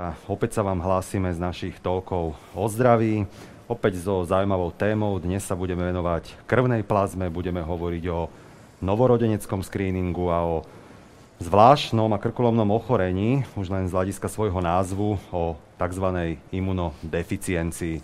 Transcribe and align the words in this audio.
A 0.00 0.16
opäť 0.32 0.56
sa 0.56 0.64
vám 0.64 0.80
hlásime 0.80 1.28
z 1.28 1.36
našich 1.36 1.76
toľkov 1.76 2.32
o 2.56 2.64
zdraví. 2.72 3.28
Opäť 3.68 4.00
so 4.00 4.24
zaujímavou 4.24 4.72
témou. 4.72 5.20
Dnes 5.20 5.44
sa 5.44 5.52
budeme 5.52 5.84
venovať 5.84 6.40
krvnej 6.48 6.80
plazme, 6.88 7.28
budeme 7.28 7.60
hovoriť 7.60 8.04
o 8.08 8.32
novorodeneckom 8.80 9.60
screeningu 9.60 10.32
a 10.32 10.40
o 10.40 10.56
zvláštnom 11.44 12.08
a 12.16 12.16
krkolomnom 12.16 12.72
ochorení, 12.72 13.44
už 13.60 13.68
len 13.68 13.92
z 13.92 13.92
hľadiska 13.92 14.32
svojho 14.32 14.64
názvu, 14.64 15.20
o 15.36 15.60
tzv. 15.76 16.40
imunodeficiencii. 16.48 18.00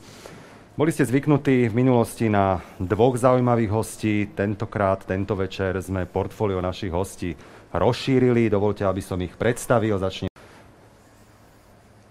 Boli 0.76 0.92
ste 0.92 1.08
zvyknutí 1.08 1.72
v 1.72 1.78
minulosti 1.80 2.28
na 2.28 2.60
dvoch 2.76 3.16
zaujímavých 3.16 3.72
hostí. 3.72 4.28
Tentokrát, 4.36 5.00
tento 5.00 5.32
večer 5.32 5.80
sme 5.80 6.04
portfólio 6.04 6.60
našich 6.60 6.92
hostí 6.92 7.32
rozšírili. 7.72 8.52
Dovolte, 8.52 8.84
aby 8.84 9.00
som 9.00 9.16
ich 9.24 9.32
predstavil. 9.40 9.96
Začne 9.96 10.35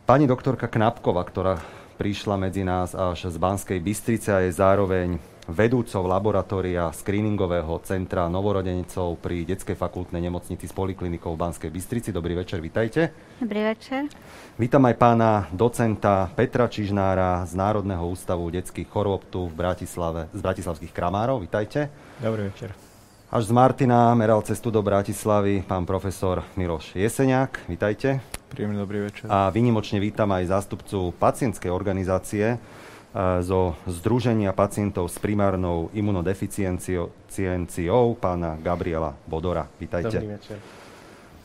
Pani 0.05 0.29
doktorka 0.29 0.69
Knapkova, 0.69 1.25
ktorá 1.25 1.57
prišla 1.97 2.37
medzi 2.37 2.61
nás 2.61 2.93
až 2.93 3.25
z 3.25 3.41
Banskej 3.41 3.81
Bystrice 3.81 4.29
a 4.29 4.45
je 4.45 4.53
zároveň 4.53 5.17
vedúcou 5.49 6.05
laboratória 6.05 6.93
screeningového 6.93 7.81
centra 7.81 8.29
novorodenecov 8.29 9.17
pri 9.17 9.49
Detskej 9.49 9.73
fakultnej 9.73 10.21
nemocnici 10.21 10.69
s 10.69 10.77
poliklinikou 10.77 11.33
v 11.33 11.41
Banskej 11.49 11.73
Bystrici. 11.73 12.13
Dobrý 12.13 12.37
večer, 12.37 12.61
vitajte. 12.61 13.09
Dobrý 13.41 13.65
večer. 13.65 14.05
Vítam 14.61 14.85
aj 14.85 14.93
pána 14.93 15.49
docenta 15.49 16.29
Petra 16.37 16.69
Čižnára 16.69 17.41
z 17.49 17.57
Národného 17.57 18.05
ústavu 18.05 18.45
detských 18.53 18.85
chorôb 18.85 19.25
tu 19.33 19.49
v 19.49 19.57
Bratislave, 19.57 20.29
z 20.37 20.41
Bratislavských 20.45 20.93
kramárov. 20.93 21.41
Vitajte. 21.41 21.89
Dobrý 22.21 22.53
večer. 22.53 22.84
Až 23.25 23.49
z 23.49 23.57
Martina 23.57 24.13
meral 24.13 24.37
cestu 24.45 24.69
do 24.69 24.85
Bratislavy 24.85 25.65
pán 25.65 25.81
profesor 25.81 26.45
Miloš 26.53 26.93
Jeseniak. 26.93 27.57
Vitajte. 27.65 28.21
Príjemný 28.53 28.77
dobrý 28.77 29.09
večer. 29.09 29.25
A 29.33 29.49
vynimočne 29.49 29.97
vítam 29.97 30.29
aj 30.29 30.53
zástupcu 30.53 31.09
pacientskej 31.17 31.73
organizácie 31.73 32.53
e, 32.53 32.57
zo 33.41 33.73
Združenia 33.89 34.53
pacientov 34.53 35.09
s 35.09 35.17
primárnou 35.17 35.89
imunodeficienciou, 35.97 37.09
pána 38.21 38.61
Gabriela 38.61 39.17
Bodora. 39.25 39.65
Vítajte. 39.81 40.21
Dobrý 40.21 40.37
večer. 40.37 40.61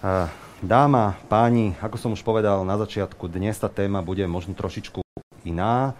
E, 0.04 0.28
dáma, 0.60 1.16
páni, 1.32 1.80
ako 1.80 1.96
som 1.96 2.12
už 2.12 2.20
povedal 2.20 2.60
na 2.68 2.76
začiatku, 2.76 3.24
dnes 3.24 3.56
tá 3.56 3.72
téma 3.72 4.04
bude 4.04 4.28
možno 4.28 4.52
trošičku 4.52 5.00
iná, 5.48 5.96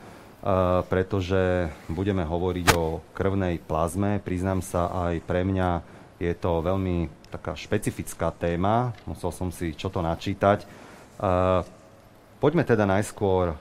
pretože 0.89 1.69
budeme 1.93 2.25
hovoriť 2.25 2.67
o 2.73 3.05
krvnej 3.13 3.61
plazme. 3.61 4.21
Priznám 4.25 4.65
sa, 4.65 4.89
aj 5.11 5.21
pre 5.29 5.45
mňa 5.45 5.85
je 6.17 6.33
to 6.37 6.65
veľmi 6.65 7.09
taká 7.29 7.53
špecifická 7.57 8.33
téma. 8.33 8.97
Musel 9.05 9.33
som 9.33 9.53
si 9.53 9.77
čo 9.77 9.93
to 9.93 10.01
načítať. 10.01 10.65
Poďme 12.41 12.65
teda 12.65 12.89
najskôr 12.89 13.53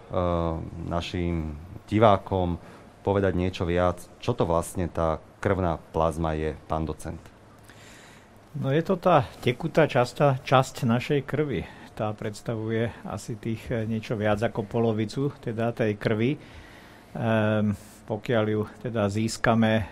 našim 0.88 1.60
divákom 1.92 2.56
povedať 3.04 3.34
niečo 3.36 3.64
viac. 3.68 4.00
Čo 4.24 4.36
to 4.36 4.44
vlastne 4.48 4.88
tá 4.88 5.20
krvná 5.40 5.80
plazma 5.92 6.36
je, 6.36 6.56
pán 6.68 6.84
docent? 6.84 7.20
No 8.60 8.74
je 8.74 8.84
to 8.84 9.00
tá 9.00 9.30
tekutá 9.40 9.88
časť, 9.88 10.44
časť 10.44 10.84
našej 10.84 11.22
krvi. 11.24 11.64
Tá 11.94 12.12
predstavuje 12.16 12.90
asi 13.04 13.36
tých 13.36 13.68
e, 13.70 13.84
niečo 13.84 14.16
viac 14.16 14.40
ako 14.40 14.64
polovicu 14.64 15.36
teda 15.44 15.76
tej 15.76 16.00
krvi. 16.00 16.40
Ehm, 17.18 17.74
pokiaľ 18.06 18.46
ju 18.50 18.62
teda 18.86 19.10
získame, 19.10 19.74
e, 19.82 19.86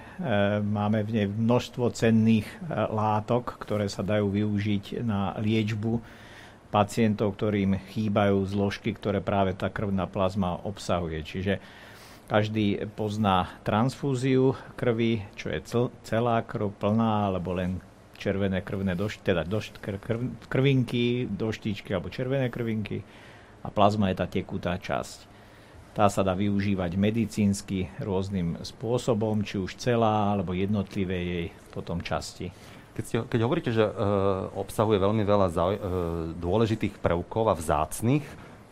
máme 0.61 1.01
v 1.05 1.21
nej 1.21 1.27
množstvo 1.29 1.89
cenných 1.93 2.45
e, 2.45 2.55
látok, 2.73 3.57
ktoré 3.61 3.89
sa 3.89 4.05
dajú 4.05 4.29
využiť 4.29 5.01
na 5.01 5.33
liečbu 5.37 5.97
pacientov, 6.69 7.37
ktorým 7.37 7.77
chýbajú 7.93 8.41
zložky, 8.45 8.93
ktoré 8.93 9.21
práve 9.21 9.57
tá 9.57 9.69
krvná 9.69 10.05
plazma 10.05 10.61
obsahuje. 10.61 11.25
Čiže 11.25 11.53
každý 12.27 12.85
pozná 12.93 13.49
transfúziu 13.63 14.53
krvi, 14.75 15.25
čo 15.39 15.47
je 15.47 15.63
celá 16.03 16.43
krv 16.43 16.73
plná, 16.75 17.33
alebo 17.33 17.55
len 17.55 17.81
červené 18.17 18.65
krvné 18.65 18.97
došť, 18.97 19.17
teda 19.23 19.41
došť, 19.45 19.73
krv, 19.79 20.19
krvinky, 20.49 21.29
doštičky 21.29 21.93
alebo 21.93 22.11
červené 22.11 22.49
krvinky 22.49 23.05
a 23.61 23.69
plazma 23.69 24.09
je 24.09 24.17
tá 24.17 24.27
tekutá 24.27 24.75
časť. 24.75 25.26
Tá 25.97 26.13
sa 26.13 26.21
dá 26.21 26.37
využívať 26.37 26.93
medicínsky 26.93 27.89
rôznym 27.97 28.61
spôsobom, 28.61 29.41
či 29.41 29.57
už 29.57 29.81
celá 29.81 30.37
alebo 30.37 30.53
jednotlivé 30.53 31.17
jej 31.25 31.45
potom 31.73 32.05
časti. 32.05 32.53
Keď, 32.93 33.03
ste, 33.05 33.17
keď 33.25 33.39
hovoríte, 33.41 33.73
že 33.73 33.81
e, 33.81 33.93
obsahuje 34.53 35.01
veľmi 35.01 35.25
veľa 35.25 35.47
zau, 35.49 35.73
e, 35.73 35.79
dôležitých 36.37 37.01
prvkov 37.01 37.49
a 37.49 37.57
vzácných, 37.57 38.21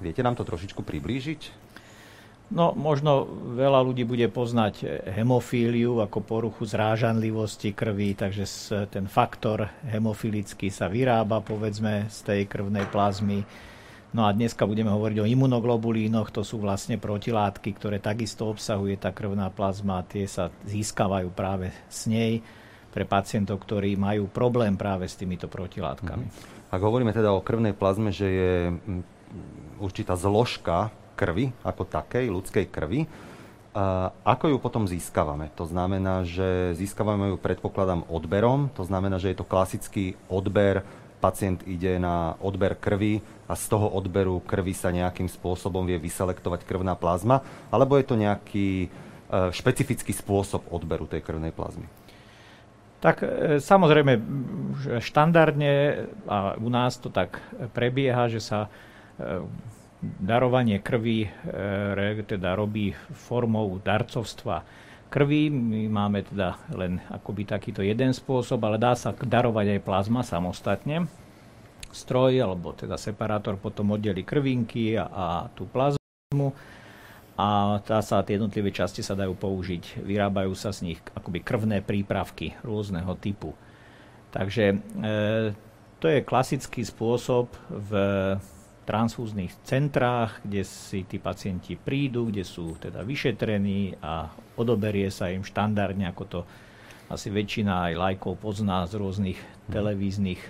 viete 0.05 0.21
nám 0.21 0.37
to 0.37 0.45
trošičku 0.45 0.85
priblížiť? 0.85 1.65
No, 2.53 2.77
možno 2.77 3.25
veľa 3.57 3.81
ľudí 3.81 4.05
bude 4.05 4.29
poznať 4.29 5.09
hemofíliu 5.17 5.97
ako 6.05 6.21
poruchu 6.21 6.69
zrážanlivosti 6.69 7.73
krvi, 7.73 8.13
takže 8.13 8.45
ten 8.93 9.09
faktor 9.09 9.65
hemofilický 9.89 10.69
sa 10.69 10.85
vyrába, 10.85 11.41
povedzme, 11.41 12.05
z 12.05 12.17
tej 12.21 12.41
krvnej 12.45 12.85
plazmy. 12.93 13.41
No 14.15 14.23
a 14.23 14.31
dneska 14.31 14.63
budeme 14.63 14.95
hovoriť 14.95 15.17
o 15.19 15.27
imunoglobulínoch, 15.27 16.31
to 16.31 16.47
sú 16.47 16.63
vlastne 16.63 16.95
protilátky, 16.95 17.75
ktoré 17.75 17.99
takisto 17.99 18.47
obsahuje 18.47 18.95
tá 18.95 19.11
krvná 19.11 19.51
plazma, 19.51 20.07
tie 20.07 20.23
sa 20.23 20.55
získavajú 20.63 21.35
práve 21.35 21.75
s 21.91 22.07
nej 22.07 22.39
pre 22.95 23.03
pacientov, 23.03 23.59
ktorí 23.67 23.99
majú 23.99 24.31
problém 24.31 24.79
práve 24.79 25.03
s 25.11 25.19
týmito 25.19 25.51
protilátkami. 25.51 26.31
Mm-hmm. 26.31 26.71
Ak 26.71 26.79
hovoríme 26.79 27.11
teda 27.11 27.35
o 27.35 27.43
krvnej 27.43 27.75
plazme, 27.75 28.15
že 28.15 28.27
je 28.31 28.53
určitá 29.83 30.15
zložka 30.15 30.95
krvi 31.19 31.51
ako 31.67 31.83
takej, 31.83 32.31
ľudskej 32.31 32.65
krvi, 32.71 33.03
a 33.75 34.15
ako 34.23 34.55
ju 34.55 34.57
potom 34.63 34.87
získavame? 34.87 35.51
To 35.59 35.67
znamená, 35.67 36.23
že 36.23 36.71
získavame 36.79 37.27
ju, 37.27 37.35
predpokladám, 37.35 38.07
odberom. 38.07 38.71
To 38.79 38.87
znamená, 38.87 39.19
že 39.19 39.35
je 39.35 39.43
to 39.43 39.43
klasický 39.43 40.15
odber. 40.31 40.87
Pacient 41.19 41.63
ide 41.65 41.97
na 41.97 42.35
odber 42.43 42.75
krvi 42.77 43.23
a 43.47 43.53
z 43.53 43.65
toho 43.71 43.87
odberu 43.93 44.41
krvi 44.43 44.73
sa 44.73 44.93
nejakým 44.93 45.29
spôsobom 45.29 45.85
vie 45.85 45.97
vyselektovať 45.97 46.65
krvná 46.65 46.93
plazma. 46.97 47.41
Alebo 47.69 47.97
je 47.97 48.05
to 48.05 48.15
nejaký 48.19 48.69
e, 48.85 48.87
špecifický 49.53 50.11
spôsob 50.11 50.65
odberu 50.69 51.05
tej 51.09 51.23
krvnej 51.23 51.55
plazmy? 51.55 51.85
Tak 52.99 53.21
e, 53.21 53.27
samozrejme, 53.61 54.13
štandardne 54.99 55.73
a 56.25 56.57
u 56.57 56.69
nás 56.69 56.97
to 56.97 57.09
tak 57.09 57.39
prebieha, 57.71 58.29
že 58.29 58.41
sa 58.41 58.59
e, 58.65 58.69
darovanie 60.21 60.77
krvi 60.83 61.25
teda 62.29 62.53
robí 62.53 62.93
formou 63.25 63.81
darcovstva 63.81 64.84
krvi. 65.09 65.49
My 65.49 65.87
máme 65.87 66.25
teda 66.25 66.59
len 66.73 66.99
akoby 67.07 67.47
takýto 67.47 67.81
jeden 67.85 68.11
spôsob, 68.11 68.59
ale 68.65 68.81
dá 68.81 68.93
sa 68.97 69.13
darovať 69.15 69.77
aj 69.77 69.85
plazma 69.85 70.21
samostatne. 70.25 71.07
Stroj 71.95 72.43
alebo 72.43 72.75
teda 72.75 72.99
separátor 72.99 73.55
potom 73.55 73.95
oddeli 73.95 74.27
krvinky 74.27 74.99
a, 74.99 75.07
a 75.07 75.25
tú 75.55 75.63
plazmu 75.69 76.51
a 77.35 77.79
tá 77.83 77.99
sa, 77.99 78.23
tie 78.23 78.39
jednotlivé 78.39 78.71
časti 78.71 79.03
sa 79.03 79.15
dajú 79.15 79.35
použiť. 79.35 79.99
Vyrábajú 80.03 80.55
sa 80.55 80.71
z 80.71 80.91
nich 80.91 80.99
akoby 81.15 81.43
krvné 81.43 81.83
prípravky 81.83 82.55
rôzneho 82.63 83.11
typu. 83.19 83.51
Takže 84.31 84.63
e, 84.71 84.75
to 85.99 86.05
je 86.07 86.23
klasický 86.23 86.83
spôsob 86.83 87.51
v 87.71 87.91
transfúznych 88.87 89.51
centrách, 89.67 90.39
kde 90.47 90.63
si 90.63 91.03
tí 91.03 91.19
pacienti 91.19 91.75
prídu, 91.75 92.31
kde 92.31 92.47
sú 92.47 92.77
teda 92.79 93.03
vyšetrení 93.03 93.99
a 93.99 94.31
odoberie 94.55 95.07
sa 95.11 95.31
im 95.31 95.43
štandardne, 95.43 96.07
ako 96.09 96.23
to 96.25 96.39
asi 97.05 97.29
väčšina 97.29 97.91
aj 97.91 97.93
lajkov 97.93 98.33
pozná 98.41 98.81
z 98.89 98.97
rôznych 98.97 99.37
mhm. 99.37 99.71
televíznych 99.71 100.41
e, 100.41 100.49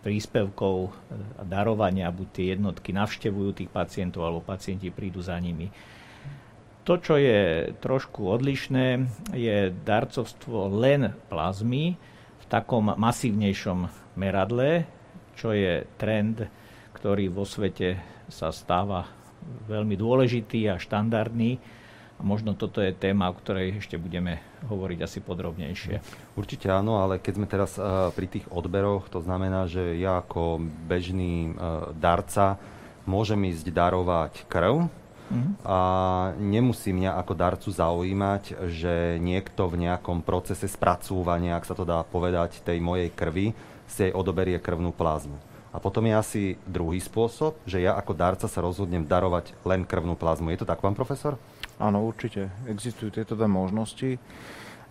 príspevkov 0.00 0.90
a 1.36 1.42
darovania, 1.44 2.08
buď 2.08 2.28
tie 2.32 2.46
jednotky 2.56 2.96
navštevujú 2.96 3.50
tých 3.52 3.70
pacientov, 3.70 4.24
alebo 4.24 4.40
pacienti 4.40 4.88
prídu 4.88 5.20
za 5.20 5.36
nimi. 5.36 5.68
To, 6.82 6.98
čo 6.98 7.14
je 7.14 7.70
trošku 7.78 8.26
odlišné, 8.26 9.06
je 9.38 9.70
darcovstvo 9.70 10.66
len 10.82 11.14
plazmy 11.30 11.94
v 12.42 12.44
takom 12.50 12.90
masívnejšom 12.98 13.86
meradle, 14.18 14.90
čo 15.38 15.54
je 15.54 15.86
trend, 15.94 16.42
ktorý 16.98 17.30
vo 17.30 17.46
svete 17.46 18.02
sa 18.26 18.50
stáva 18.50 19.06
veľmi 19.70 19.94
dôležitý 19.94 20.74
a 20.74 20.82
štandardný. 20.82 21.62
A 22.22 22.24
možno 22.24 22.54
toto 22.54 22.78
je 22.78 22.94
téma, 22.94 23.26
o 23.26 23.34
ktorej 23.34 23.82
ešte 23.82 23.98
budeme 23.98 24.38
hovoriť 24.70 24.98
asi 25.02 25.18
podrobnejšie. 25.18 25.98
Určite 26.38 26.70
áno, 26.70 27.02
ale 27.02 27.18
keď 27.18 27.32
sme 27.34 27.50
teraz 27.50 27.74
uh, 27.74 28.14
pri 28.14 28.30
tých 28.30 28.46
odberoch, 28.46 29.10
to 29.10 29.18
znamená, 29.18 29.66
že 29.66 29.98
ja 29.98 30.22
ako 30.22 30.62
bežný 30.86 31.50
uh, 31.50 31.90
darca 31.98 32.62
môžem 33.02 33.50
ísť 33.50 33.74
darovať 33.74 34.46
krv, 34.46 34.86
a 35.64 35.78
nemusí 36.36 36.92
mňa 36.92 37.16
ako 37.16 37.32
darcu 37.32 37.68
zaujímať, 37.72 38.68
že 38.68 39.16
niekto 39.16 39.64
v 39.64 39.88
nejakom 39.88 40.20
procese 40.20 40.68
spracúvania, 40.68 41.56
ak 41.56 41.64
sa 41.64 41.72
to 41.72 41.88
dá 41.88 42.04
povedať, 42.04 42.60
tej 42.60 42.84
mojej 42.84 43.08
krvi, 43.08 43.56
si 43.88 44.08
jej 44.08 44.12
odoberie 44.12 44.60
krvnú 44.60 44.92
plazmu. 44.92 45.40
A 45.72 45.80
potom 45.80 46.04
je 46.04 46.12
asi 46.12 46.42
druhý 46.68 47.00
spôsob, 47.00 47.56
že 47.64 47.80
ja 47.80 47.96
ako 47.96 48.12
darca 48.12 48.44
sa 48.44 48.60
rozhodnem 48.60 49.08
darovať 49.08 49.56
len 49.64 49.88
krvnú 49.88 50.20
plazmu. 50.20 50.52
Je 50.52 50.60
to 50.60 50.68
tak, 50.68 50.84
pán 50.84 50.92
profesor? 50.92 51.40
Áno, 51.82 52.06
určite. 52.06 52.46
Existujú 52.70 53.10
tieto 53.10 53.34
dve 53.34 53.50
možnosti. 53.50 54.14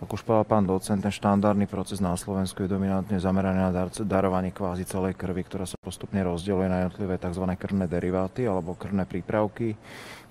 Ako 0.04 0.18
už 0.18 0.26
povedal 0.26 0.44
pán 0.44 0.66
docent, 0.66 1.00
ten 1.00 1.14
štandardný 1.14 1.70
proces 1.70 2.02
na 2.02 2.12
Slovensku 2.18 2.66
je 2.66 2.68
dominantne 2.68 3.16
zameraný 3.16 3.70
na 3.70 3.86
darovanie 4.02 4.52
kvázi 4.52 4.84
celej 4.84 5.14
krvi, 5.14 5.46
ktorá 5.46 5.64
sa 5.64 5.78
postupne 5.78 6.20
rozdeľuje 6.26 6.68
na 6.68 6.78
jednotlivé 6.84 7.16
tzv. 7.22 7.44
krvné 7.54 7.86
deriváty 7.86 8.44
alebo 8.44 8.74
krvné 8.76 9.06
prípravky 9.06 9.78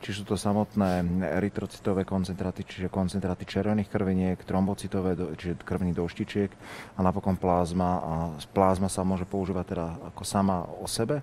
či 0.01 0.17
sú 0.17 0.25
to 0.25 0.33
samotné 0.33 1.05
erytrocitové 1.37 2.01
koncentráty, 2.01 2.65
čiže 2.65 2.89
koncentráty 2.89 3.45
červených 3.45 3.87
krviniek, 3.87 4.41
trombocitové, 4.41 5.13
čiže 5.37 5.61
krvný 5.61 5.93
doštičiek 5.93 6.49
a 6.97 6.99
napokon 7.05 7.37
plázma. 7.37 7.89
A 8.01 8.13
plázma 8.49 8.89
sa 8.89 9.05
môže 9.05 9.29
používať 9.29 9.65
teda 9.77 9.87
ako 10.09 10.23
sama 10.25 10.65
o 10.81 10.89
sebe, 10.89 11.21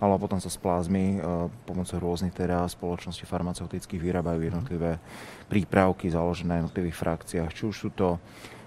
ale 0.00 0.16
potom 0.16 0.40
sa 0.40 0.48
z 0.48 0.56
plázmy 0.56 1.04
e, 1.16 1.48
pomocou 1.68 2.00
rôznych 2.00 2.32
teda 2.32 2.64
spoločností 2.64 3.28
farmaceutických 3.28 4.00
vyrábajú 4.00 4.40
jednotlivé 4.40 4.96
prípravky 5.52 6.08
založené 6.08 6.48
na 6.48 6.58
jednotlivých 6.64 6.96
frakciách. 6.96 7.52
Či 7.52 7.62
už 7.68 7.76
sú 7.76 7.88
to 7.92 8.16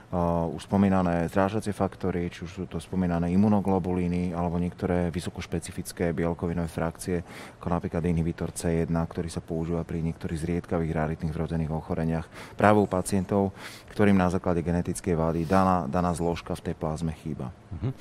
už 0.07 0.63
spomínané 0.63 1.27
zrážacie 1.27 1.75
faktory, 1.75 2.31
či 2.31 2.47
už 2.47 2.51
sú 2.51 2.63
to 2.63 2.79
spomínané 2.79 3.27
imunoglobulíny 3.35 4.31
alebo 4.31 4.55
niektoré 4.55 5.11
vysokošpecifické 5.11 6.15
bielkovinové 6.15 6.71
frakcie, 6.71 7.19
ako 7.59 7.67
napríklad 7.67 8.07
inhibitor 8.07 8.55
C1, 8.55 8.87
ktorý 8.87 9.27
sa 9.27 9.43
používa 9.43 9.83
pri 9.83 9.99
niektorých 10.07 10.39
zriedkavých 10.39 10.95
raritných 10.95 11.35
vrodených 11.35 11.75
ochoreniach 11.75 12.23
práve 12.55 12.79
u 12.79 12.87
pacientov, 12.87 13.51
ktorým 13.91 14.15
na 14.15 14.31
základe 14.31 14.63
genetickej 14.63 15.11
vády 15.11 15.43
daná, 15.43 15.83
daná 15.91 16.15
zložka 16.15 16.55
v 16.55 16.71
tej 16.71 16.75
plazme 16.79 17.11
chýba. 17.19 17.51
Uh-huh. 17.51 17.91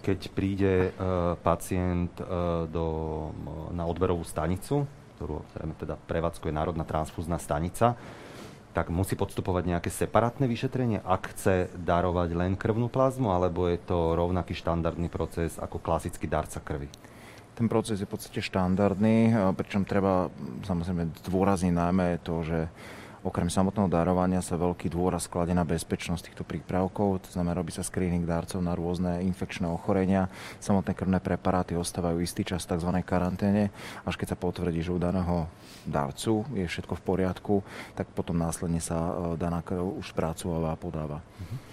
Keď 0.00 0.32
príde 0.32 0.96
uh, 0.96 1.36
pacient 1.44 2.16
uh, 2.24 2.64
do, 2.64 2.86
na 3.76 3.84
odberovú 3.84 4.24
stanicu, 4.24 4.88
ktorú 5.20 5.44
teda 5.76 6.00
prevádzkuje 6.08 6.56
Národná 6.56 6.88
transfúzna 6.88 7.36
stanica, 7.36 7.92
tak 8.72 8.88
musí 8.88 9.14
podstupovať 9.14 9.68
nejaké 9.68 9.90
separátne 9.92 10.48
vyšetrenie, 10.48 11.04
ak 11.04 11.36
chce 11.36 11.68
darovať 11.76 12.32
len 12.32 12.56
krvnú 12.56 12.88
plazmu, 12.88 13.28
alebo 13.28 13.68
je 13.68 13.76
to 13.76 14.16
rovnaký 14.16 14.56
štandardný 14.56 15.12
proces 15.12 15.60
ako 15.60 15.76
klasický 15.76 16.24
darca 16.24 16.58
krvi? 16.58 16.88
Ten 17.52 17.68
proces 17.68 18.00
je 18.00 18.08
v 18.08 18.12
podstate 18.16 18.40
štandardný, 18.40 19.36
pričom 19.60 19.84
treba 19.84 20.32
samozrejme 20.64 21.12
zdôrazniť 21.28 21.72
najmä 21.76 22.24
to, 22.24 22.40
že 22.40 22.58
Okrem 23.22 23.46
samotného 23.46 23.86
darovania 23.86 24.42
sa 24.42 24.58
veľký 24.58 24.90
dôraz 24.90 25.30
skladie 25.30 25.54
na 25.54 25.62
bezpečnosť 25.62 26.26
týchto 26.26 26.42
prípravkov, 26.42 27.22
to 27.22 27.30
znamená, 27.30 27.54
robí 27.54 27.70
sa 27.70 27.86
screening 27.86 28.26
darcov 28.26 28.58
na 28.58 28.74
rôzne 28.74 29.22
infekčné 29.22 29.70
ochorenia. 29.70 30.26
Samotné 30.58 30.90
krvné 30.90 31.22
preparáty 31.22 31.78
ostávajú 31.78 32.18
istý 32.18 32.42
čas 32.42 32.66
v 32.66 32.74
tzv. 32.74 32.90
karanténe, 33.06 33.70
až 34.02 34.18
keď 34.18 34.34
sa 34.34 34.42
potvrdí, 34.42 34.82
že 34.82 34.90
u 34.90 34.98
daného 34.98 35.46
darcu 35.86 36.42
je 36.50 36.66
všetko 36.66 36.98
v 36.98 37.06
poriadku, 37.06 37.54
tak 37.94 38.10
potom 38.10 38.34
následne 38.34 38.82
sa 38.82 38.98
e, 38.98 39.12
daná 39.38 39.62
krv 39.62 40.02
už 40.02 40.10
spracováva 40.10 40.74
a 40.74 40.80
podáva. 40.80 41.22
Uh-huh 41.22 41.71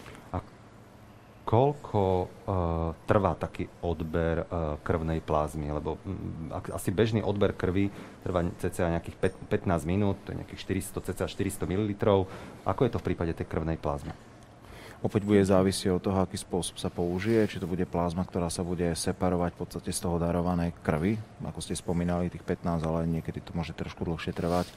koľko 1.49 2.01
uh, 2.01 2.93
trvá 3.09 3.33
taký 3.33 3.65
odber 3.81 4.45
uh, 4.45 4.77
krvnej 4.85 5.17
plazmy? 5.25 5.73
Lebo 5.73 5.97
um, 6.05 6.53
asi 6.53 6.93
bežný 6.93 7.25
odber 7.25 7.57
krvi 7.57 7.89
trvá 8.21 8.45
cca 8.61 8.93
nejakých 8.93 9.49
15 9.49 9.65
minút, 9.89 10.21
to 10.21 10.37
je 10.37 10.45
nejakých 10.45 10.85
400, 10.93 11.09
cca 11.09 11.25
400 11.25 11.65
ml. 11.65 11.89
Ako 12.69 12.85
je 12.85 12.91
to 12.93 13.01
v 13.01 13.07
prípade 13.09 13.33
tej 13.33 13.49
krvnej 13.49 13.81
plazmy? 13.81 14.13
Opäť 14.99 15.23
bude 15.23 15.39
závisieť 15.39 15.95
od 15.95 16.03
toho, 16.03 16.19
aký 16.19 16.35
spôsob 16.35 16.75
sa 16.75 16.91
použije, 16.91 17.47
či 17.47 17.63
to 17.63 17.71
bude 17.71 17.87
plazma, 17.87 18.27
ktorá 18.27 18.51
sa 18.51 18.67
bude 18.67 18.83
separovať 18.83 19.55
v 19.55 19.59
podstate 19.63 19.95
z 19.95 20.03
toho 20.03 20.19
darovanej 20.19 20.75
krvi, 20.83 21.15
ako 21.39 21.63
ste 21.63 21.71
spomínali, 21.71 22.27
tých 22.27 22.43
15, 22.43 22.83
ale 22.83 23.07
niekedy 23.07 23.39
to 23.39 23.55
môže 23.55 23.71
trošku 23.79 24.03
dlhšie 24.03 24.35
trvať. 24.35 24.67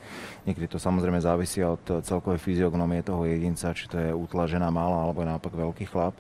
Niekedy 0.47 0.71
to 0.71 0.79
samozrejme 0.79 1.19
závisí 1.19 1.59
od 1.67 2.07
celkovej 2.07 2.39
fyziognomie 2.39 3.03
toho 3.03 3.27
jedinca, 3.27 3.75
či 3.75 3.91
to 3.91 3.99
je 3.99 4.15
utlažená 4.15 4.71
malá 4.71 5.03
alebo 5.03 5.27
naopak 5.27 5.59
veľký 5.59 5.91
chlap. 5.91 6.15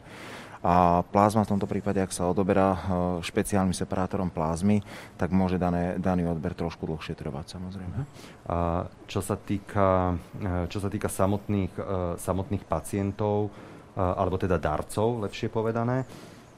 A 0.62 1.03
plázma 1.03 1.43
v 1.43 1.59
tomto 1.59 1.67
prípade, 1.67 1.99
ak 1.99 2.14
sa 2.14 2.31
odoberá 2.31 2.79
e, 2.79 2.81
špeciálnym 3.26 3.75
separátorom 3.75 4.31
plázmy, 4.31 4.79
tak 5.19 5.35
môže 5.35 5.59
dané, 5.59 5.99
daný 5.99 6.31
odber 6.31 6.55
trošku 6.55 6.87
dlhšie 6.87 7.19
trvať 7.19 7.59
samozrejme. 7.59 7.99
A 8.47 8.87
čo 9.11 9.19
sa 9.19 9.35
týka, 9.35 10.14
e, 10.38 10.70
čo 10.70 10.79
sa 10.79 10.87
týka 10.87 11.11
samotných, 11.11 11.75
e, 11.75 11.82
samotných 12.14 12.64
pacientov, 12.64 13.50
alebo 13.93 14.41
teda 14.41 14.56
darcov, 14.56 15.20
lepšie 15.20 15.53
povedané, 15.53 16.09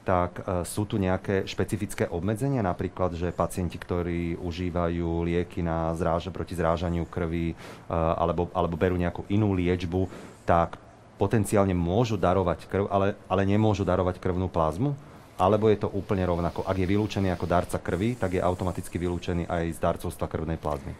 tak 0.07 0.39
sú 0.63 0.87
tu 0.87 0.95
nejaké 0.95 1.43
špecifické 1.43 2.07
obmedzenia, 2.07 2.63
napríklad, 2.63 3.11
že 3.11 3.35
pacienti, 3.35 3.75
ktorí 3.75 4.39
užívajú 4.39 5.27
lieky 5.27 5.59
na 5.59 5.91
zráže, 5.99 6.31
proti 6.31 6.55
zrážaniu 6.55 7.03
krvi 7.03 7.51
alebo, 7.91 8.47
alebo 8.55 8.79
berú 8.79 8.95
nejakú 8.95 9.27
inú 9.27 9.51
liečbu, 9.51 10.07
tak 10.47 10.79
potenciálne 11.15 11.75
môžu 11.75 12.19
darovať 12.19 12.67
krv, 12.67 12.85
ale, 12.91 13.15
ale 13.27 13.41
nemôžu 13.47 13.87
darovať 13.87 14.19
krvnú 14.19 14.51
plazmu? 14.51 14.95
Alebo 15.35 15.67
je 15.67 15.83
to 15.83 15.91
úplne 15.91 16.23
rovnako? 16.23 16.63
Ak 16.63 16.79
je 16.79 16.87
vylúčený 16.87 17.27
ako 17.35 17.43
darca 17.43 17.75
krvi, 17.75 18.15
tak 18.15 18.39
je 18.39 18.41
automaticky 18.41 18.95
vylúčený 18.95 19.51
aj 19.51 19.63
z 19.75 19.79
darcovstva 19.83 20.31
krvnej 20.31 20.55
plazmy. 20.55 20.95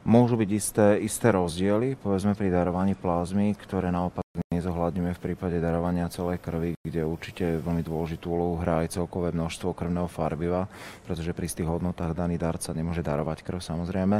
Môžu 0.00 0.38
byť 0.40 0.50
isté, 0.56 0.86
isté 1.04 1.28
rozdiely, 1.28 1.92
povedzme 2.00 2.32
pri 2.32 2.48
darovaní 2.48 2.96
plazmy, 2.96 3.52
ktoré 3.52 3.92
naopak 3.92 4.24
nezohľadňujeme 4.48 5.12
v 5.12 5.20
prípade 5.20 5.60
darovania 5.60 6.08
celej 6.08 6.40
krvi, 6.40 6.72
kde 6.80 7.04
určite 7.04 7.60
veľmi 7.60 7.84
dôležitú 7.84 8.32
úlohu 8.32 8.56
hrá 8.64 8.80
aj 8.80 8.96
celkové 8.96 9.28
množstvo 9.36 9.76
krvného 9.76 10.08
farbiva, 10.08 10.72
pretože 11.04 11.36
pri 11.36 11.52
tých 11.52 11.68
hodnotách 11.68 12.16
daný 12.16 12.40
darca 12.40 12.72
nemôže 12.72 13.04
darovať 13.04 13.44
krv 13.44 13.60
samozrejme, 13.60 14.18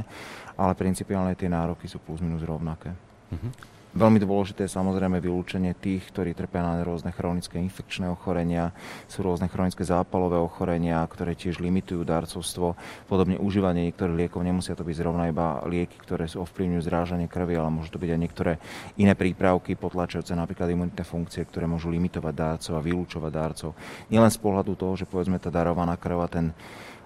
ale 0.60 0.72
principiálne 0.76 1.32
tie 1.32 1.48
nároky 1.48 1.88
sú 1.88 1.96
plus 1.96 2.20
minus 2.20 2.44
rovnaké. 2.44 2.92
Uh-huh. 3.32 3.79
Veľmi 3.90 4.22
dôležité 4.22 4.70
je 4.70 4.76
samozrejme 4.78 5.18
vylúčenie 5.18 5.74
tých, 5.74 6.14
ktorí 6.14 6.30
trpia 6.30 6.62
na 6.62 6.78
rôzne 6.86 7.10
chronické 7.10 7.58
infekčné 7.58 8.06
ochorenia, 8.06 8.70
sú 9.10 9.26
rôzne 9.26 9.50
chronické 9.50 9.82
zápalové 9.82 10.38
ochorenia, 10.38 11.02
ktoré 11.10 11.34
tiež 11.34 11.58
limitujú 11.58 12.06
darcovstvo. 12.06 12.78
Podobne 13.10 13.42
užívanie 13.42 13.90
niektorých 13.90 14.14
liekov 14.14 14.46
nemusia 14.46 14.78
to 14.78 14.86
byť 14.86 14.94
zrovna 14.94 15.26
iba 15.26 15.66
lieky, 15.66 15.98
ktoré 16.06 16.30
sú 16.30 16.38
ovplyvňujú 16.46 16.86
zrážanie 16.86 17.26
krvi, 17.26 17.58
ale 17.58 17.66
môžu 17.66 17.90
to 17.90 17.98
byť 17.98 18.10
aj 18.14 18.20
niektoré 18.22 18.52
iné 18.94 19.18
prípravky 19.18 19.74
potlačujúce 19.74 20.38
napríklad 20.38 20.70
imunitné 20.70 21.02
funkcie, 21.02 21.42
ktoré 21.42 21.66
môžu 21.66 21.90
limitovať 21.90 22.34
darcov 22.38 22.78
a 22.78 22.84
vylúčovať 22.86 23.32
darcov. 23.34 23.74
Nielen 24.06 24.30
z 24.30 24.38
pohľadu 24.38 24.78
toho, 24.78 24.94
že 24.94 25.10
povedzme 25.10 25.42
tá 25.42 25.50
darovaná 25.50 25.98
krv 25.98 26.18
a 26.22 26.30
ten 26.30 26.54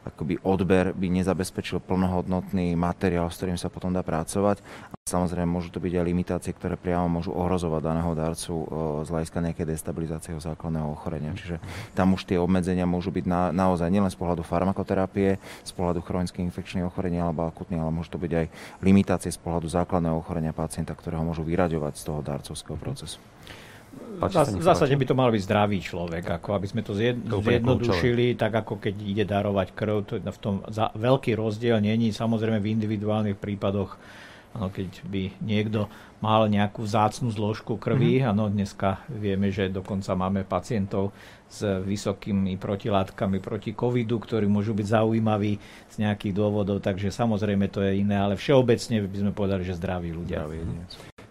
akoby 0.05 0.37
odber 0.45 0.93
by 0.93 1.09
nezabezpečil 1.09 1.81
plnohodnotný 1.81 2.76
materiál, 2.76 3.33
s 3.33 3.41
ktorým 3.41 3.57
sa 3.57 3.73
potom 3.73 3.88
dá 3.88 4.05
pracovať. 4.05 4.61
Samozrejme 5.04 5.44
môžu 5.44 5.68
to 5.68 5.84
byť 5.84 6.00
aj 6.00 6.08
limitácie, 6.08 6.56
ktoré 6.56 6.80
priamo 6.80 7.20
môžu 7.20 7.37
ohrozovať 7.37 7.92
daného 7.92 8.16
darcu 8.16 8.64
z 9.04 9.08
hľadiska 9.12 9.37
nejakej 9.44 9.76
destabilizácie 9.76 10.32
základného 10.32 10.96
ochorenia. 10.96 11.37
Čiže 11.37 11.61
tam 11.92 12.16
už 12.16 12.25
tie 12.25 12.40
obmedzenia 12.40 12.88
môžu 12.88 13.12
byť 13.12 13.28
na, 13.28 13.52
naozaj 13.52 13.92
nielen 13.92 14.08
z 14.08 14.16
pohľadu 14.16 14.40
farmakoterapie, 14.40 15.37
z 15.37 15.73
pohľadu 15.76 16.00
chronických 16.00 16.49
infekčných 16.49 16.88
ochorenia 16.88 17.28
alebo 17.28 17.44
akutných, 17.44 17.84
ale 17.84 17.92
môžu 17.92 18.16
to 18.16 18.25
byť 18.25 18.32
aj 18.32 18.46
limitácie 18.80 19.28
z 19.28 19.37
pohľadu 19.44 19.68
základného 19.68 20.16
ochorenia 20.16 20.56
pacienta, 20.56 20.96
ktorého 20.96 21.20
môžu 21.20 21.44
vyraďovať 21.44 22.00
z 22.00 22.02
toho 22.08 22.25
darcovského 22.25 22.80
procesu. 22.80 23.20
V 24.25 24.64
zásade 24.64 24.96
by 24.96 25.04
to 25.04 25.12
mal 25.12 25.28
byť 25.28 25.42
zdravý 25.44 25.84
človek, 25.84 26.32
ako 26.40 26.56
aby 26.56 26.64
sme 26.64 26.80
to 26.80 26.96
zjednodušili, 26.96 28.40
tak 28.40 28.56
ako 28.56 28.80
keď 28.80 28.94
ide 29.04 29.25
darovať 29.28 29.68
krv, 29.76 29.96
to 30.08 30.16
v 30.16 30.38
tom 30.40 30.64
za, 30.73 30.88
veľký 30.96 31.37
rozdiel 31.37 31.76
není. 31.84 32.08
Samozrejme 32.08 32.56
v 32.56 32.73
individuálnych 32.73 33.37
prípadoch, 33.37 34.00
ano, 34.54 34.70
keď 34.70 35.02
by 35.11 35.23
niekto 35.42 35.90
mal 36.23 36.46
nejakú 36.46 36.87
vzácnu 36.87 37.28
zložku 37.34 37.76
krvi, 37.76 38.23
mm-hmm. 38.23 38.30
ano, 38.30 38.49
dneska 38.49 39.02
vieme, 39.11 39.50
že 39.50 39.68
dokonca 39.68 40.14
máme 40.14 40.46
pacientov 40.46 41.12
s 41.50 41.61
vysokými 41.62 42.56
protilátkami 42.56 43.42
proti 43.42 43.76
covidu, 43.76 44.23
ktorí 44.23 44.49
môžu 44.49 44.73
byť 44.73 44.87
zaujímaví 44.88 45.58
z 45.90 45.96
nejakých 46.00 46.32
dôvodov, 46.32 46.80
takže 46.80 47.12
samozrejme 47.12 47.68
to 47.68 47.84
je 47.84 48.00
iné, 48.00 48.16
ale 48.16 48.38
všeobecne 48.38 49.04
by 49.04 49.18
sme 49.20 49.32
povedali, 49.37 49.62
že 49.66 49.76
zdraví 49.76 50.14
ľudia. 50.14 50.46
Zdraví, 50.46 50.62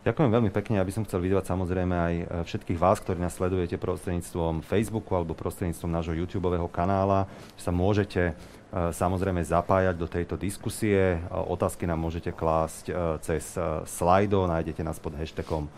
Ďakujem 0.03 0.35
veľmi 0.35 0.51
pekne, 0.51 0.83
aby 0.83 0.91
som 0.91 1.07
chcel 1.07 1.23
vydávať 1.23 1.47
samozrejme 1.47 1.95
aj 1.95 2.13
e, 2.19 2.25
všetkých 2.43 2.75
vás, 2.75 2.99
ktorí 2.99 3.23
nás 3.23 3.39
sledujete 3.39 3.79
prostredníctvom 3.79 4.59
Facebooku 4.59 5.15
alebo 5.15 5.31
prostredníctvom 5.31 5.87
nášho 5.87 6.11
YouTube 6.11 6.51
kanála. 6.75 7.31
Sa 7.55 7.71
môžete 7.71 8.35
samozrejme 8.73 9.45
zapájať 9.45 9.95
do 9.95 10.09
tejto 10.09 10.35
diskusie. 10.35 11.15
E, 11.15 11.17
otázky 11.29 11.85
nám 11.85 12.01
môžete 12.01 12.33
klásť 12.33 12.89
cez 13.21 13.53
slajdo, 13.85 14.49
nájdete 14.49 14.81
nás 14.81 14.97
pod 14.97 15.13
hashtagom 15.13 15.69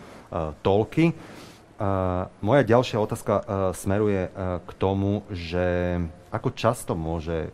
Tolky. 0.63 1.11
Moja 2.39 2.63
ďalšia 2.63 2.97
otázka 3.03 3.33
smeruje 3.75 4.31
k 4.63 4.71
tomu, 4.79 5.27
že 5.27 5.99
ako 6.31 6.55
často 6.55 6.95
môže 6.95 7.51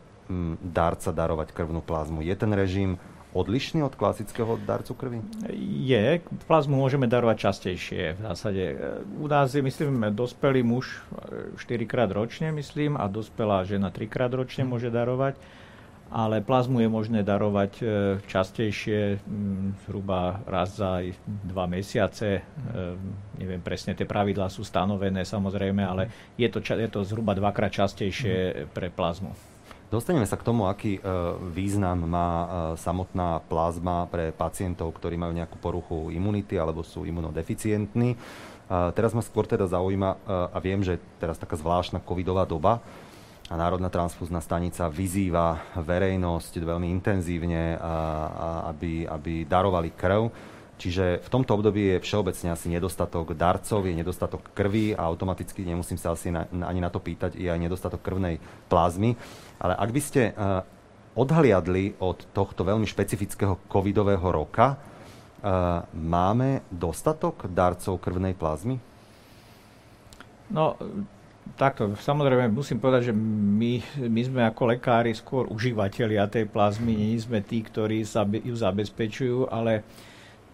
darca 0.61 1.09
darovať 1.09 1.51
krvnú 1.51 1.81
plazmu. 1.81 2.21
Je 2.21 2.37
ten 2.37 2.53
režim 2.53 3.01
odlišný 3.31 3.83
od 3.83 3.95
klasického 3.95 4.59
darcu 4.63 4.93
krvi? 4.93 5.19
Je. 5.85 6.19
Plazmu 6.47 6.79
môžeme 6.79 7.07
darovať 7.07 7.37
častejšie 7.51 8.15
v 8.15 8.19
zásade. 8.19 8.63
U 9.19 9.27
nás 9.27 9.55
je, 9.55 9.63
myslím, 9.63 10.11
dospelý 10.11 10.63
muž 10.63 10.99
4 11.57 11.59
krát 11.87 12.11
ročne, 12.11 12.51
myslím, 12.51 12.99
a 12.99 13.07
dospelá 13.07 13.63
žena 13.63 13.91
3 13.91 14.07
krát 14.11 14.31
ročne 14.31 14.67
môže 14.67 14.91
darovať 14.91 15.39
ale 16.11 16.43
plazmu 16.43 16.83
je 16.83 16.89
možné 16.91 17.23
darovať 17.23 17.71
e, 17.79 17.83
častejšie, 18.27 19.23
zhruba 19.87 20.43
raz 20.43 20.75
za 20.75 20.99
dva 21.23 21.71
mesiace. 21.71 22.29
E, 22.35 22.41
neviem 23.39 23.63
presne, 23.63 23.95
tie 23.95 24.03
pravidlá 24.03 24.51
sú 24.51 24.67
stanovené 24.67 25.23
samozrejme, 25.23 25.79
ale 25.79 26.35
je 26.35 26.51
to, 26.51 26.59
je 26.59 26.89
to 26.91 27.07
zhruba 27.07 27.31
dvakrát 27.31 27.71
častejšie 27.71 28.67
pre 28.75 28.91
plazmu. 28.91 29.31
Dostaneme 29.91 30.23
sa 30.23 30.39
k 30.39 30.47
tomu, 30.47 30.71
aký 30.71 30.97
e, 30.97 31.01
význam 31.51 32.07
má 32.07 32.29
samotná 32.79 33.43
plazma 33.51 34.07
pre 34.07 34.31
pacientov, 34.31 34.95
ktorí 34.95 35.19
majú 35.19 35.35
nejakú 35.35 35.59
poruchu 35.59 36.07
imunity 36.15 36.55
alebo 36.55 36.79
sú 36.79 37.03
imunodeficientní. 37.03 38.15
Teraz 38.71 39.11
ma 39.11 39.19
skôr 39.19 39.43
teda 39.43 39.67
zaujíma, 39.67 40.15
a 40.47 40.57
viem, 40.63 40.79
že 40.79 40.95
teraz 41.19 41.35
taká 41.35 41.59
zvláštna 41.59 41.99
covidová 41.99 42.47
doba, 42.47 42.79
a 43.51 43.59
Národná 43.59 43.91
transfúzna 43.91 44.39
stanica 44.39 44.87
vyzýva 44.87 45.75
verejnosť 45.75 46.55
veľmi 46.55 46.87
intenzívne, 46.87 47.75
aby, 48.71 49.03
aby 49.03 49.43
darovali 49.43 49.91
krv. 49.91 50.31
Čiže 50.81 51.21
v 51.21 51.29
tomto 51.29 51.53
období 51.53 51.93
je 51.93 52.01
všeobecne 52.01 52.57
asi 52.57 52.65
nedostatok 52.65 53.37
darcov, 53.37 53.85
je 53.85 53.93
nedostatok 53.93 54.49
krvi 54.49 54.97
a 54.97 55.05
automaticky 55.05 55.61
nemusím 55.61 56.01
sa 56.01 56.17
asi 56.17 56.33
na, 56.33 56.49
ani 56.49 56.81
na 56.81 56.89
to 56.89 56.97
pýtať, 56.97 57.37
je 57.37 57.45
aj 57.45 57.61
nedostatok 57.61 58.01
krvnej 58.01 58.41
plazmy. 58.65 59.13
Ale 59.61 59.77
ak 59.77 59.89
by 59.93 60.01
ste 60.01 60.33
uh, 60.33 60.65
odhliadli 61.13 62.01
od 62.01 62.25
tohto 62.33 62.65
veľmi 62.65 62.89
špecifického 62.89 63.61
covidového 63.69 64.25
roka, 64.25 64.73
uh, 64.73 65.85
máme 65.93 66.65
dostatok 66.73 67.45
darcov 67.45 68.01
krvnej 68.01 68.33
plazmy? 68.33 68.81
No, 70.49 70.81
takto, 71.61 71.93
samozrejme 71.93 72.49
musím 72.49 72.81
povedať, 72.81 73.13
že 73.13 73.13
my, 73.13 74.01
my 74.01 74.21
sme 74.25 74.41
ako 74.49 74.73
lekári 74.73 75.13
skôr 75.13 75.45
užívateľia 75.45 76.25
tej 76.25 76.49
plazmy, 76.49 76.97
nie 76.97 77.21
sme 77.21 77.45
tí, 77.45 77.61
ktorí 77.61 78.01
sa 78.01 78.25
ju 78.25 78.57
zabezpečujú, 78.57 79.45
ale 79.45 79.85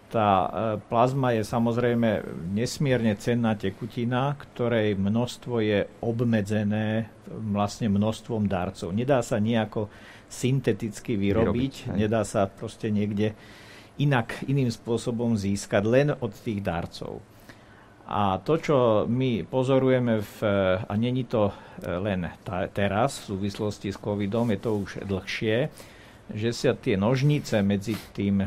tá 0.07 0.31
e, 0.31 0.49
plazma 0.87 1.35
je 1.35 1.43
samozrejme 1.43 2.23
nesmierne 2.55 3.11
cenná 3.19 3.59
tekutina, 3.59 4.39
ktorej 4.39 4.95
množstvo 4.95 5.55
je 5.59 5.79
obmedzené 5.99 7.11
vlastne 7.27 7.91
množstvom 7.91 8.47
darcov. 8.47 8.95
Nedá 8.95 9.19
sa 9.19 9.37
nejako 9.43 9.91
synteticky 10.31 11.19
vyrobiť, 11.19 11.73
vyrobiť 11.91 11.99
nedá 11.99 12.23
sa 12.23 12.47
proste 12.47 12.87
niekde 12.87 13.35
inak, 13.99 14.47
iným 14.47 14.71
spôsobom 14.71 15.35
získať 15.35 15.83
len 15.83 16.07
od 16.15 16.31
tých 16.31 16.63
darcov. 16.63 17.19
A 18.07 18.39
to, 18.39 18.55
čo 18.55 18.77
my 19.03 19.43
pozorujeme, 19.43 20.23
v, 20.23 20.39
a 20.79 20.93
není 20.95 21.27
to 21.27 21.51
e, 21.51 21.53
len 21.99 22.31
ta, 22.47 22.63
teraz 22.71 23.19
v 23.27 23.35
súvislosti 23.35 23.91
s 23.91 23.99
covidom, 23.99 24.47
je 24.55 24.59
to 24.63 24.71
už 24.79 25.03
dlhšie, 25.03 25.67
že 26.31 26.49
sa 26.51 26.75
tie 26.75 26.99
nožnice 26.99 27.63
medzi 27.63 27.95
tým 28.11 28.43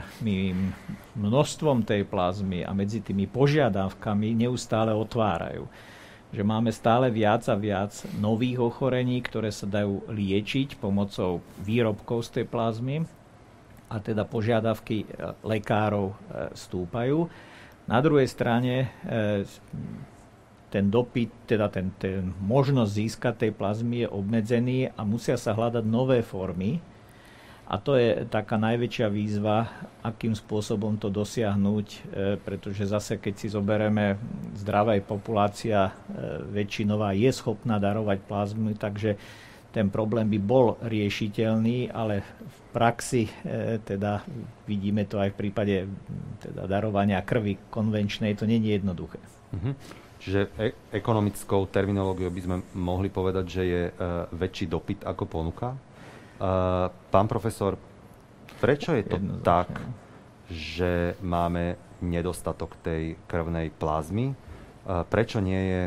množstvom 1.16 1.84
tej 1.84 2.04
plazmy 2.04 2.64
a 2.64 2.76
medzi 2.76 3.00
tými 3.00 3.24
požiadavkami 3.28 4.36
neustále 4.36 4.92
otvárajú. 4.92 5.64
Že 6.30 6.42
máme 6.46 6.70
stále 6.70 7.10
viac 7.10 7.42
a 7.50 7.58
viac 7.58 7.90
nových 8.20 8.62
ochorení, 8.62 9.18
ktoré 9.18 9.50
sa 9.50 9.66
dajú 9.66 10.06
liečiť 10.06 10.78
pomocou 10.78 11.42
výrobkov 11.64 12.30
z 12.30 12.40
tej 12.40 12.46
plazmy 12.46 12.96
a 13.90 13.96
teda 13.98 14.22
požiadavky 14.22 15.02
e, 15.02 15.06
lekárov 15.42 16.14
e, 16.14 16.16
stúpajú 16.54 17.26
na 17.90 17.98
druhej 17.98 18.30
strane 18.30 18.86
e, 19.02 19.42
ten 20.70 20.86
dopyt, 20.86 21.50
teda 21.50 21.66
ten, 21.66 21.90
ten 21.98 22.30
možnosť 22.38 22.90
získať 22.94 23.34
tej 23.42 23.52
plazmy 23.58 24.06
je 24.06 24.08
obmedzený 24.14 24.94
a 24.94 25.02
musia 25.02 25.34
sa 25.34 25.50
hľadať 25.50 25.82
nové 25.82 26.22
formy. 26.22 26.78
A 27.70 27.78
to 27.78 27.94
je 27.94 28.26
taká 28.26 28.58
najväčšia 28.58 29.06
výzva, 29.06 29.70
akým 30.02 30.34
spôsobom 30.34 30.98
to 30.98 31.06
dosiahnuť, 31.06 31.86
e, 31.86 31.98
pretože 32.42 32.82
zase 32.82 33.14
keď 33.14 33.34
si 33.38 33.46
zoberieme, 33.46 34.18
zdravá 34.58 34.98
populácia 34.98 35.86
e, 35.86 35.92
väčšinová 36.50 37.14
je 37.14 37.30
schopná 37.30 37.78
darovať 37.78 38.26
plazmy, 38.26 38.74
takže 38.74 39.14
ten 39.70 39.86
problém 39.86 40.26
by 40.26 40.38
bol 40.42 40.82
riešiteľný, 40.82 41.94
ale 41.94 42.26
v 42.42 42.58
praxi 42.74 43.30
e, 43.30 43.78
teda 43.78 44.26
vidíme 44.66 45.06
to 45.06 45.22
aj 45.22 45.30
v 45.30 45.38
prípade 45.38 45.86
teda 46.42 46.66
darovania 46.66 47.22
krvi 47.22 47.70
konvenčnej, 47.70 48.34
to 48.34 48.50
nie 48.50 48.58
je 48.58 48.82
jednoduché. 48.82 49.22
Uh-huh. 49.54 49.78
Čiže 50.18 50.50
e- 50.58 50.74
ekonomickou 50.90 51.70
terminológiou 51.70 52.34
by 52.34 52.42
sme 52.42 52.56
mohli 52.74 53.14
povedať, 53.14 53.44
že 53.46 53.62
je 53.62 53.82
väčší 54.34 54.66
dopyt 54.66 55.06
ako 55.06 55.22
ponuka. 55.30 55.78
Pán 57.10 57.26
profesor, 57.28 57.76
prečo 58.64 58.96
je 58.96 59.04
to 59.04 59.20
tak, 59.44 59.68
že 60.48 61.14
máme 61.20 61.76
nedostatok 62.00 62.80
tej 62.80 63.20
krvnej 63.28 63.70
plazmy? 63.70 64.32
E, 64.32 64.34
prečo 65.06 65.38
nie 65.38 65.60
je 65.60 65.82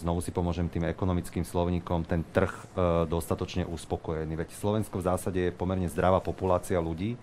znovu 0.00 0.24
si 0.24 0.32
pomôžem 0.32 0.72
tým 0.72 0.88
ekonomickým 0.88 1.44
slovníkom, 1.44 2.08
ten 2.08 2.24
trh 2.24 2.48
e, 2.50 2.64
dostatočne 3.06 3.68
uspokojený. 3.68 4.40
Veď 4.40 4.56
Slovensko 4.56 4.98
v 4.98 5.06
zásade 5.06 5.40
je 5.40 5.52
pomerne 5.52 5.86
zdravá 5.86 6.24
populácia 6.24 6.80
ľudí. 6.80 7.14
E, 7.14 7.18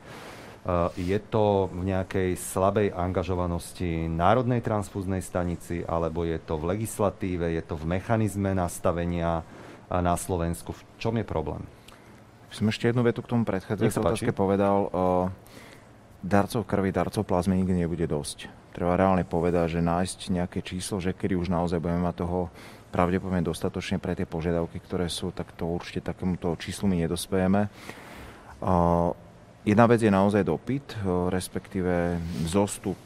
je 0.96 1.20
to 1.28 1.74
v 1.74 1.82
nejakej 1.92 2.38
slabej 2.38 2.94
angažovanosti 2.94 4.06
Národnej 4.06 4.62
transfúznej 4.62 5.26
stanici, 5.26 5.82
alebo 5.82 6.24
je 6.24 6.38
to 6.38 6.62
v 6.62 6.78
legislatíve, 6.78 7.58
je 7.58 7.64
to 7.66 7.74
v 7.74 7.90
mechanizme 7.90 8.54
nastavenia 8.54 9.42
na 9.88 10.20
Slovensku. 10.20 10.76
V 10.76 10.82
čom 11.00 11.16
je 11.16 11.24
problém? 11.24 11.77
Som 12.52 12.72
ešte 12.72 12.90
jednu 12.90 13.04
vetu 13.04 13.20
k 13.22 13.32
tomu 13.32 13.44
predchádzajúcej 13.44 14.02
otázke 14.02 14.32
povedal. 14.32 14.88
darcov 16.24 16.66
krvi, 16.66 16.90
darcov 16.96 17.28
plazmy 17.28 17.60
nikdy 17.62 17.86
nebude 17.86 18.08
dosť 18.08 18.68
treba 18.78 18.94
reálne 18.94 19.26
povedať, 19.26 19.82
že 19.82 19.82
nájsť 19.82 20.20
nejaké 20.30 20.62
číslo, 20.62 21.02
že 21.02 21.18
kedy 21.18 21.34
už 21.34 21.50
naozaj 21.50 21.82
budeme 21.82 22.06
mať 22.06 22.22
toho 22.22 22.54
pravdepodobne 22.94 23.42
dostatočne 23.42 23.98
pre 23.98 24.14
tie 24.14 24.30
požiadavky, 24.30 24.78
ktoré 24.86 25.10
sú, 25.10 25.34
tak 25.34 25.50
to 25.58 25.66
určite 25.66 26.06
takémuto 26.06 26.54
číslu 26.62 26.86
my 26.86 27.02
nedospejeme. 27.02 27.74
Jedna 29.66 29.86
vec 29.90 30.00
je 30.06 30.14
naozaj 30.14 30.46
dopyt, 30.46 30.94
respektíve 31.34 32.22
zostup 32.46 33.02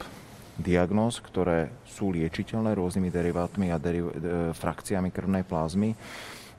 diagnóz, 0.60 1.24
ktoré 1.24 1.72
sú 1.88 2.12
liečiteľné 2.12 2.76
rôznymi 2.76 3.08
derivátmi 3.08 3.72
a 3.72 3.80
deriv- 3.80 4.12
e, 4.12 4.52
frakciami 4.52 5.08
krvnej 5.08 5.48
plazmy. 5.48 5.96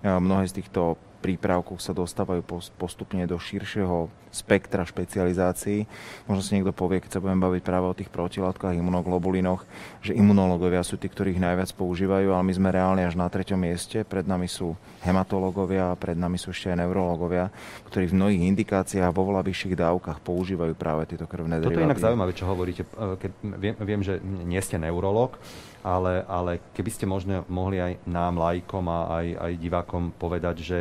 Mnohé 0.01 0.49
z 0.49 0.59
týchto 0.59 0.97
prípravkoch 1.23 1.79
sa 1.79 1.95
dostávajú 1.95 2.43
postupne 2.75 3.23
do 3.23 3.39
širšieho 3.39 4.11
spektra 4.33 4.81
špecializácií. 4.83 5.85
Možno 6.25 6.41
si 6.41 6.57
niekto 6.57 6.73
povie, 6.73 6.99
keď 6.99 7.15
sa 7.15 7.21
budeme 7.21 7.45
baviť 7.45 7.61
práve 7.61 7.85
o 7.85 7.93
tých 7.93 8.09
protilátkach, 8.09 8.73
imunoglobulinoch, 8.73 9.61
že 10.01 10.17
imunológovia 10.17 10.81
sú 10.81 10.97
tí, 10.97 11.05
ktorí 11.05 11.37
ich 11.37 11.43
najviac 11.43 11.69
používajú, 11.77 12.33
ale 12.33 12.43
my 12.43 12.53
sme 12.57 12.69
reálne 12.73 13.05
až 13.05 13.13
na 13.13 13.29
treťom 13.29 13.61
mieste. 13.61 14.01
Pred 14.01 14.25
nami 14.25 14.49
sú 14.49 14.73
hematológovia 15.05 15.93
a 15.93 15.99
pred 15.99 16.17
nami 16.17 16.41
sú 16.41 16.49
ešte 16.49 16.73
aj 16.73 16.81
neurológovia, 16.81 17.53
ktorí 17.93 18.09
v 18.09 18.17
mnohých 18.17 18.41
indikáciách 18.49 19.13
vo 19.13 19.29
veľa 19.29 19.45
vyšších 19.45 19.77
dávkach 19.77 20.17
používajú 20.25 20.73
práve 20.73 21.13
tieto 21.13 21.29
krvné 21.29 21.61
deriváty. 21.61 21.77
Toto 21.77 21.83
je 21.85 21.89
inak 21.93 22.01
zaujímavé, 22.01 22.31
čo 22.33 22.49
hovoríte. 22.49 22.83
Keď 22.89 23.31
viem, 23.61 23.75
viem 23.77 24.01
že 24.01 24.17
nie 24.23 24.59
ste 24.65 24.81
neurológ, 24.81 25.37
ale, 25.85 26.25
ale 26.25 26.57
keby 26.73 26.89
ste 26.89 27.05
možno 27.05 27.45
mohli 27.53 27.77
aj 27.77 28.01
nám, 28.09 28.41
lajkom 28.41 28.85
a 28.89 28.99
aj, 29.21 29.27
aj 29.37 29.53
divákom 29.61 30.03
povedať, 30.17 30.55
že 30.65 30.79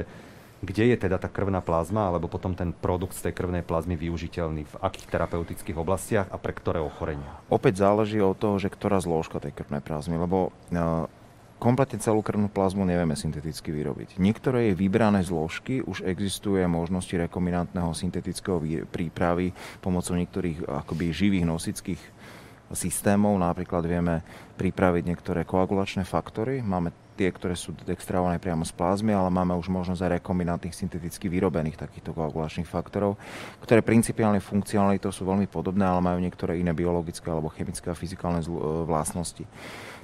kde 0.62 0.95
je 0.95 0.97
teda 0.97 1.19
tá 1.19 1.26
krvná 1.26 1.59
plazma, 1.59 2.07
alebo 2.07 2.31
potom 2.31 2.54
ten 2.54 2.71
produkt 2.71 3.19
z 3.19 3.28
tej 3.28 3.35
krvnej 3.35 3.66
plazmy 3.66 3.99
využiteľný, 3.99 4.62
v 4.62 4.75
akých 4.78 5.11
terapeutických 5.11 5.75
oblastiach 5.75 6.31
a 6.31 6.38
pre 6.38 6.54
ktoré 6.54 6.78
ochorenia? 6.78 7.42
Opäť 7.50 7.83
záleží 7.83 8.23
od 8.23 8.38
toho, 8.38 8.62
že 8.62 8.71
ktorá 8.71 9.02
zložka 9.02 9.42
tej 9.42 9.59
krvnej 9.59 9.83
plazmy, 9.83 10.14
lebo 10.14 10.54
uh, 10.54 11.11
kompletne 11.59 11.99
celú 11.99 12.23
krvnú 12.23 12.47
plazmu 12.47 12.87
nevieme 12.87 13.19
synteticky 13.19 13.75
vyrobiť. 13.75 14.23
Niektoré 14.23 14.71
jej 14.71 14.75
vybrané 14.78 15.26
zložky 15.26 15.83
už 15.83 16.07
existuje 16.07 16.62
možnosti 16.71 17.11
rekombinantného 17.11 17.90
syntetického 17.90 18.62
prípravy 18.87 19.50
pomocou 19.83 20.14
niektorých 20.14 20.66
akoby 20.66 21.11
živých 21.11 21.47
nosických 21.47 22.02
systémov. 22.75 23.35
Napríklad 23.38 23.83
vieme 23.87 24.23
pripraviť 24.59 25.02
niektoré 25.07 25.42
koagulačné 25.42 26.02
faktory. 26.02 26.62
Máme 26.62 26.90
tie, 27.14 27.28
ktoré 27.28 27.54
sú 27.54 27.76
extrahované 27.87 28.40
priamo 28.40 28.64
z 28.64 28.73
plazmy, 28.73 29.12
ale 29.12 29.28
máme 29.28 29.52
už 29.54 29.69
možnosť 29.69 30.00
aj 30.02 30.12
rekombinantných 30.19 30.75
synteticky 30.75 31.28
vyrobených 31.28 31.76
takýchto 31.76 32.16
koagulačných 32.16 32.69
faktorov, 32.69 33.21
ktoré 33.61 33.85
principiálne 33.85 34.40
funkcionalitou 34.40 35.12
sú 35.12 35.28
veľmi 35.28 35.47
podobné, 35.47 35.85
ale 35.85 36.00
majú 36.00 36.19
niektoré 36.19 36.59
iné 36.59 36.73
biologické 36.73 37.28
alebo 37.28 37.52
chemické 37.52 37.92
a 37.92 37.97
fyzikálne 37.97 38.40
vlastnosti. 38.88 39.45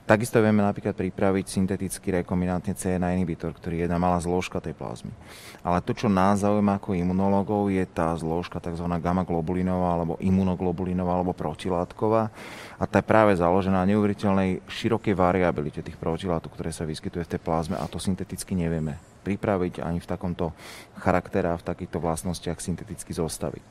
Takisto 0.09 0.41
vieme 0.41 0.65
napríklad 0.65 0.97
pripraviť 0.97 1.53
syntetický 1.53 2.25
rekombinantný 2.25 2.73
CNA 2.73 3.13
inhibitor, 3.13 3.53
ktorý 3.53 3.77
je 3.77 3.83
jedna 3.85 4.01
malá 4.01 4.17
zložka 4.17 4.57
tej 4.57 4.73
plazmy. 4.73 5.13
Ale 5.61 5.85
to, 5.85 5.93
čo 5.93 6.09
nás 6.09 6.41
zaujíma 6.41 6.81
ako 6.81 6.97
imunológov, 6.97 7.69
je 7.69 7.85
tá 7.85 8.17
zložka 8.17 8.57
tzv. 8.57 8.89
gamma-globulinová 8.89 10.01
alebo 10.01 10.17
imunoglobulinová 10.17 11.13
alebo 11.13 11.37
protilátková. 11.37 12.33
A 12.81 12.89
tá 12.89 13.05
je 13.05 13.11
práve 13.13 13.37
založená 13.37 13.85
na 13.85 13.91
neuveriteľnej 13.93 14.65
širokej 14.65 15.13
variabilite 15.13 15.85
tých 15.85 16.01
protilátok, 16.01 16.57
ktoré 16.57 16.73
sa 16.73 16.89
vyskytuje 16.99 17.23
v 17.23 17.33
tej 17.39 17.41
plazme 17.47 17.79
a 17.79 17.87
to 17.87 18.03
synteticky 18.03 18.59
nevieme 18.59 18.99
pripraviť 19.23 19.87
ani 19.87 20.03
v 20.03 20.11
takomto 20.11 20.51
charaktere 20.99 21.47
a 21.47 21.55
v 21.55 21.63
takýchto 21.63 22.03
vlastnostiach 22.03 22.59
synteticky 22.59 23.15
zostaviť. 23.15 23.63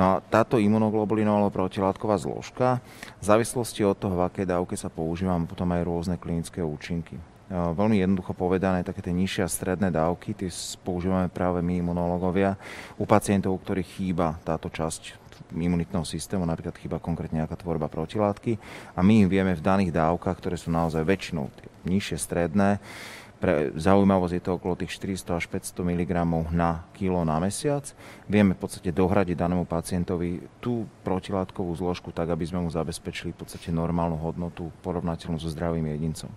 No 0.00 0.16
a 0.16 0.24
táto 0.24 0.56
imunoglobulinová 0.56 1.52
protilátková 1.52 2.16
zložka, 2.16 2.80
v 3.20 3.24
závislosti 3.24 3.84
od 3.84 4.00
toho, 4.00 4.16
v 4.16 4.24
akej 4.24 4.46
dávke 4.48 4.80
sa 4.80 4.88
používa, 4.88 5.36
potom 5.44 5.68
aj 5.76 5.84
rôzne 5.84 6.16
klinické 6.16 6.64
účinky. 6.64 7.20
Veľmi 7.52 8.00
jednoducho 8.00 8.32
povedané, 8.32 8.80
také 8.80 9.04
tie 9.04 9.12
nižšie 9.12 9.44
a 9.44 9.52
stredné 9.52 9.92
dávky, 9.92 10.32
tie 10.32 10.48
používame 10.80 11.28
práve 11.28 11.60
my 11.60 11.84
imunológovia 11.84 12.56
u 12.96 13.04
pacientov, 13.04 13.54
u 13.54 13.60
ktorých 13.60 14.00
chýba 14.00 14.40
táto 14.42 14.72
časť 14.72 15.23
imunitného 15.54 16.06
systému, 16.06 16.46
napríklad 16.46 16.76
chýba 16.78 17.02
konkrétne 17.02 17.42
nejaká 17.42 17.58
tvorba 17.58 17.90
protilátky 17.90 18.56
a 18.94 19.00
my 19.00 19.26
im 19.26 19.28
vieme 19.28 19.52
v 19.54 19.64
daných 19.64 19.94
dávkach, 19.94 20.38
ktoré 20.38 20.56
sú 20.58 20.72
naozaj 20.72 21.02
väčšinou 21.02 21.50
nižšie, 21.84 22.16
stredné, 22.16 22.80
pre 23.44 23.76
zaujímavosť 23.76 24.34
je 24.40 24.42
to 24.42 24.56
okolo 24.56 24.72
tých 24.72 24.96
400 24.96 25.36
až 25.36 25.44
500 25.52 25.84
mg 25.84 26.12
na 26.48 26.88
kilo 26.96 27.20
na 27.28 27.36
mesiac. 27.36 27.84
Vieme 28.24 28.56
v 28.56 28.60
podstate 28.64 28.88
dohradiť 28.88 29.36
danému 29.36 29.68
pacientovi 29.68 30.40
tú 30.64 30.88
protilátkovú 31.04 31.68
zložku 31.76 32.08
tak, 32.08 32.32
aby 32.32 32.40
sme 32.48 32.64
mu 32.64 32.72
zabezpečili 32.72 33.36
v 33.36 33.44
podstate 33.44 33.68
normálnu 33.68 34.16
hodnotu 34.16 34.72
porovnateľnú 34.80 35.36
so 35.36 35.52
zdravým 35.52 35.84
jedincom. 35.92 36.32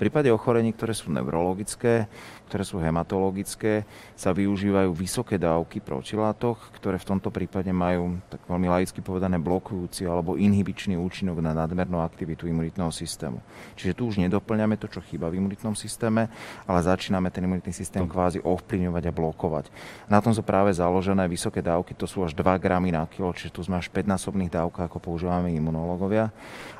V 0.00 0.06
prípade 0.08 0.32
ochorení, 0.32 0.72
ktoré 0.72 0.96
sú 0.96 1.12
neurologické, 1.12 2.08
ktoré 2.48 2.64
sú 2.64 2.80
hematologické, 2.80 3.84
sa 4.16 4.32
využívajú 4.32 4.88
vysoké 4.96 5.36
dávky 5.36 5.84
protilátok, 5.84 6.72
ktoré 6.80 6.96
v 6.96 7.08
tomto 7.14 7.28
prípade 7.28 7.68
majú, 7.68 8.16
tak 8.32 8.40
veľmi 8.48 8.72
laicky 8.72 9.04
povedané, 9.04 9.36
blokujúci 9.36 10.08
alebo 10.08 10.40
inhibičný 10.40 10.96
účinok 10.96 11.44
na 11.44 11.52
nadmernú 11.52 12.00
aktivitu 12.00 12.48
imunitného 12.48 12.88
systému. 12.88 13.44
Čiže 13.76 13.92
tu 13.92 14.08
už 14.08 14.16
nedoplňame 14.24 14.80
to, 14.80 14.88
čo 14.88 15.04
chýba 15.04 15.28
v 15.28 15.44
imunitnom 15.44 15.76
systéme, 15.76 16.32
ale 16.64 16.78
začíname 16.80 17.28
ten 17.28 17.44
imunitný 17.44 17.74
systém 17.74 18.08
kvázi 18.08 18.40
ovplyvňovať 18.40 19.04
a 19.04 19.12
blokovať. 19.12 19.64
Na 20.08 20.22
tom 20.22 20.30
sú 20.32 20.40
práve 20.40 20.70
založené 20.70 21.26
vysoké 21.26 21.60
dávky, 21.60 21.92
to 21.98 22.06
sú 22.06 22.22
až 22.22 22.32
2 22.32 22.46
gramy 22.62 22.94
na 22.94 23.04
kilo, 23.10 23.34
čiže 23.34 23.52
tu 23.52 23.60
sme 23.66 23.76
až 23.82 23.90
5-násobných 23.90 24.54
dávkach, 24.54 24.86
ako 24.86 25.02
používame 25.02 25.50
imunológovia. 25.50 26.30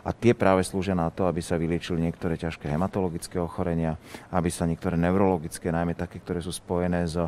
A 0.06 0.14
tie 0.14 0.32
práve 0.32 0.62
slúžia 0.62 0.94
na 0.94 1.10
to, 1.10 1.26
aby 1.26 1.42
sa 1.42 1.58
vyliečili 1.58 1.98
niektoré 1.98 2.38
ťažké 2.38 2.70
hematologické 2.70 3.42
ochorenia, 3.42 3.98
aby 4.30 4.46
sa 4.46 4.62
niektoré 4.62 4.94
neurologické, 4.94 5.57
najmä 5.66 5.98
také, 5.98 6.22
ktoré 6.22 6.38
sú 6.38 6.54
spojené 6.54 7.02
s 7.02 7.18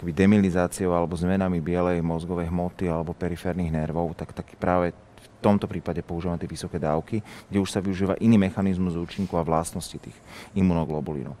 demilizáciou 0.00 0.96
alebo 0.96 1.12
zmenami 1.12 1.60
bielej 1.60 2.00
mozgovej 2.00 2.48
hmoty 2.48 2.88
alebo 2.88 3.12
periférnych 3.12 3.68
nervov, 3.68 4.16
tak, 4.16 4.32
tak 4.32 4.48
práve 4.56 4.96
v 4.96 5.28
tomto 5.44 5.68
prípade 5.68 6.00
používame 6.00 6.40
tie 6.40 6.48
vysoké 6.48 6.80
dávky, 6.80 7.20
kde 7.52 7.58
už 7.60 7.68
sa 7.68 7.84
využíva 7.84 8.16
iný 8.18 8.40
mechanizmus 8.40 8.96
účinku 8.96 9.36
a 9.36 9.44
vlastnosti 9.44 10.00
tých 10.00 10.16
imunoglobulínov. 10.56 11.36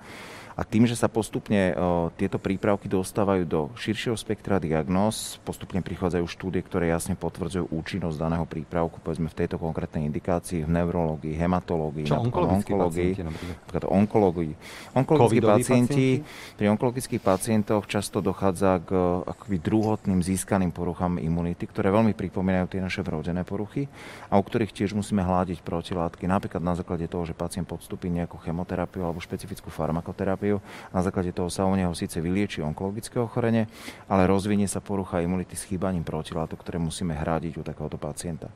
A 0.58 0.66
tým, 0.66 0.90
že 0.90 0.98
sa 0.98 1.06
postupne 1.06 1.70
tieto 2.18 2.42
prípravky 2.42 2.90
dostávajú 2.90 3.46
do 3.46 3.60
širšieho 3.78 4.18
spektra 4.18 4.58
diagnóz, 4.58 5.38
postupne 5.46 5.78
prichádzajú 5.78 6.26
štúdie, 6.26 6.66
ktoré 6.66 6.90
jasne 6.90 7.14
potvrdzujú 7.14 7.70
účinnosť 7.70 8.18
daného 8.18 8.42
prípravku, 8.42 8.98
povedzme 8.98 9.30
v 9.30 9.38
tejto 9.38 9.54
konkrétnej 9.54 10.10
indikácii, 10.10 10.66
v 10.66 10.70
neurológii, 10.74 11.38
hematológii, 11.38 12.10
Čo, 12.10 12.26
onkológii, 12.26 13.22
napríklad? 13.22 13.86
onkológii. 13.86 14.52
Onkologickí 14.98 15.46
pacienti, 15.46 16.08
pacienti, 16.26 16.56
pri 16.58 16.66
onkologických 16.74 17.22
pacientoch 17.22 17.86
často 17.86 18.18
dochádza 18.18 18.82
k 18.82 18.90
akoby 19.30 19.62
druhotným 19.62 20.26
získaným 20.26 20.74
poruchám 20.74 21.22
imunity, 21.22 21.70
ktoré 21.70 21.94
veľmi 21.94 22.18
pripomínajú 22.18 22.66
tie 22.66 22.82
naše 22.82 23.06
vrodené 23.06 23.46
poruchy 23.46 23.86
a 24.26 24.34
u 24.34 24.42
ktorých 24.42 24.74
tiež 24.74 24.90
musíme 24.90 25.22
hľadiť 25.22 25.62
protilátky, 25.62 26.26
napríklad 26.26 26.66
na 26.66 26.74
základe 26.74 27.06
toho, 27.06 27.22
že 27.22 27.38
pacient 27.38 27.70
podstúpi 27.70 28.10
nejakú 28.10 28.42
chemoterapiu 28.42 29.06
alebo 29.06 29.22
špecifickú 29.22 29.70
farmakoterapiu 29.70 30.47
terapiu. 30.48 30.64
Na 30.92 31.00
základe 31.04 31.30
toho 31.36 31.52
sa 31.52 31.68
u 31.68 31.76
neho 31.76 31.92
síce 31.92 32.16
vylieči 32.20 32.64
onkologické 32.64 33.20
ochorenie, 33.20 33.68
ale 34.08 34.24
rozvinie 34.24 34.64
sa 34.64 34.80
porucha 34.80 35.20
imunity 35.20 35.52
s 35.52 35.68
chýbaním 35.68 36.02
protilátok, 36.02 36.64
ktoré 36.64 36.80
musíme 36.80 37.12
hradiť 37.12 37.60
u 37.60 37.62
takéhoto 37.62 38.00
pacienta. 38.00 38.48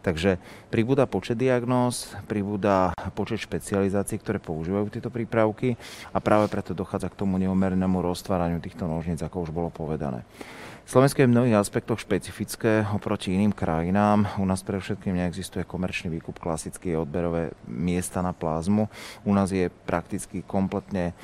Takže 0.00 0.40
pribúda 0.72 1.04
počet 1.04 1.36
diagnóz, 1.36 2.12
pribúda 2.24 2.92
počet 3.12 3.40
špecializácií, 3.44 4.20
ktoré 4.20 4.40
používajú 4.40 4.88
tieto 4.92 5.12
prípravky 5.12 5.76
a 6.12 6.18
práve 6.20 6.48
preto 6.48 6.72
dochádza 6.72 7.12
k 7.12 7.20
tomu 7.20 7.36
neumernému 7.36 8.00
roztváraniu 8.00 8.60
týchto 8.64 8.88
nožníc, 8.88 9.20
ako 9.20 9.48
už 9.48 9.50
bolo 9.52 9.68
povedané. 9.68 10.24
Slovensko 10.86 11.22
je 11.22 11.28
v 11.30 11.34
mnohých 11.36 11.60
aspektoch 11.60 12.02
špecifické 12.02 12.82
oproti 12.90 13.30
iným 13.30 13.54
krajinám. 13.54 14.26
U 14.40 14.44
nás 14.44 14.64
pre 14.66 14.80
všetkým 14.82 15.14
neexistuje 15.14 15.62
komerčný 15.62 16.10
výkup, 16.18 16.42
klasické 16.42 16.98
odberové 16.98 17.54
miesta 17.68 18.24
na 18.24 18.34
plazmu. 18.34 18.90
U 19.22 19.32
nás 19.34 19.54
je 19.54 19.70
prakticky 19.86 20.42
kompletne 20.42 21.14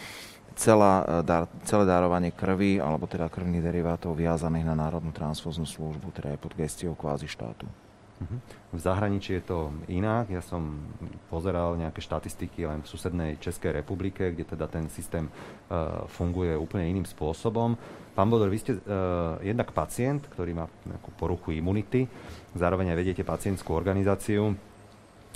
celá, 0.56 1.04
dar, 1.22 1.46
celé 1.68 1.84
darovanie 1.84 2.32
krvi 2.32 2.80
alebo 2.80 3.04
teda 3.04 3.28
krvných 3.28 3.62
derivátov 3.62 4.16
viazaných 4.16 4.66
na 4.66 4.74
Národnú 4.74 5.12
transfúznu 5.12 5.68
službu, 5.68 6.14
teda 6.16 6.34
je 6.34 6.38
pod 6.40 6.56
gestiou 6.56 6.96
kvázi 6.96 7.28
štátu. 7.28 7.68
Mhm. 8.16 8.36
V 8.72 8.80
zahraničí 8.80 9.36
je 9.36 9.44
to 9.44 9.58
inak. 9.92 10.32
Ja 10.32 10.40
som 10.40 10.88
pozeral 11.28 11.76
nejaké 11.76 12.00
štatistiky 12.00 12.64
len 12.64 12.80
v 12.80 12.88
susednej 12.88 13.36
Českej 13.36 13.76
republike, 13.76 14.32
kde 14.32 14.56
teda 14.56 14.64
ten 14.72 14.88
systém 14.88 15.28
uh, 15.28 16.08
funguje 16.08 16.56
úplne 16.56 16.88
iným 16.88 17.04
spôsobom. 17.04 17.76
Pán 18.16 18.28
Bodor, 18.32 18.48
vy 18.48 18.58
ste 18.60 18.72
uh, 18.80 19.36
jednak 19.44 19.76
pacient, 19.76 20.24
ktorý 20.32 20.56
má 20.56 20.64
nejakú 20.88 21.12
poruchu 21.20 21.52
imunity, 21.60 22.08
zároveň 22.56 22.96
aj 22.96 22.98
vediete 23.04 23.22
pacientskú 23.24 23.76
organizáciu. 23.76 24.56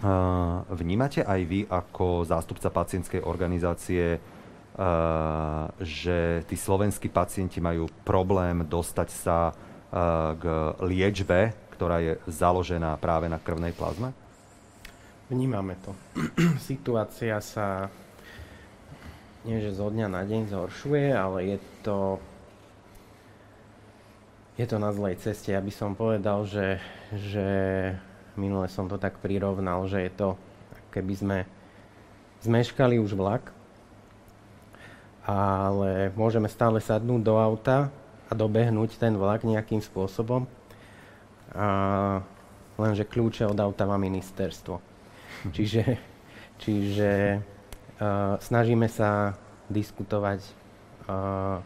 Uh, 0.00 0.64
vnímate 0.72 1.20
aj 1.20 1.40
vy 1.44 1.68
ako 1.68 2.24
zástupca 2.24 2.72
pacientskej 2.72 3.20
organizácie, 3.20 4.16
že 5.76 6.40
tí 6.48 6.56
slovenskí 6.56 7.12
pacienti 7.12 7.60
majú 7.60 7.84
problém 8.00 8.64
dostať 8.64 9.08
sa 9.12 9.52
k 10.40 10.44
liečbe 10.80 11.52
ktorá 11.80 11.96
je 12.04 12.20
založená 12.28 12.92
práve 13.00 13.24
na 13.24 13.40
krvnej 13.40 13.72
plazme? 13.72 14.12
Vnímame 15.32 15.80
to. 15.80 15.96
Situácia 16.68 17.40
sa 17.40 17.88
nie 19.48 19.64
že 19.64 19.72
zo 19.72 19.88
dňa 19.88 20.12
na 20.12 20.20
deň 20.28 20.52
zhoršuje, 20.52 21.08
ale 21.16 21.56
je 21.56 21.58
to 21.80 22.20
je 24.60 24.68
to 24.68 24.76
na 24.76 24.92
zlej 24.92 25.16
ceste. 25.24 25.56
Ja 25.56 25.64
by 25.64 25.72
som 25.72 25.96
povedal, 25.96 26.44
že, 26.44 26.84
že 27.16 27.48
minule 28.36 28.68
som 28.68 28.84
to 28.84 29.00
tak 29.00 29.16
prirovnal, 29.24 29.88
že 29.88 30.04
je 30.04 30.12
to, 30.12 30.28
keby 30.92 31.16
sme 31.16 31.38
zmeškali 32.44 33.00
už 33.00 33.16
vlak, 33.16 33.56
ale 35.24 36.12
môžeme 36.12 36.52
stále 36.52 36.76
sadnúť 36.76 37.24
do 37.24 37.40
auta 37.40 37.88
a 38.28 38.36
dobehnúť 38.36 39.00
ten 39.00 39.16
vlak 39.16 39.48
nejakým 39.48 39.80
spôsobom 39.80 40.59
a 41.54 41.68
lenže 42.78 43.04
kľúče 43.04 43.46
od 43.50 43.58
auta 43.58 43.84
má 43.84 43.98
ministerstvo. 43.98 44.78
Mhm. 44.78 45.52
Čiže, 45.52 45.82
čiže 46.62 47.10
uh, 47.40 48.36
snažíme 48.38 48.86
sa 48.86 49.34
diskutovať 49.70 50.40
uh, 51.06 51.58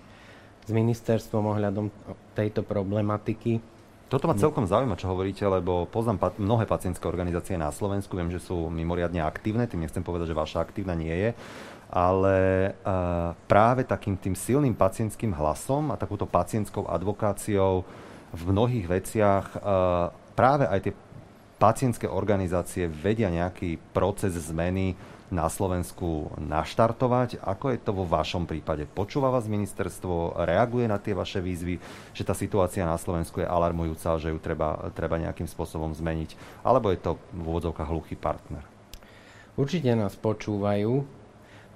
s 0.65 0.71
ministerstvom 0.73 1.45
ohľadom 1.57 1.93
tejto 2.33 2.65
problematiky. 2.65 3.61
Toto 4.09 4.29
ma 4.29 4.37
celkom 4.37 4.69
zaujíma, 4.69 5.01
čo 5.01 5.11
hovoríte, 5.11 5.43
lebo 5.49 5.89
poznám 5.89 6.19
pa- 6.21 6.37
mnohé 6.37 6.69
pacientské 6.69 7.09
organizácie 7.09 7.57
na 7.57 7.73
Slovensku, 7.73 8.15
viem, 8.15 8.31
že 8.31 8.39
sú 8.39 8.69
mimoriadne 8.69 9.25
aktívne, 9.25 9.65
tým 9.67 9.83
nechcem 9.83 10.05
povedať, 10.05 10.31
že 10.31 10.39
vaša 10.39 10.63
aktívna 10.63 10.95
nie 10.95 11.11
je, 11.11 11.31
ale 11.91 12.37
uh, 12.85 13.33
práve 13.49 13.83
takým 13.83 14.15
tým 14.15 14.37
silným 14.37 14.77
pacientským 14.77 15.35
hlasom 15.35 15.91
a 15.91 15.99
takúto 15.99 16.29
pacientskou 16.29 16.87
advokáciou 16.87 17.83
v 18.35 18.43
mnohých 18.51 18.87
veciach 18.91 19.47
e, 19.55 19.59
práve 20.35 20.67
aj 20.67 20.81
tie 20.91 20.95
pacientské 21.63 22.11
organizácie 22.11 22.91
vedia 22.91 23.31
nejaký 23.31 23.79
proces 23.95 24.35
zmeny 24.35 24.99
na 25.33 25.49
Slovensku 25.49 26.35
naštartovať. 26.37 27.41
Ako 27.41 27.73
je 27.73 27.79
to 27.81 27.97
vo 27.97 28.05
vašom 28.05 28.45
prípade? 28.45 28.85
Počúva 28.85 29.33
vás 29.33 29.49
ministerstvo, 29.49 30.45
reaguje 30.45 30.87
na 30.91 31.01
tie 31.01 31.17
vaše 31.17 31.41
výzvy, 31.41 31.81
že 32.13 32.27
tá 32.27 32.37
situácia 32.37 32.85
na 32.85 32.99
Slovensku 33.01 33.41
je 33.41 33.49
alarmujúca, 33.49 34.21
že 34.21 34.31
ju 34.31 34.39
treba, 34.39 34.93
treba 34.93 35.17
nejakým 35.17 35.49
spôsobom 35.49 35.95
zmeniť? 35.97 36.63
Alebo 36.63 36.93
je 36.93 37.01
to 37.01 37.17
v 37.33 37.45
úvodzovkách 37.49 37.89
hluchý 37.89 38.15
partner? 38.19 38.63
Určite 39.55 39.95
nás 39.95 40.19
počúvajú, 40.19 41.07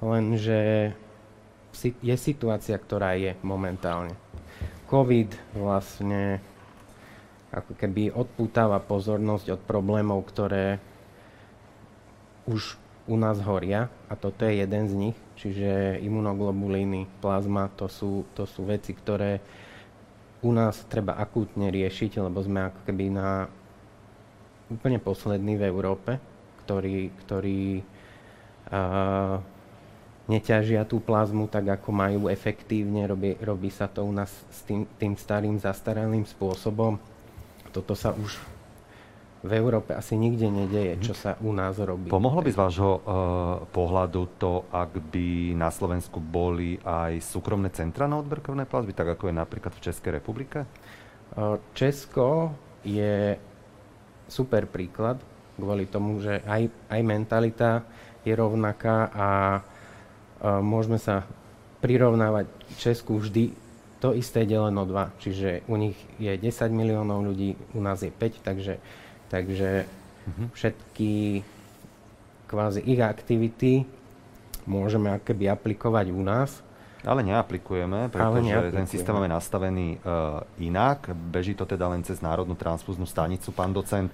lenže 0.02 0.92
je 2.02 2.16
situácia, 2.18 2.74
ktorá 2.74 3.14
je 3.14 3.38
momentálne. 3.46 4.18
COVID 4.88 5.30
vlastne 5.52 6.40
ako 7.52 7.76
keby 7.76 8.12
odpútava 8.12 8.80
pozornosť 8.80 9.56
od 9.56 9.60
problémov, 9.64 10.24
ktoré 10.28 10.80
už 12.48 12.80
u 13.08 13.16
nás 13.16 13.40
horia 13.44 13.88
a 14.08 14.16
toto 14.16 14.44
je 14.44 14.60
jeden 14.64 14.84
z 14.88 14.94
nich, 14.96 15.18
čiže 15.36 16.00
imunoglobulíny, 16.04 17.08
plazma, 17.20 17.72
to 17.72 17.88
sú, 17.88 18.24
to 18.36 18.44
sú 18.44 18.68
veci, 18.68 18.92
ktoré 18.92 19.40
u 20.44 20.52
nás 20.52 20.84
treba 20.88 21.16
akútne 21.16 21.72
riešiť, 21.72 22.20
lebo 22.20 22.40
sme 22.44 22.68
ako 22.68 22.80
keby 22.84 23.04
na 23.12 23.48
úplne 24.68 25.00
poslední 25.00 25.56
v 25.56 25.66
Európe, 25.68 26.20
ktorí, 26.64 27.12
ktorí 27.24 27.80
uh, 28.68 29.40
neťažia 30.28 30.84
tú 30.84 31.00
plazmu 31.00 31.48
tak, 31.48 31.80
ako 31.80 31.88
majú 31.90 32.20
efektívne. 32.28 33.08
Robí, 33.08 33.34
robí 33.40 33.72
sa 33.72 33.88
to 33.88 34.04
u 34.04 34.12
nás 34.12 34.28
s 34.30 34.60
tým, 34.68 34.84
tým 35.00 35.16
starým, 35.16 35.56
zastaralým 35.56 36.28
spôsobom. 36.28 37.00
Toto 37.72 37.96
sa 37.96 38.12
už 38.12 38.36
v 39.38 39.52
Európe 39.54 39.94
asi 39.94 40.18
nikde 40.18 40.50
nedeje, 40.50 40.98
čo 40.98 41.14
sa 41.14 41.38
u 41.40 41.54
nás 41.54 41.78
robí. 41.78 42.10
Pomohlo 42.10 42.42
by 42.42 42.50
z 42.50 42.58
vášho 42.58 42.90
uh, 42.90 43.00
pohľadu 43.70 44.36
to, 44.36 44.66
ak 44.68 44.98
by 45.14 45.54
na 45.54 45.70
Slovensku 45.70 46.18
boli 46.18 46.76
aj 46.82 47.22
súkromné 47.22 47.70
centra 47.70 48.10
na 48.10 48.18
odber 48.18 48.42
krvnej 48.42 48.66
plazmy, 48.66 48.92
tak 48.92 49.14
ako 49.14 49.30
je 49.30 49.34
napríklad 49.38 49.72
v 49.78 49.84
Českej 49.84 50.18
republike? 50.18 50.66
Uh, 51.38 51.56
Česko 51.72 52.50
je 52.82 53.38
super 54.26 54.66
príklad 54.66 55.22
kvôli 55.58 55.86
tomu, 55.90 56.18
že 56.22 56.42
aj, 56.46 56.70
aj 56.90 57.00
mentalita 57.02 57.70
je 58.22 58.34
rovnaká 58.34 59.10
a 59.10 59.28
môžeme 60.42 60.98
sa 60.98 61.26
prirovnávať 61.78 62.46
Česku 62.78 63.18
vždy 63.18 63.54
to 63.98 64.14
isté 64.14 64.46
deleno 64.46 64.86
2. 64.86 65.22
Čiže 65.22 65.48
u 65.66 65.74
nich 65.74 65.98
je 66.22 66.30
10 66.30 66.70
miliónov 66.70 67.22
ľudí, 67.26 67.58
u 67.74 67.80
nás 67.82 68.02
je 68.02 68.10
5, 68.14 68.46
takže 68.46 68.78
Takže 69.28 69.84
uh-huh. 69.84 70.48
všetky 70.56 71.44
kvázi 72.48 72.80
ich 72.80 73.00
aktivity 73.04 73.84
môžeme 74.64 75.12
akéby 75.12 75.48
aplikovať 75.52 76.12
u 76.12 76.22
nás. 76.24 76.64
Ale 77.06 77.22
neaplikujeme, 77.22 78.10
pretože 78.10 78.42
neaplikujeme. 78.42 78.78
ten 78.84 78.88
systém 78.90 79.14
máme 79.14 79.30
nastavený 79.30 80.02
uh, 80.02 80.42
inak. 80.58 81.14
Beží 81.14 81.54
to 81.54 81.64
teda 81.64 81.86
len 81.88 82.02
cez 82.02 82.18
Národnú 82.18 82.58
transfúznu 82.58 83.06
stanicu, 83.06 83.54
pán 83.54 83.70
docent. 83.70 84.10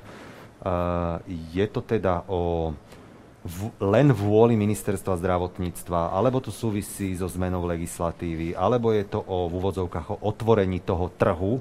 Uh, 0.61 1.19
je 1.55 1.65
to 1.71 1.81
teda 1.81 2.29
o 2.29 2.71
v, 3.44 3.68
len 3.76 4.09
vôli 4.09 4.57
ministerstva 4.57 5.20
zdravotníctva, 5.20 6.16
alebo 6.16 6.40
to 6.40 6.48
súvisí 6.48 7.12
so 7.12 7.28
zmenou 7.28 7.68
legislatívy, 7.68 8.57
alebo 8.57 8.88
je 8.96 9.04
to 9.04 9.20
o, 9.20 9.52
v 9.52 9.61
úvodzovkách 9.61 10.16
o 10.16 10.20
otvorení 10.24 10.80
toho 10.80 11.12
trhu 11.12 11.61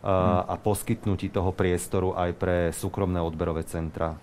a 0.00 0.56
poskytnutí 0.56 1.28
toho 1.28 1.52
priestoru 1.52 2.16
aj 2.16 2.30
pre 2.40 2.56
súkromné 2.72 3.20
odberové 3.20 3.68
centra? 3.68 4.16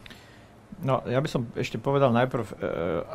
No, 0.77 1.01
ja 1.09 1.17
by 1.17 1.29
som 1.29 1.49
ešte 1.57 1.81
povedal 1.81 2.13
najprv, 2.13 2.45
e, 2.53 2.55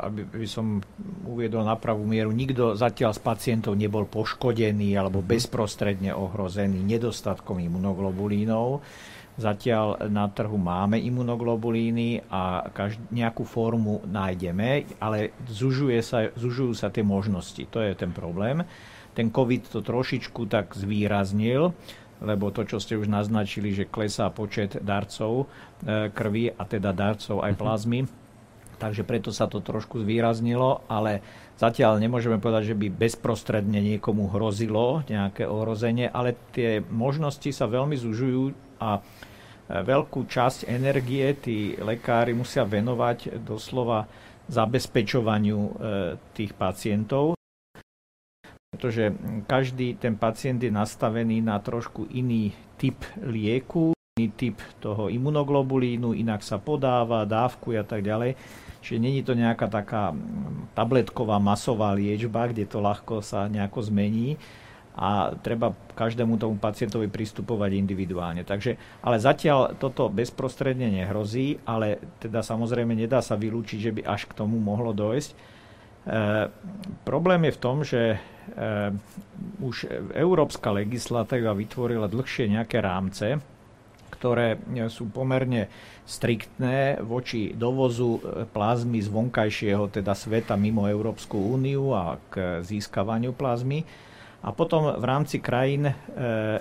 aby 0.03 0.21
by 0.27 0.47
som 0.47 0.83
uviedol 1.23 1.63
na 1.63 1.79
pravú 1.79 2.03
mieru, 2.03 2.35
nikto 2.35 2.75
zatiaľ 2.75 3.15
z 3.15 3.23
pacientov 3.23 3.79
nebol 3.79 4.03
poškodený 4.03 4.99
alebo 4.99 5.23
bezprostredne 5.23 6.11
ohrozený 6.11 6.83
nedostatkom 6.83 7.63
imunoglobulínov. 7.63 8.83
Zatiaľ 9.33 10.13
na 10.13 10.29
trhu 10.29 10.61
máme 10.61 11.01
imunoglobulíny 11.01 12.29
a 12.29 12.69
každ- 12.69 13.01
nejakú 13.09 13.41
formu 13.49 14.05
nájdeme, 14.05 14.85
ale 15.01 15.33
zužuje 15.49 15.97
sa, 16.05 16.29
zužujú 16.37 16.77
sa 16.77 16.93
tie 16.93 17.01
možnosti. 17.01 17.65
To 17.73 17.81
je 17.81 17.97
ten 17.97 18.13
problém. 18.13 18.61
Ten 19.17 19.33
COVID 19.33 19.73
to 19.73 19.81
trošičku 19.81 20.45
tak 20.49 20.77
zvýraznil 20.77 21.73
lebo 22.23 22.55
to, 22.55 22.63
čo 22.63 22.79
ste 22.79 22.95
už 22.95 23.11
naznačili, 23.11 23.75
že 23.75 23.91
klesá 23.91 24.31
počet 24.31 24.79
darcov 24.79 25.43
e, 25.83 26.07
krvi 26.07 26.55
a 26.55 26.63
teda 26.63 26.95
darcov 26.95 27.43
aj 27.43 27.51
mhm. 27.51 27.59
plazmy, 27.59 27.99
takže 28.79 29.03
preto 29.03 29.29
sa 29.35 29.45
to 29.51 29.59
trošku 29.59 30.01
zvýraznilo, 30.01 30.87
ale 30.87 31.19
zatiaľ 31.59 31.99
nemôžeme 31.99 32.39
povedať, 32.39 32.73
že 32.73 32.79
by 32.79 32.87
bezprostredne 32.91 33.79
niekomu 33.79 34.31
hrozilo 34.31 35.03
nejaké 35.07 35.45
ohrozenie, 35.45 36.07
ale 36.07 36.39
tie 36.55 36.79
možnosti 36.79 37.47
sa 37.51 37.67
veľmi 37.67 37.99
zužujú 37.99 38.72
a 38.83 38.89
e, 38.99 39.01
veľkú 39.79 40.27
časť 40.27 40.67
energie 40.67 41.31
tí 41.39 41.79
lekári 41.79 42.35
musia 42.35 42.67
venovať 42.67 43.39
doslova 43.39 44.03
zabezpečovaniu 44.51 45.59
e, 45.63 45.71
tých 46.35 46.51
pacientov 46.59 47.39
pretože 48.73 49.13
každý 49.45 50.01
ten 50.01 50.17
pacient 50.17 50.57
je 50.57 50.73
nastavený 50.73 51.45
na 51.45 51.61
trošku 51.61 52.09
iný 52.09 52.57
typ 52.73 53.05
lieku, 53.21 53.93
iný 54.17 54.33
typ 54.33 54.57
toho 54.81 55.13
imunoglobulínu, 55.13 56.17
inak 56.17 56.41
sa 56.41 56.57
podáva, 56.57 57.29
dávkuje 57.29 57.77
a 57.77 57.85
tak 57.85 58.01
ďalej. 58.01 58.33
Čiže 58.81 58.97
není 58.97 59.21
to 59.21 59.37
nejaká 59.37 59.69
taká 59.69 60.17
tabletková 60.73 61.37
masová 61.37 61.93
liečba, 61.93 62.49
kde 62.49 62.65
to 62.65 62.81
ľahko 62.81 63.21
sa 63.21 63.45
nejako 63.45 63.93
zmení 63.93 64.41
a 64.93 65.33
treba 65.41 65.73
každému 65.97 66.37
tomu 66.37 66.61
pacientovi 66.61 67.09
pristupovať 67.09 67.73
individuálne. 67.73 68.45
Takže, 68.45 68.77
ale 69.01 69.17
zatiaľ 69.17 69.73
toto 69.77 70.09
bezprostredne 70.09 70.89
nehrozí, 70.89 71.57
ale 71.65 71.97
teda 72.21 72.45
samozrejme 72.45 72.93
nedá 72.93 73.25
sa 73.25 73.33
vylúčiť, 73.33 73.79
že 73.81 73.91
by 73.93 74.01
až 74.05 74.29
k 74.29 74.37
tomu 74.37 74.61
mohlo 74.61 74.93
dojsť. 74.93 75.29
E, 75.33 75.35
problém 77.01 77.49
je 77.49 77.55
v 77.57 77.61
tom, 77.61 77.77
že 77.81 78.21
Ehm, 78.43 78.99
už 79.63 79.87
európska 80.11 80.75
legislatíva 80.75 81.55
vytvorila 81.55 82.11
dlhšie 82.11 82.51
nejaké 82.51 82.83
rámce, 82.83 83.39
ktoré 84.11 84.59
e, 84.59 84.91
sú 84.91 85.07
pomerne 85.07 85.71
striktné 86.03 86.99
voči 86.99 87.55
dovozu 87.55 88.19
e, 88.19 88.43
plazmy 88.43 88.99
z 88.99 89.07
vonkajšieho 89.07 89.87
teda 89.87 90.11
sveta 90.11 90.59
mimo 90.59 90.91
Európsku 90.91 91.39
úniu 91.39 91.95
a 91.95 92.19
k 92.27 92.59
získavaniu 92.67 93.31
plazmy. 93.31 93.87
A 94.43 94.51
potom 94.51 94.91
v 94.91 95.05
rámci 95.07 95.39
krajín 95.39 95.87
e, 95.87 95.95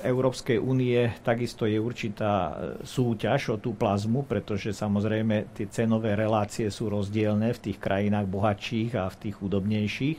Európskej 0.06 0.54
únie 0.62 1.10
takisto 1.26 1.66
je 1.66 1.82
určitá 1.82 2.54
súťaž 2.86 3.40
o 3.50 3.56
tú 3.58 3.74
plazmu, 3.74 4.22
pretože 4.22 4.70
samozrejme 4.70 5.50
tie 5.50 5.66
cenové 5.66 6.14
relácie 6.14 6.70
sú 6.70 6.86
rozdielne 6.86 7.50
v 7.50 7.62
tých 7.70 7.82
krajinách 7.82 8.30
bohatších 8.30 8.94
a 8.94 9.10
v 9.10 9.18
tých 9.18 9.34
chudobnejších. 9.34 10.18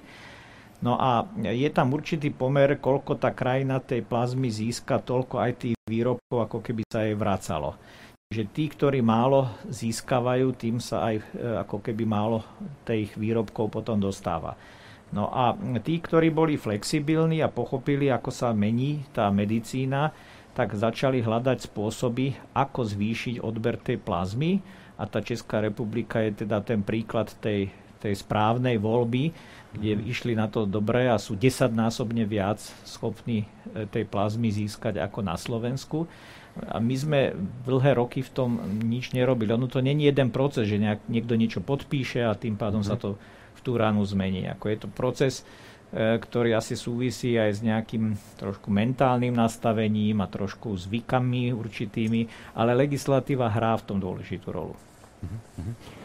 No 0.83 0.99
a 0.99 1.23
je 1.39 1.69
tam 1.71 1.95
určitý 1.95 2.35
pomer, 2.35 2.75
koľko 2.75 3.15
tá 3.15 3.31
krajina 3.31 3.79
tej 3.79 4.03
plazmy 4.03 4.51
získa, 4.51 4.99
toľko 4.99 5.39
aj 5.39 5.51
tých 5.63 5.77
výrobkov, 5.87 6.51
ako 6.51 6.59
keby 6.59 6.83
sa 6.91 7.07
jej 7.07 7.15
vracalo. 7.15 7.79
Čiže 8.27 8.43
tí, 8.51 8.67
ktorí 8.67 8.99
málo 8.99 9.47
získavajú, 9.71 10.51
tým 10.59 10.83
sa 10.83 11.07
aj 11.07 11.15
e, 11.15 11.23
ako 11.63 11.79
keby 11.79 12.03
málo 12.03 12.43
tých 12.83 13.15
výrobkov 13.15 13.71
potom 13.71 13.95
dostáva. 13.95 14.59
No 15.13 15.29
a 15.29 15.53
tí, 15.85 16.01
ktorí 16.01 16.33
boli 16.33 16.57
flexibilní 16.57 17.45
a 17.45 17.53
pochopili, 17.53 18.09
ako 18.09 18.33
sa 18.33 18.49
mení 18.49 19.05
tá 19.13 19.29
medicína, 19.29 20.09
tak 20.57 20.73
začali 20.73 21.21
hľadať 21.21 21.69
spôsoby, 21.69 22.33
ako 22.57 22.81
zvýšiť 22.81 23.35
odber 23.41 23.77
tej 23.77 24.01
plazmy. 24.01 24.61
A 24.97 25.05
tá 25.05 25.21
Česká 25.21 25.61
republika 25.61 26.21
je 26.21 26.45
teda 26.45 26.65
ten 26.65 26.81
príklad 26.81 27.29
tej, 27.41 27.69
tej 28.01 28.13
správnej 28.17 28.81
voľby, 28.81 29.33
kde 29.73 30.01
išli 30.05 30.37
na 30.37 30.49
to 30.49 30.65
dobre 30.69 31.09
a 31.09 31.17
sú 31.17 31.33
desaťnásobne 31.37 32.25
viac 32.29 32.61
schopní 32.85 33.45
e, 33.73 33.89
tej 33.89 34.05
plazmy 34.05 34.53
získať 34.53 35.01
ako 35.01 35.25
na 35.25 35.33
Slovensku. 35.33 36.05
A 36.69 36.77
my 36.77 36.93
sme 36.93 37.19
dlhé 37.65 37.97
roky 37.97 38.21
v 38.21 38.29
tom 38.29 38.61
nič 38.85 39.17
nerobili. 39.17 39.57
Ono 39.57 39.65
to 39.65 39.81
není 39.81 40.05
jeden 40.05 40.29
proces, 40.29 40.69
že 40.69 40.77
nejak, 40.77 41.09
niekto 41.09 41.33
niečo 41.33 41.65
podpíše 41.65 42.21
a 42.21 42.37
tým 42.37 42.53
pádom 42.53 42.85
mm-hmm. 42.85 42.93
sa 42.93 42.97
mhm. 42.97 43.01
to 43.01 43.09
tú 43.63 43.79
ránu 43.79 44.03
zmení. 44.03 44.45
Ako 44.51 44.67
je 44.67 44.77
to 44.83 44.87
proces, 44.91 45.41
e, 45.95 46.19
ktorý 46.19 46.59
asi 46.59 46.75
súvisí 46.75 47.39
aj 47.39 47.51
s 47.55 47.59
nejakým 47.63 48.13
trošku 48.37 48.67
mentálnym 48.67 49.31
nastavením 49.31 50.19
a 50.19 50.27
trošku 50.27 50.75
zvykami 50.75 51.55
určitými, 51.55 52.53
ale 52.59 52.75
legislatíva 52.75 53.47
hrá 53.47 53.79
v 53.79 53.85
tom 53.87 53.97
dôležitú 54.03 54.51
rolu. 54.51 54.75
Mm-hmm. 55.23 56.03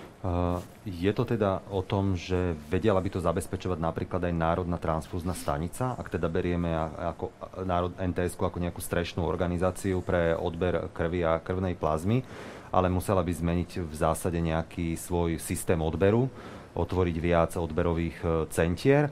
Je 0.83 1.13
to 1.15 1.23
teda 1.23 1.63
o 1.71 1.79
tom, 1.87 2.19
že 2.19 2.59
vedela 2.67 2.99
by 2.99 3.07
to 3.07 3.23
zabezpečovať 3.23 3.79
napríklad 3.79 4.19
aj 4.27 4.35
Národná 4.35 4.75
transfúzna 4.75 5.31
stanica, 5.31 5.95
ak 5.95 6.11
teda 6.11 6.27
berieme 6.27 6.75
ako 6.75 7.31
národ, 7.63 7.95
nts 7.95 8.35
ako 8.35 8.59
nejakú 8.59 8.83
strešnú 8.83 9.23
organizáciu 9.23 10.03
pre 10.03 10.35
odber 10.35 10.91
krvi 10.91 11.23
a 11.23 11.39
krvnej 11.39 11.79
plazmy, 11.79 12.27
ale 12.75 12.91
musela 12.91 13.23
by 13.23 13.31
zmeniť 13.31 13.71
v 13.79 13.95
zásade 13.95 14.43
nejaký 14.43 14.99
svoj 14.99 15.39
systém 15.39 15.79
odberu, 15.79 16.27
otvoriť 16.79 17.17
viac 17.19 17.59
odberových 17.59 18.19
e, 18.23 18.29
centier, 18.55 19.11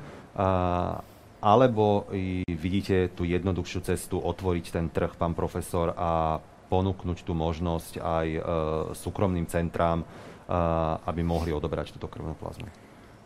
alebo 1.41 2.13
vidíte 2.45 3.17
tú 3.17 3.25
jednoduchšiu 3.25 3.81
cestu 3.89 4.21
otvoriť 4.21 4.67
ten 4.69 4.93
trh, 4.93 5.17
pán 5.17 5.33
profesor, 5.33 5.97
a 5.97 6.37
ponúknuť 6.69 7.25
tú 7.25 7.33
možnosť 7.33 7.99
aj 7.99 8.27
e, 8.37 8.41
súkromným 8.95 9.49
centrám 9.49 10.05
aby 11.07 11.27
mohli 11.27 11.51
odobrať 11.51 11.91
túto 11.95 12.07
krvnú 12.07 12.39
plazmu? 12.39 12.71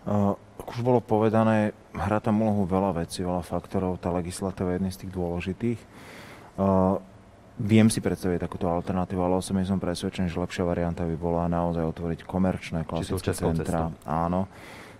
Ako 0.08 0.70
už 0.72 0.80
bolo 0.80 1.00
povedané, 1.04 1.76
hrá 1.92 2.24
tam 2.24 2.40
úlohu 2.40 2.64
veľa 2.64 3.04
vecí, 3.04 3.20
veľa 3.20 3.44
faktorov. 3.44 4.00
Tá 4.00 4.08
legislatíva 4.08 4.72
je 4.72 4.76
jedný 4.80 4.90
z 4.90 5.00
tých 5.04 5.12
dôležitých. 5.12 5.80
Viem 7.60 7.92
si 7.92 8.00
predstaviť 8.00 8.40
takúto 8.40 8.72
alternatívu, 8.72 9.20
ale 9.20 9.36
osobne 9.36 9.68
som 9.68 9.76
presvedčený, 9.76 10.32
že 10.32 10.40
lepšia 10.40 10.64
varianta 10.64 11.04
by 11.04 11.16
bola 11.20 11.44
naozaj 11.44 11.84
otvoriť 11.92 12.24
komerčné 12.24 12.88
klasické 12.88 13.36
centra. 13.36 13.92
Áno, 14.08 14.48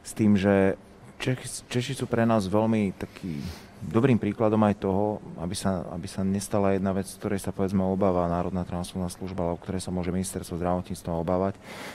s 0.05 0.12
tým, 0.12 0.37
že 0.37 0.77
Češi, 1.20 1.68
Češi 1.73 1.92
sú 1.96 2.05
pre 2.05 2.29
nás 2.29 2.49
veľmi 2.49 2.96
taký 2.96 3.40
dobrým 3.81 4.21
príkladom 4.21 4.61
aj 4.69 4.77
toho, 4.85 5.25
aby 5.40 5.57
sa, 5.57 5.88
aby 5.97 6.05
sa 6.05 6.21
nestala 6.21 6.77
jedna 6.77 6.93
vec, 6.93 7.09
ktorej 7.09 7.40
sa 7.40 7.51
povedzme 7.51 7.81
obáva 7.81 8.29
Národná 8.29 8.69
transfúzna 8.69 9.09
služba, 9.09 9.49
alebo 9.49 9.62
ktorej 9.64 9.81
sa 9.81 9.88
môže 9.88 10.12
ministerstvo 10.12 10.61
zdravotníctva 10.61 11.12
obávať, 11.16 11.55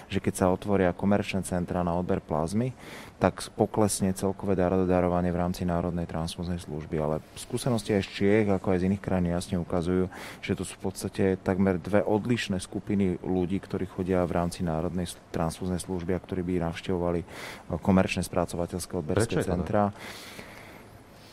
že 0.10 0.18
keď 0.18 0.34
sa 0.34 0.46
otvoria 0.50 0.90
komerčné 0.98 1.46
centra 1.46 1.86
na 1.86 1.94
odber 1.94 2.20
plazmy, 2.26 2.74
tak 3.16 3.40
poklesne 3.56 4.12
celkové 4.12 4.60
darovanie 4.60 5.32
v 5.32 5.40
rámci 5.40 5.64
Národnej 5.64 6.04
transfúznej 6.04 6.60
služby. 6.60 7.00
Ale 7.00 7.16
skúsenosti 7.40 7.96
aj 7.96 8.04
z 8.04 8.10
Čiech, 8.12 8.48
ako 8.52 8.76
aj 8.76 8.80
z 8.84 8.88
iných 8.92 9.04
krajín 9.06 9.32
jasne 9.32 9.56
ukazujú, 9.62 10.12
že 10.44 10.52
to 10.58 10.68
sú 10.68 10.76
v 10.76 10.84
podstate 10.92 11.24
takmer 11.40 11.80
dve 11.80 12.04
odlišné 12.04 12.60
skupiny 12.60 13.24
ľudí, 13.24 13.62
ktorí 13.64 13.88
chodia 13.88 14.26
v 14.28 14.36
rámci 14.36 14.68
Národnej 14.68 15.08
transfúznej 15.32 15.80
služby 15.80 16.12
a 16.12 16.20
ktorí 16.20 16.44
by 16.44 16.68
navštevovali 16.68 17.22
komerčné 17.80 18.26
spracovateľské 18.28 18.94
odberské 19.00 19.48
centra. 19.48 19.96
To? 19.96 20.45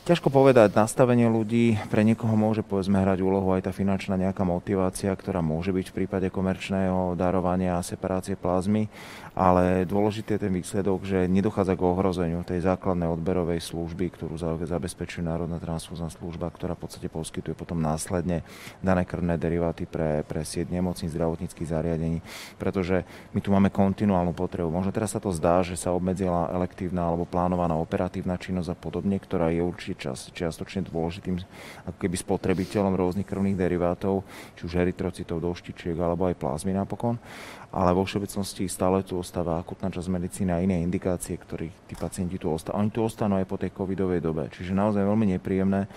Ťažko 0.02 0.34
povedať, 0.34 0.74
nastavenie 0.74 1.30
ľudí 1.30 1.78
pre 1.86 2.02
niekoho 2.02 2.34
môže 2.34 2.66
povedzme 2.66 2.98
hrať 2.98 3.22
úlohu 3.22 3.54
aj 3.54 3.70
tá 3.70 3.70
finančná 3.70 4.18
nejaká 4.18 4.42
motivácia, 4.42 5.14
ktorá 5.14 5.38
môže 5.46 5.70
byť 5.70 5.94
v 5.94 5.96
prípade 6.02 6.26
komerčného 6.26 7.14
darovania 7.14 7.78
a 7.78 7.86
separácie 7.86 8.34
plazmy, 8.34 8.90
ale 9.32 9.88
dôležitý 9.88 10.36
je 10.36 10.42
ten 10.44 10.52
výsledok, 10.52 11.08
že 11.08 11.24
nedochádza 11.24 11.72
k 11.72 11.88
ohrozeniu 11.88 12.44
tej 12.44 12.68
základnej 12.68 13.08
odberovej 13.08 13.64
služby, 13.64 14.12
ktorú 14.12 14.36
zabezpečuje 14.60 15.24
Národná 15.24 15.56
transfúzna 15.56 16.12
služba, 16.12 16.52
ktorá 16.52 16.76
v 16.76 16.84
podstate 16.84 17.08
poskytuje 17.08 17.56
potom 17.56 17.80
následne 17.80 18.44
dané 18.84 19.08
krvné 19.08 19.40
deriváty 19.40 19.88
pre, 19.88 20.20
pre 20.28 20.44
sieť 20.44 20.68
nemocníc, 20.68 21.16
zdravotníckých 21.16 21.72
zariadení, 21.72 22.20
pretože 22.60 23.08
my 23.32 23.40
tu 23.40 23.48
máme 23.48 23.72
kontinuálnu 23.72 24.36
potrebu. 24.36 24.68
Možno 24.68 24.92
teraz 24.92 25.16
sa 25.16 25.20
to 25.20 25.32
zdá, 25.32 25.64
že 25.64 25.80
sa 25.80 25.96
obmedzila 25.96 26.52
elektívna 26.52 27.08
alebo 27.08 27.24
plánovaná 27.24 27.72
operatívna 27.80 28.36
činnosť 28.36 28.72
a 28.72 28.76
podobne, 28.76 29.16
ktorá 29.16 29.48
je 29.48 29.64
určite 29.64 30.08
čas, 30.08 30.28
čiastočne 30.28 30.84
dôležitým 30.84 31.40
ako 31.88 31.96
keby 31.96 32.16
spotrebiteľom 32.20 32.92
rôznych 32.92 33.24
krvných 33.24 33.56
derivátov, 33.56 34.28
či 34.60 34.68
už 34.68 34.76
erytrocitov, 34.76 35.40
doštičiek 35.40 35.96
alebo 35.96 36.28
aj 36.28 36.36
plazmy 36.36 36.76
napokon. 36.76 37.16
Ale 37.72 37.96
vo 37.96 38.04
všeobecnosti 38.04 38.68
stále 38.68 39.00
tu 39.00 39.16
ostáva 39.16 39.56
akutná 39.56 39.88
časť 39.88 40.12
medicíny 40.12 40.52
a 40.52 40.60
iné 40.60 40.84
indikácie, 40.84 41.40
ktorých 41.40 41.88
tí 41.88 41.94
pacienti 41.96 42.36
tu 42.36 42.52
ostávajú. 42.52 42.78
Oni 42.84 42.90
tu 42.92 43.00
ostanú 43.00 43.40
aj 43.40 43.48
po 43.48 43.56
tej 43.56 43.72
covidovej 43.72 44.20
dobe. 44.20 44.52
Čiže 44.52 44.76
naozaj 44.76 45.00
veľmi 45.00 45.32
nepríjemné, 45.32 45.88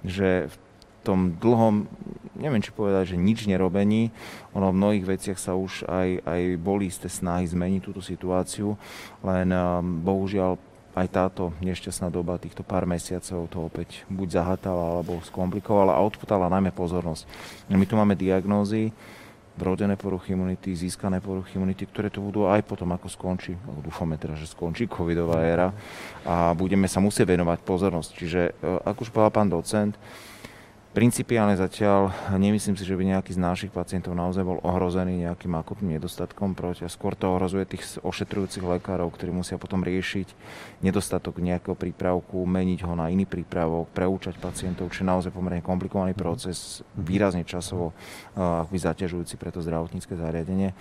že 0.00 0.48
v 0.48 0.56
tom 1.04 1.36
dlhom, 1.40 1.88
neviem 2.36 2.60
či 2.64 2.72
povedať, 2.72 3.14
že 3.14 3.20
nič 3.20 3.44
nerobení, 3.48 4.12
ono 4.52 4.72
v 4.72 4.78
mnohých 4.80 5.04
veciach 5.04 5.38
sa 5.40 5.56
už 5.56 5.88
aj, 5.88 6.24
aj 6.24 6.40
boli 6.60 6.88
isté 6.92 7.08
snahy 7.08 7.48
zmeniť 7.48 7.80
túto 7.80 8.04
situáciu, 8.04 8.76
len 9.24 9.48
um, 9.52 10.04
bohužiaľ 10.04 10.60
aj 10.98 11.08
táto 11.08 11.54
nešťastná 11.62 12.10
doba, 12.10 12.42
týchto 12.42 12.66
pár 12.66 12.82
mesiacov 12.82 13.46
to 13.46 13.58
opäť 13.70 14.02
buď 14.10 14.42
zahatala 14.42 14.98
alebo 14.98 15.22
skomplikovala 15.22 15.94
a 15.94 16.02
odputala 16.02 16.50
najmä 16.50 16.74
pozornosť. 16.74 17.22
My 17.70 17.86
tu 17.86 17.94
máme 17.94 18.18
diagnózy, 18.18 18.90
vrodené 19.58 19.98
poruchy 19.98 20.38
imunity, 20.38 20.70
získané 20.70 21.18
poruchy 21.18 21.58
imunity, 21.58 21.84
ktoré 21.90 22.08
tu 22.08 22.22
budú 22.22 22.46
aj 22.46 22.62
potom, 22.62 22.94
ako 22.94 23.10
skončí, 23.10 23.58
alebo 23.66 23.82
dúfame 23.82 24.14
teda, 24.14 24.38
že 24.38 24.46
skončí 24.46 24.86
covidová 24.86 25.42
éra 25.42 25.74
a 26.22 26.54
budeme 26.54 26.86
sa 26.86 27.02
musieť 27.02 27.34
venovať 27.34 27.58
pozornosť. 27.66 28.10
Čiže, 28.14 28.42
e, 28.46 28.52
ako 28.86 28.98
už 29.02 29.10
povedal 29.10 29.34
pán 29.34 29.50
docent, 29.50 29.98
Principiálne 30.88 31.52
zatiaľ 31.52 32.16
nemyslím 32.32 32.72
si, 32.72 32.82
že 32.82 32.96
by 32.96 33.04
nejaký 33.12 33.36
z 33.36 33.44
našich 33.44 33.68
pacientov 33.68 34.16
naozaj 34.16 34.40
bol 34.40 34.56
ohrozený 34.64 35.20
nejakým 35.20 35.52
akutným 35.52 36.00
nedostatkom 36.00 36.56
proti 36.56 36.82
a 36.82 36.90
skôr 36.90 37.12
to 37.12 37.28
ohrozuje 37.28 37.68
tých 37.68 38.00
ošetrujúcich 38.00 38.64
lekárov, 38.64 39.12
ktorí 39.12 39.28
musia 39.28 39.60
potom 39.60 39.84
riešiť 39.84 40.32
nedostatok 40.80 41.44
nejakého 41.44 41.76
prípravku, 41.76 42.40
meniť 42.40 42.88
ho 42.88 42.96
na 42.96 43.12
iný 43.12 43.28
prípravok, 43.28 43.92
preúčať 43.92 44.40
pacientov, 44.40 44.88
čo 44.88 45.04
je 45.04 45.12
naozaj 45.12 45.28
pomerne 45.28 45.60
komplikovaný 45.60 46.16
proces, 46.16 46.80
výrazne 46.96 47.44
časovo 47.44 47.92
akoby 48.32 48.80
zaťažujúci 48.80 49.36
pre 49.36 49.52
to 49.52 49.60
zdravotnícke 49.60 50.16
zariadenie. 50.16 50.72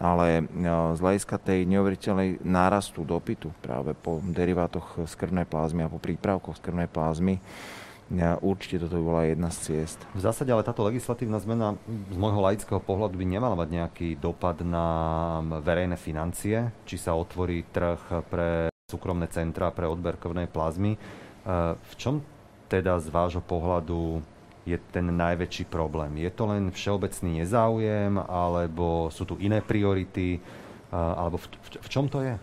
Ale 0.00 0.48
z 0.96 0.98
hľadiska 0.98 1.36
tej 1.36 1.68
neuveriteľnej 1.68 2.40
nárastu 2.40 3.04
dopytu 3.04 3.52
práve 3.60 3.92
po 3.92 4.18
derivátoch 4.24 5.04
z 5.04 5.12
krvnej 5.12 5.44
plázmy 5.44 5.84
a 5.84 5.92
po 5.92 6.00
prípravkoch 6.00 6.56
z 6.56 6.64
krvnej 6.64 6.88
plázmy 6.88 7.36
ja, 8.10 8.36
určite 8.42 8.82
toto 8.82 8.98
by 8.98 9.04
bola 9.04 9.22
jedna 9.24 9.48
z 9.54 9.58
ciest. 9.70 10.00
V 10.12 10.20
zásade 10.20 10.50
ale 10.52 10.66
táto 10.66 10.84
legislatívna 10.84 11.38
zmena 11.38 11.78
z 12.10 12.16
môjho 12.18 12.42
laického 12.42 12.82
pohľadu 12.82 13.16
by 13.16 13.24
nemala 13.24 13.56
mať 13.56 13.68
nejaký 13.72 14.08
dopad 14.20 14.60
na 14.60 14.86
verejné 15.62 15.96
financie, 15.96 16.74
či 16.84 16.96
sa 17.00 17.16
otvorí 17.16 17.64
trh 17.72 18.26
pre 18.28 18.68
súkromné 18.92 19.32
centra 19.32 19.72
pre 19.72 19.88
odber 19.88 20.20
krvnej 20.20 20.44
plazmy. 20.52 20.92
E, 20.92 20.98
v 21.72 21.92
čom 21.96 22.20
teda 22.68 23.00
z 23.00 23.08
vášho 23.08 23.40
pohľadu 23.40 24.20
je 24.68 24.76
ten 24.92 25.08
najväčší 25.08 25.72
problém? 25.72 26.20
Je 26.20 26.28
to 26.28 26.44
len 26.44 26.68
všeobecný 26.68 27.40
nezáujem, 27.40 28.20
alebo 28.20 29.08
sú 29.08 29.24
tu 29.24 29.40
iné 29.40 29.64
priority, 29.64 30.36
e, 30.36 30.40
alebo 30.92 31.40
v, 31.40 31.48
v, 31.48 31.68
v 31.80 31.88
čom 31.88 32.12
to 32.12 32.20
je? 32.20 32.36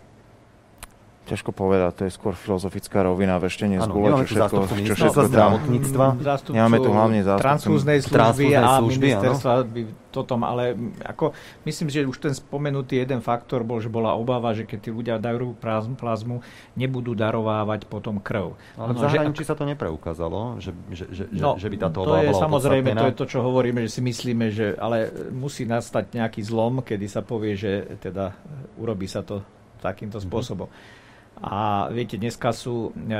Ťažko 1.29 1.53
povedať, 1.53 1.91
to 1.93 2.03
je 2.09 2.11
skôr 2.11 2.33
filozofická 2.33 3.05
rovina, 3.05 3.37
vešte 3.37 3.69
nezgule, 3.69 4.25
čo 4.25 4.33
všetko, 4.33 4.57
čo 4.65 4.93
všetko 4.97 5.21
zdravotníctva. 5.29 6.05
Nemáme 6.49 6.77
tu 6.81 6.89
hlavne 6.89 7.21
zástupcu 7.21 7.45
transfúznej 7.45 7.99
služby, 8.01 8.17
transfúznej 8.17 8.57
a 8.57 8.69
služby, 8.81 9.07
ministerstva 9.07 9.51
by 9.69 9.81
toto, 10.09 10.33
ale 10.41 10.73
ako, 11.05 11.37
myslím, 11.69 11.87
že 11.93 12.09
už 12.09 12.17
ten 12.17 12.33
spomenutý 12.33 12.97
jeden 12.97 13.21
faktor 13.21 13.61
bol, 13.61 13.77
že 13.77 13.93
bola 13.93 14.17
obava, 14.17 14.57
že 14.57 14.65
keď 14.65 14.79
tí 14.81 14.89
ľudia 14.89 15.15
darujú 15.21 15.53
plazmu, 15.61 15.93
plazmu 15.93 16.41
nebudú 16.73 17.13
darovávať 17.13 17.85
potom 17.85 18.17
krv. 18.17 18.57
Ale 18.73 18.97
v 18.97 18.99
zahraničí 19.05 19.45
sa 19.45 19.53
to 19.53 19.69
nepreukázalo, 19.69 20.57
že, 20.57 20.73
že, 20.89 21.05
že, 21.13 21.23
no, 21.37 21.61
že 21.61 21.69
by 21.69 21.77
táto 21.77 22.01
obava 22.01 22.25
to 22.25 22.25
je 22.25 22.33
bola 22.33 22.43
samozrejme, 22.49 22.89
to 22.97 23.09
je 23.13 23.17
to, 23.21 23.25
čo 23.29 23.39
hovoríme, 23.45 23.85
že 23.85 23.89
si 23.93 24.01
myslíme, 24.01 24.45
že 24.49 24.73
ale 24.81 25.13
musí 25.29 25.69
nastať 25.69 26.17
nejaký 26.17 26.41
zlom, 26.41 26.81
kedy 26.81 27.05
sa 27.05 27.21
povie, 27.21 27.53
že 27.53 28.01
teda 28.01 28.33
urobí 28.81 29.05
sa 29.05 29.21
to 29.21 29.45
takýmto 29.79 30.17
mhm. 30.19 30.25
spôsobom. 30.25 30.67
Mm-hmm. 30.67 30.98
A 31.39 31.87
viete, 31.87 32.19
dneska 32.19 32.51
sú 32.51 32.91
e, 32.91 33.15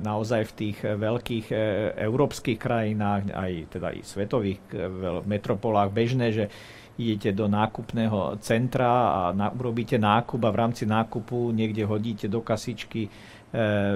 naozaj 0.00 0.48
v 0.48 0.56
tých 0.56 0.78
veľkých 0.80 1.46
e, 1.52 1.56
európskych 2.00 2.56
krajinách, 2.56 3.28
aj 3.28 3.52
teda 3.76 3.88
i 3.92 4.00
svetových 4.00 4.60
e, 4.72 4.88
metropolách 5.28 5.92
bežné, 5.92 6.32
že 6.32 6.44
idete 6.98 7.30
do 7.30 7.46
nákupného 7.46 8.40
centra 8.42 8.90
a 8.90 9.20
na, 9.30 9.52
urobíte 9.54 10.00
nákup 10.00 10.40
a 10.42 10.50
v 10.50 10.60
rámci 10.64 10.84
nákupu 10.88 11.54
niekde 11.54 11.86
hodíte 11.86 12.26
do 12.26 12.40
kasičky 12.40 13.06
e, 13.06 13.10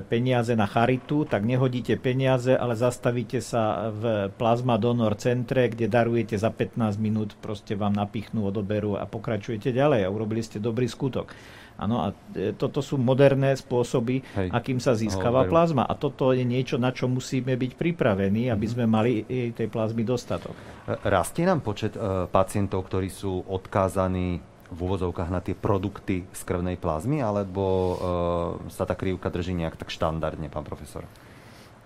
peniaze 0.07 0.55
na 0.55 0.69
charitu, 0.69 1.25
tak 1.25 1.43
nehodíte 1.43 1.99
peniaze, 1.99 2.55
ale 2.55 2.79
zastavíte 2.79 3.41
sa 3.41 3.89
v 3.89 4.31
Plasma 4.37 4.79
Donor 4.79 5.19
centre, 5.19 5.73
kde 5.73 5.91
darujete 5.91 6.39
za 6.39 6.55
15 6.55 7.01
minút, 7.03 7.35
proste 7.43 7.75
vám 7.75 7.97
napichnú, 7.97 8.47
odoberú 8.47 8.95
a 8.95 9.09
pokračujete 9.09 9.75
ďalej 9.75 10.07
a 10.07 10.13
urobili 10.13 10.45
ste 10.45 10.63
dobrý 10.63 10.87
skutok. 10.87 11.35
Áno, 11.81 11.97
a 12.05 12.07
e, 12.35 12.53
toto 12.53 12.85
sú 12.85 13.01
moderné 13.01 13.57
spôsoby, 13.57 14.23
Hej. 14.23 14.49
akým 14.53 14.79
sa 14.79 14.93
získava 14.93 15.45
plazma. 15.49 15.87
A 15.89 15.95
toto 15.97 16.33
je 16.33 16.45
niečo, 16.45 16.77
na 16.77 16.93
čo 16.93 17.09
musíme 17.09 17.57
byť 17.57 17.73
pripravení, 17.77 18.53
aby 18.53 18.67
mhm. 18.69 18.73
sme 18.73 18.85
mali 18.89 19.13
tej 19.53 19.69
plazmy 19.69 20.03
dostatok. 20.05 20.55
E, 20.87 20.99
rastie 21.07 21.47
nám 21.47 21.63
počet 21.63 21.95
e, 21.95 22.29
pacientov, 22.29 22.87
ktorí 22.91 23.09
sú 23.09 23.47
odkázaní 23.47 24.43
v 24.73 24.79
úvozovkách 24.89 25.29
na 25.29 25.45
tie 25.45 25.53
produkty 25.53 26.25
z 26.33 26.43
krvnej 26.49 26.81
plazmy, 26.81 27.21
alebo 27.21 27.65
e, 27.65 27.95
sa 28.73 28.89
tá 28.89 28.97
krivka 28.97 29.29
drží 29.29 29.53
nejak 29.53 29.77
tak 29.77 29.93
štandardne, 29.93 30.49
pán 30.49 30.65
profesor? 30.65 31.05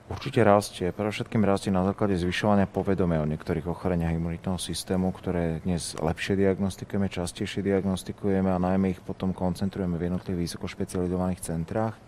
Určite 0.07 0.39
rastie. 0.47 0.95
Pre 0.95 1.11
všetkým 1.11 1.43
rastie 1.43 1.75
na 1.75 1.83
základe 1.83 2.15
zvyšovania 2.15 2.71
povedomia 2.71 3.19
o 3.19 3.27
niektorých 3.27 3.67
ochoreniach 3.67 4.15
imunitného 4.15 4.55
systému, 4.55 5.11
ktoré 5.11 5.59
dnes 5.67 5.99
lepšie 5.99 6.39
diagnostikujeme, 6.39 7.11
častejšie 7.11 7.67
diagnostikujeme 7.67 8.47
a 8.47 8.63
najmä 8.63 8.95
ich 8.95 9.03
potom 9.03 9.35
koncentrujeme 9.35 9.99
v 9.99 10.07
jednotlivých 10.07 10.55
vysokošpecializovaných 10.55 11.43
centrách. 11.43 11.99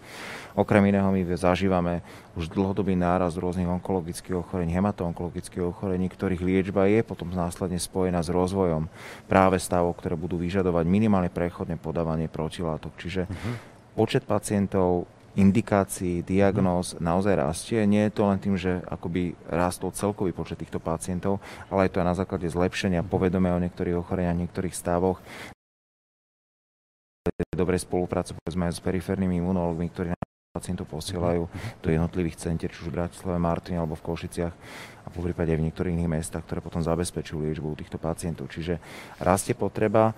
Okrem 0.55 0.95
iného 0.95 1.11
my 1.11 1.27
zažívame 1.35 2.07
už 2.39 2.47
dlhodobý 2.55 2.95
náraz 2.95 3.35
rôznych 3.35 3.67
onkologických 3.67 4.47
ochorení, 4.47 4.79
hematoonkologických 4.79 5.67
ochorení, 5.67 6.07
ktorých 6.07 6.39
liečba 6.39 6.87
je 6.87 7.03
potom 7.03 7.35
následne 7.35 7.83
spojená 7.83 8.23
s 8.23 8.31
rozvojom 8.31 8.87
práve 9.27 9.59
stavov, 9.59 9.99
ktoré 9.99 10.15
budú 10.15 10.39
vyžadovať 10.39 10.87
minimálne 10.87 11.35
prechodné 11.35 11.75
podávanie 11.75 12.31
protilátok. 12.31 12.95
Čiže 12.95 13.27
uh-huh. 13.27 13.55
počet 13.99 14.23
pacientov 14.23 15.11
indikácií, 15.35 16.23
diagnóz 16.23 16.97
naozaj 17.03 17.35
rastie. 17.37 17.83
Nie 17.85 18.09
je 18.09 18.15
to 18.15 18.23
len 18.29 18.39
tým, 18.39 18.55
že 18.57 18.81
akoby 18.87 19.35
rástol 19.51 19.93
celkový 19.93 20.33
počet 20.33 20.63
týchto 20.63 20.79
pacientov, 20.79 21.43
ale 21.69 21.89
je 21.89 21.93
to 21.97 22.01
aj 22.01 22.09
na 22.09 22.17
základe 22.17 22.47
zlepšenia 22.49 23.05
povedomia 23.05 23.57
o 23.57 23.63
niektorých 23.63 23.99
ochoreniach, 23.99 24.39
niektorých 24.39 24.75
stavoch. 24.77 25.19
Dobrej 27.53 27.83
spolupráce 27.85 28.33
povedzme 28.33 28.71
aj 28.71 28.79
s 28.79 28.85
periférnymi 28.85 29.43
imunológmi, 29.43 29.91
ktorí 29.91 30.15
pacientov 30.49 30.89
posielajú 30.89 31.45
do 31.85 31.89
jednotlivých 31.93 32.41
centier, 32.41 32.73
či 32.73 32.81
už 32.81 32.89
v 32.89 32.97
Bratislave, 32.97 33.37
Martine 33.37 33.85
alebo 33.85 33.93
v 34.01 34.07
Košiciach 34.09 34.55
a 35.05 35.09
po 35.13 35.21
prípade 35.21 35.53
aj 35.53 35.61
v 35.61 35.67
niektorých 35.69 35.93
iných 35.93 36.09
mestách, 36.09 36.41
ktoré 36.49 36.65
potom 36.65 36.81
zabezpečujú 36.81 37.45
liečbu 37.45 37.77
týchto 37.77 38.01
pacientov. 38.01 38.49
Čiže 38.49 38.81
rastie 39.21 39.53
potreba 39.53 40.17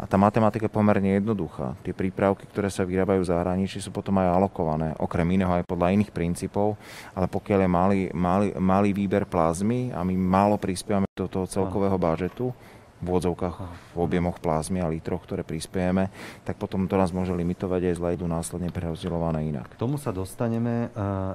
a 0.00 0.04
tá 0.08 0.16
matematika 0.16 0.64
je 0.64 0.72
pomerne 0.72 1.20
jednoduchá. 1.20 1.76
Tie 1.84 1.92
prípravky, 1.92 2.48
ktoré 2.48 2.72
sa 2.72 2.88
vyrábajú 2.88 3.20
v 3.20 3.30
zahraničí, 3.32 3.76
sú 3.84 3.92
potom 3.92 4.16
aj 4.16 4.32
alokované, 4.32 4.96
okrem 4.96 5.28
iného 5.36 5.52
aj 5.52 5.68
podľa 5.68 5.92
iných 5.92 6.12
princípov, 6.12 6.80
ale 7.12 7.28
pokiaľ 7.28 7.58
je 7.60 7.68
malý, 7.68 8.00
malý, 8.16 8.48
malý 8.56 8.90
výber 8.96 9.28
plazmy 9.28 9.92
a 9.92 10.00
my 10.00 10.16
málo 10.16 10.56
prispievame 10.56 11.04
do 11.12 11.28
toho 11.28 11.44
celkového 11.44 12.00
budžetu, 12.00 12.48
v 12.96 13.08
odzovkách 13.12 13.56
v 13.92 13.98
objemoch 14.00 14.40
plazmy 14.40 14.80
a 14.80 14.88
litroch, 14.88 15.24
ktoré 15.24 15.44
prispiejeme, 15.44 16.08
tak 16.48 16.56
potom 16.56 16.88
to 16.88 16.96
nás 16.96 17.12
môže 17.12 17.36
limitovať 17.36 17.92
aj 17.92 17.94
z 17.96 18.04
lejdu 18.04 18.24
následne 18.24 18.72
prerozdeľované 18.72 19.52
inak. 19.52 19.68
K 19.76 19.80
tomu 19.80 20.00
sa 20.00 20.16
dostaneme 20.16 20.88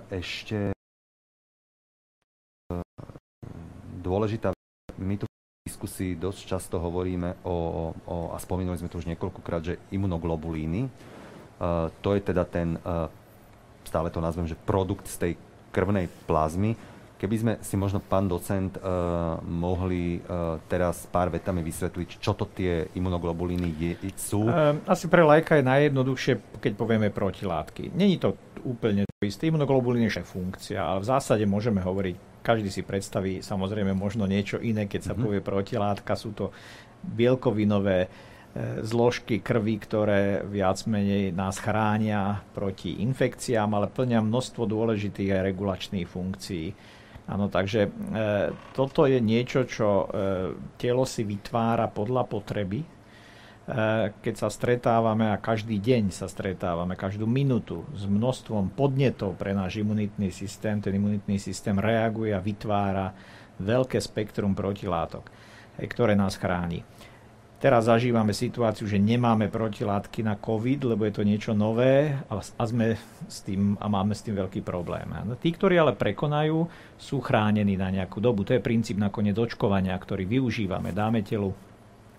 ešte 0.09 0.73
dôležitá 4.01 4.51
my 4.97 5.15
tu 5.21 5.29
diskusii 5.61 6.17
dosť 6.17 6.41
často 6.49 6.75
hovoríme 6.81 7.45
o, 7.45 7.93
o 7.93 8.15
a 8.33 8.37
spomínali 8.41 8.81
sme 8.81 8.89
to 8.89 8.97
už 8.97 9.09
niekoľkokrát, 9.13 9.61
že 9.61 9.77
imunoglobulíny, 9.93 10.89
uh, 10.89 11.89
to 12.01 12.17
je 12.17 12.21
teda 12.25 12.43
ten, 12.49 12.81
stále 13.85 14.09
to 14.09 14.23
nazvem, 14.23 14.49
že 14.49 14.57
produkt 14.57 15.05
z 15.05 15.15
tej 15.17 15.33
krvnej 15.71 16.09
plazmy. 16.25 16.75
Keby 17.21 17.35
sme 17.37 17.53
si 17.61 17.77
možno, 17.77 18.01
pán 18.01 18.25
docent, 18.25 18.81
uh, 18.81 19.37
mohli 19.45 20.17
uh, 20.17 20.57
teraz 20.65 21.05
pár 21.05 21.29
vetami 21.29 21.61
vysvetliť, 21.61 22.17
čo 22.17 22.33
to 22.33 22.49
tie 22.49 22.89
imunoglobulíny 22.97 23.77
je, 23.77 24.09
sú? 24.17 24.49
Um, 24.49 24.81
asi 24.89 25.05
pre 25.05 25.21
lajka 25.21 25.61
je 25.61 25.69
najjednoduchšie, 25.69 26.57
keď 26.57 26.71
povieme 26.73 27.13
protilátky. 27.13 27.93
Není 27.93 28.17
to 28.17 28.33
úplne 28.65 29.05
to 29.05 29.29
isté. 29.29 29.53
Imunoglobulín 29.53 30.09
je 30.09 30.25
funkcia, 30.25 30.81
ale 30.81 31.05
v 31.05 31.09
zásade 31.13 31.45
môžeme 31.45 31.77
hovoriť 31.77 32.31
každý 32.41 32.73
si 32.73 32.81
predstaví 32.81 33.45
samozrejme 33.45 33.93
možno 33.93 34.25
niečo 34.25 34.57
iné, 34.57 34.89
keď 34.89 35.01
sa 35.01 35.13
mm-hmm. 35.13 35.23
povie 35.23 35.41
protilátka. 35.45 36.17
Sú 36.17 36.33
to 36.33 36.49
bielkovinové 37.05 38.05
e, 38.05 38.07
zložky 38.81 39.39
krvi, 39.39 39.77
ktoré 39.77 40.41
viac 40.49 40.81
menej 40.89 41.31
nás 41.37 41.61
chránia 41.61 42.41
proti 42.51 42.97
infekciám, 43.05 43.69
ale 43.77 43.93
plnia 43.93 44.25
množstvo 44.25 44.65
dôležitých 44.65 45.37
aj 45.37 45.45
regulačných 45.53 46.09
funkcií. 46.09 46.65
Áno, 47.31 47.47
takže 47.47 47.87
e, 47.87 47.89
toto 48.75 49.07
je 49.07 49.23
niečo, 49.23 49.63
čo 49.63 49.87
e, 49.87 50.05
telo 50.75 51.07
si 51.07 51.23
vytvára 51.23 51.87
podľa 51.87 52.27
potreby 52.27 52.83
Eh, 53.71 54.09
keď 54.25 54.35
sa 54.35 54.49
stretávame 54.49 55.31
a 55.31 55.39
každý 55.39 55.77
deň 55.77 56.11
sa 56.11 56.27
stretávame, 56.27 56.97
každú 56.97 57.23
minútu 57.23 57.85
s 57.95 58.09
množstvom 58.09 58.73
podnetov 58.75 59.37
pre 59.37 59.55
náš 59.55 59.79
imunitný 59.79 60.27
systém, 60.33 60.81
ten 60.81 60.97
imunitný 60.97 61.37
systém 61.37 61.77
reaguje 61.77 62.33
a 62.33 62.41
vytvára 62.41 63.13
veľké 63.61 64.01
spektrum 64.01 64.57
protilátok, 64.57 65.29
eh, 65.77 65.85
ktoré 65.85 66.17
nás 66.17 66.41
chráni. 66.41 66.83
Teraz 67.61 67.85
zažívame 67.85 68.33
situáciu, 68.33 68.89
že 68.89 68.97
nemáme 68.97 69.45
protilátky 69.45 70.25
na 70.25 70.33
COVID, 70.33 70.97
lebo 70.97 71.05
je 71.05 71.13
to 71.13 71.21
niečo 71.21 71.53
nové 71.53 72.09
a, 72.25 72.41
sme 72.41 72.97
s 73.29 73.45
tým, 73.45 73.77
a 73.77 73.85
máme 73.85 74.17
s 74.17 74.25
tým 74.25 74.33
veľký 74.33 74.65
problém. 74.65 75.05
Tí, 75.37 75.53
ktorí 75.53 75.77
ale 75.77 75.93
prekonajú, 75.93 76.65
sú 76.97 77.21
chránení 77.21 77.77
na 77.77 77.93
nejakú 77.93 78.17
dobu. 78.17 78.41
To 78.49 78.57
je 78.57 78.65
princíp 78.65 78.97
nakoniec 78.97 79.37
očkovania, 79.37 79.93
ktorý 79.93 80.25
využívame. 80.25 80.89
Dáme 80.89 81.21
telu 81.21 81.53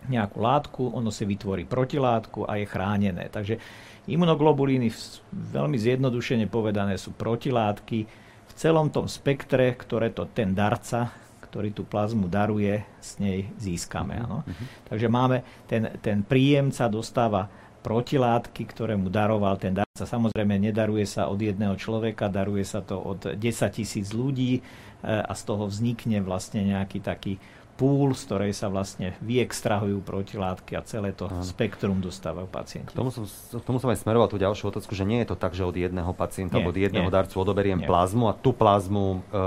nejakú 0.06 0.38
látku, 0.38 0.82
ono 0.94 1.10
si 1.10 1.26
vytvorí 1.26 1.66
protilátku 1.66 2.46
a 2.46 2.62
je 2.62 2.66
chránené. 2.70 3.26
Takže 3.26 3.58
imunoglobulíny, 4.06 4.94
veľmi 5.34 5.74
zjednodušene 5.74 6.46
povedané, 6.46 6.94
sú 6.94 7.18
protilátky 7.18 7.98
v 8.46 8.52
celom 8.54 8.94
tom 8.94 9.10
spektre, 9.10 9.74
ktoré 9.74 10.14
to 10.14 10.30
ten 10.30 10.54
darca, 10.54 11.10
ktorý 11.52 11.76
tú 11.76 11.84
plazmu 11.84 12.32
daruje, 12.32 12.80
s 12.96 13.20
nej 13.20 13.52
získame. 13.60 14.16
Ano. 14.16 14.40
Uh-huh. 14.40 14.66
Takže 14.88 15.12
máme, 15.12 15.44
ten, 15.68 15.92
ten 16.00 16.24
príjemca 16.24 16.88
dostáva 16.88 17.52
protilátky, 17.84 18.62
ktoré 18.72 18.96
mu 18.96 19.12
daroval 19.12 19.60
ten 19.60 19.76
darca. 19.76 20.08
Samozrejme, 20.08 20.56
nedaruje 20.56 21.04
sa 21.04 21.28
od 21.28 21.36
jedného 21.36 21.76
človeka, 21.76 22.32
daruje 22.32 22.64
sa 22.64 22.80
to 22.80 22.96
od 22.96 23.36
10 23.36 23.42
tisíc 23.68 24.16
ľudí 24.16 24.56
e, 24.56 24.60
a 25.04 25.34
z 25.36 25.42
toho 25.44 25.68
vznikne 25.68 26.24
vlastne 26.24 26.64
nejaký 26.64 27.04
taký 27.04 27.36
púl, 27.74 28.12
z 28.12 28.22
ktorej 28.28 28.52
sa 28.52 28.68
vlastne 28.68 29.16
vyextrahujú 29.24 30.04
protilátky 30.04 30.76
a 30.76 30.84
celé 30.84 31.10
to 31.16 31.26
Áno. 31.26 31.42
spektrum 31.42 31.98
dostávajú 31.98 32.46
pacienti. 32.46 32.92
K 32.92 32.96
tomu, 32.96 33.10
som, 33.10 33.24
k 33.26 33.64
tomu 33.64 33.80
som 33.80 33.88
aj 33.88 34.04
smeroval 34.04 34.28
tú 34.28 34.36
ďalšiu 34.38 34.70
otázku, 34.70 34.92
že 34.92 35.08
nie 35.08 35.24
je 35.24 35.32
to 35.32 35.36
tak, 35.40 35.56
že 35.56 35.64
od 35.64 35.74
jedného 35.74 36.12
pacienta 36.12 36.60
alebo 36.60 36.70
od 36.70 36.78
jedného 36.78 37.08
nie, 37.08 37.14
darcu 37.14 37.34
odoberiem 37.40 37.80
nie. 37.80 37.88
plazmu 37.88 38.28
a 38.28 38.36
tú 38.36 38.52
plazmu 38.52 39.18
e, 39.18 39.40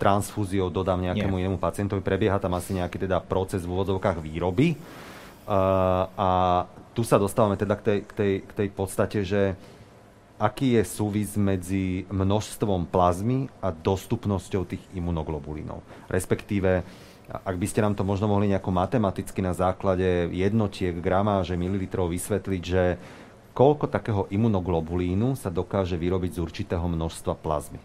transfúziou 0.00 0.72
dodám 0.72 0.98
nejakému 0.98 1.36
nie. 1.36 1.46
inému 1.46 1.60
pacientovi. 1.60 2.00
Prebieha 2.00 2.40
tam 2.40 2.56
asi 2.56 2.74
nejaký 2.74 2.96
teda 3.06 3.20
proces 3.22 3.62
v 3.62 3.70
úvodzovkách 3.76 4.18
výroby. 4.24 4.74
E, 4.74 4.76
a 6.16 6.30
tu 6.96 7.04
sa 7.04 7.20
dostávame 7.20 7.60
teda 7.60 7.76
k 7.76 7.82
tej, 7.84 7.98
k 8.08 8.12
tej, 8.16 8.32
k 8.48 8.52
tej 8.56 8.68
podstate, 8.72 9.18
že 9.20 9.42
aký 10.36 10.76
je 10.80 10.84
súvis 10.84 11.36
medzi 11.36 12.04
množstvom 12.12 12.88
plazmy 12.88 13.48
a 13.60 13.72
dostupnosťou 13.72 14.68
tých 14.68 14.84
imunoglobulínov. 14.92 15.80
Respektíve 16.12 16.84
ak 17.26 17.56
by 17.58 17.66
ste 17.66 17.82
nám 17.82 17.98
to 17.98 18.06
možno 18.06 18.30
mohli 18.30 18.46
nejako 18.46 18.70
matematicky 18.70 19.42
na 19.42 19.50
základe 19.50 20.30
jednotiek, 20.30 20.94
gramáže, 20.94 21.58
mililitrov 21.58 22.14
vysvetliť, 22.14 22.62
že 22.62 22.82
koľko 23.50 23.90
takého 23.90 24.30
imunoglobulínu 24.30 25.34
sa 25.34 25.50
dokáže 25.50 25.98
vyrobiť 25.98 26.38
z 26.38 26.42
určitého 26.42 26.86
množstva 26.86 27.34
plazmy? 27.34 27.82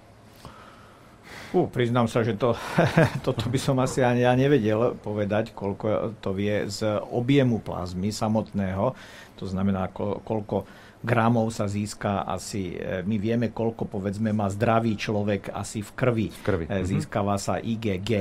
Uh, 1.51 1.67
priznám 1.67 2.08
sa, 2.08 2.23
že 2.23 2.38
to, 2.38 2.56
toto 3.27 3.49
by 3.49 3.60
som 3.60 3.75
asi 3.82 4.06
ani 4.06 4.23
ja 4.23 4.32
nevedel 4.38 4.95
povedať, 5.01 5.51
koľko 5.58 6.15
to 6.23 6.32
vie 6.38 6.69
z 6.69 7.01
objemu 7.12 7.60
plazmy 7.60 8.13
samotného. 8.13 8.93
To 9.41 9.45
znamená, 9.49 9.89
koľko 9.97 10.69
gramov 11.01 11.49
sa 11.49 11.65
získa 11.65 12.29
asi, 12.29 12.77
e, 12.77 13.01
my 13.01 13.17
vieme, 13.17 13.49
koľko 13.49 13.89
povedzme 13.89 14.29
má 14.31 14.47
zdravý 14.53 14.93
človek 14.93 15.49
asi 15.49 15.81
v 15.81 15.91
krvi. 15.97 16.27
V 16.29 16.41
krvi. 16.45 16.65
E, 16.69 16.81
mhm. 16.81 16.85
Získava 16.85 17.35
sa 17.41 17.57
IgG, 17.57 18.11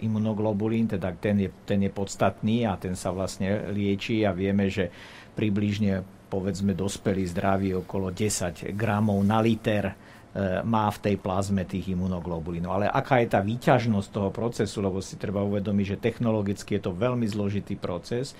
imunoglobulín, 0.00 0.88
teda 0.88 1.12
ten 1.14 1.44
je, 1.44 1.50
ten 1.68 1.84
je 1.84 1.92
podstatný 1.92 2.64
a 2.64 2.80
ten 2.80 2.96
sa 2.96 3.12
vlastne 3.12 3.70
lieči 3.70 4.24
a 4.24 4.32
vieme, 4.32 4.72
že 4.72 4.88
približne 5.36 6.02
povedzme 6.32 6.74
dospelý 6.74 7.24
zdravý 7.30 7.68
okolo 7.78 8.10
10 8.10 8.74
gramov 8.74 9.22
na 9.22 9.38
liter 9.38 9.86
e, 9.86 9.94
má 10.66 10.90
v 10.90 10.98
tej 10.98 11.16
plazme 11.20 11.62
tých 11.68 11.94
imunoglobulínov. 11.94 12.82
Ale 12.82 12.86
aká 12.90 13.22
je 13.22 13.28
tá 13.30 13.44
výťažnosť 13.44 14.08
toho 14.10 14.30
procesu, 14.34 14.82
lebo 14.82 14.98
si 14.98 15.14
treba 15.20 15.44
uvedomiť, 15.46 15.86
že 15.94 16.02
technologicky 16.02 16.80
je 16.80 16.82
to 16.88 16.92
veľmi 16.96 17.28
zložitý 17.28 17.78
proces, 17.78 18.34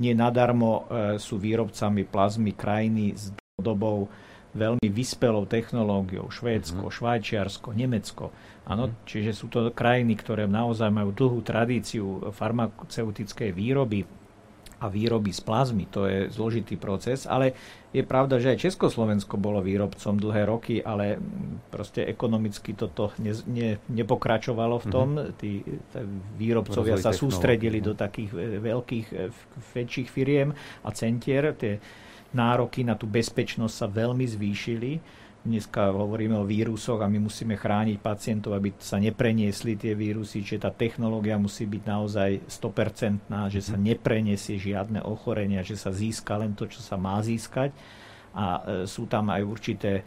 nie 0.00 0.16
nadarmo 0.16 0.70
e, 0.70 0.82
sú 1.20 1.36
výrobcami 1.36 2.08
plazmy 2.08 2.52
krajiny 2.56 3.12
s 3.12 3.34
dobou 3.60 4.08
veľmi 4.52 4.88
vyspelou 4.92 5.48
technológiou. 5.48 6.28
Švédsko, 6.28 6.88
mm-hmm. 6.88 6.96
Švajčiarsko, 6.96 7.68
Nemecko. 7.72 8.24
Áno, 8.68 8.88
mm-hmm. 8.88 9.04
čiže 9.08 9.30
sú 9.32 9.48
to 9.48 9.72
krajiny, 9.72 10.16
ktoré 10.16 10.44
naozaj 10.44 10.92
majú 10.92 11.10
dlhú 11.12 11.40
tradíciu 11.40 12.32
farmaceutickej 12.32 13.50
výroby 13.52 14.21
a 14.82 14.90
výroby 14.90 15.30
z 15.30 15.40
plazmy. 15.46 15.86
To 15.94 16.10
je 16.10 16.26
zložitý 16.34 16.74
proces, 16.74 17.22
ale 17.30 17.54
je 17.94 18.02
pravda, 18.02 18.42
že 18.42 18.50
aj 18.50 18.66
Československo 18.66 19.38
bolo 19.38 19.62
výrobcom 19.62 20.18
dlhé 20.18 20.42
roky, 20.50 20.82
ale 20.82 21.22
proste 21.70 22.02
ekonomicky 22.02 22.74
toto 22.74 23.14
ne, 23.22 23.30
ne, 23.46 23.78
nepokračovalo 23.86 24.82
v 24.82 24.86
tom. 24.90 25.08
Mm-hmm. 25.14 25.38
Tí, 25.38 25.62
výrobcovia 26.34 26.98
sa 26.98 27.14
sústredili 27.14 27.78
do 27.78 27.94
takých 27.94 28.34
veľkých, 28.58 29.06
e, 29.14 29.30
väčších 29.54 30.08
firiem 30.10 30.50
a 30.82 30.90
centier. 30.90 31.54
Tie 31.54 31.78
nároky 32.34 32.82
na 32.82 32.98
tú 32.98 33.06
bezpečnosť 33.06 33.74
sa 33.76 33.86
veľmi 33.86 34.26
zvýšili 34.26 35.21
Dneska 35.42 35.90
hovoríme 35.90 36.38
o 36.38 36.46
vírusoch 36.46 37.02
a 37.02 37.10
my 37.10 37.18
musíme 37.26 37.58
chrániť 37.58 37.98
pacientov, 37.98 38.54
aby 38.54 38.78
sa 38.78 39.02
nepreniesli 39.02 39.74
tie 39.74 39.90
vírusy, 39.98 40.46
čiže 40.46 40.62
tá 40.62 40.70
technológia 40.70 41.34
musí 41.34 41.66
byť 41.66 41.82
naozaj 41.82 42.30
100%, 42.46 43.50
že 43.50 43.60
sa 43.60 43.74
mhm. 43.74 43.82
nepreniesie 43.82 44.54
žiadne 44.54 45.02
ochorenia, 45.02 45.66
že 45.66 45.74
sa 45.74 45.90
získa 45.90 46.38
len 46.38 46.54
to, 46.54 46.70
čo 46.70 46.78
sa 46.78 46.94
má 46.94 47.18
získať. 47.18 47.74
A 48.32 48.44
e, 48.46 48.60
sú 48.86 49.10
tam 49.10 49.34
aj 49.34 49.42
určité 49.42 50.06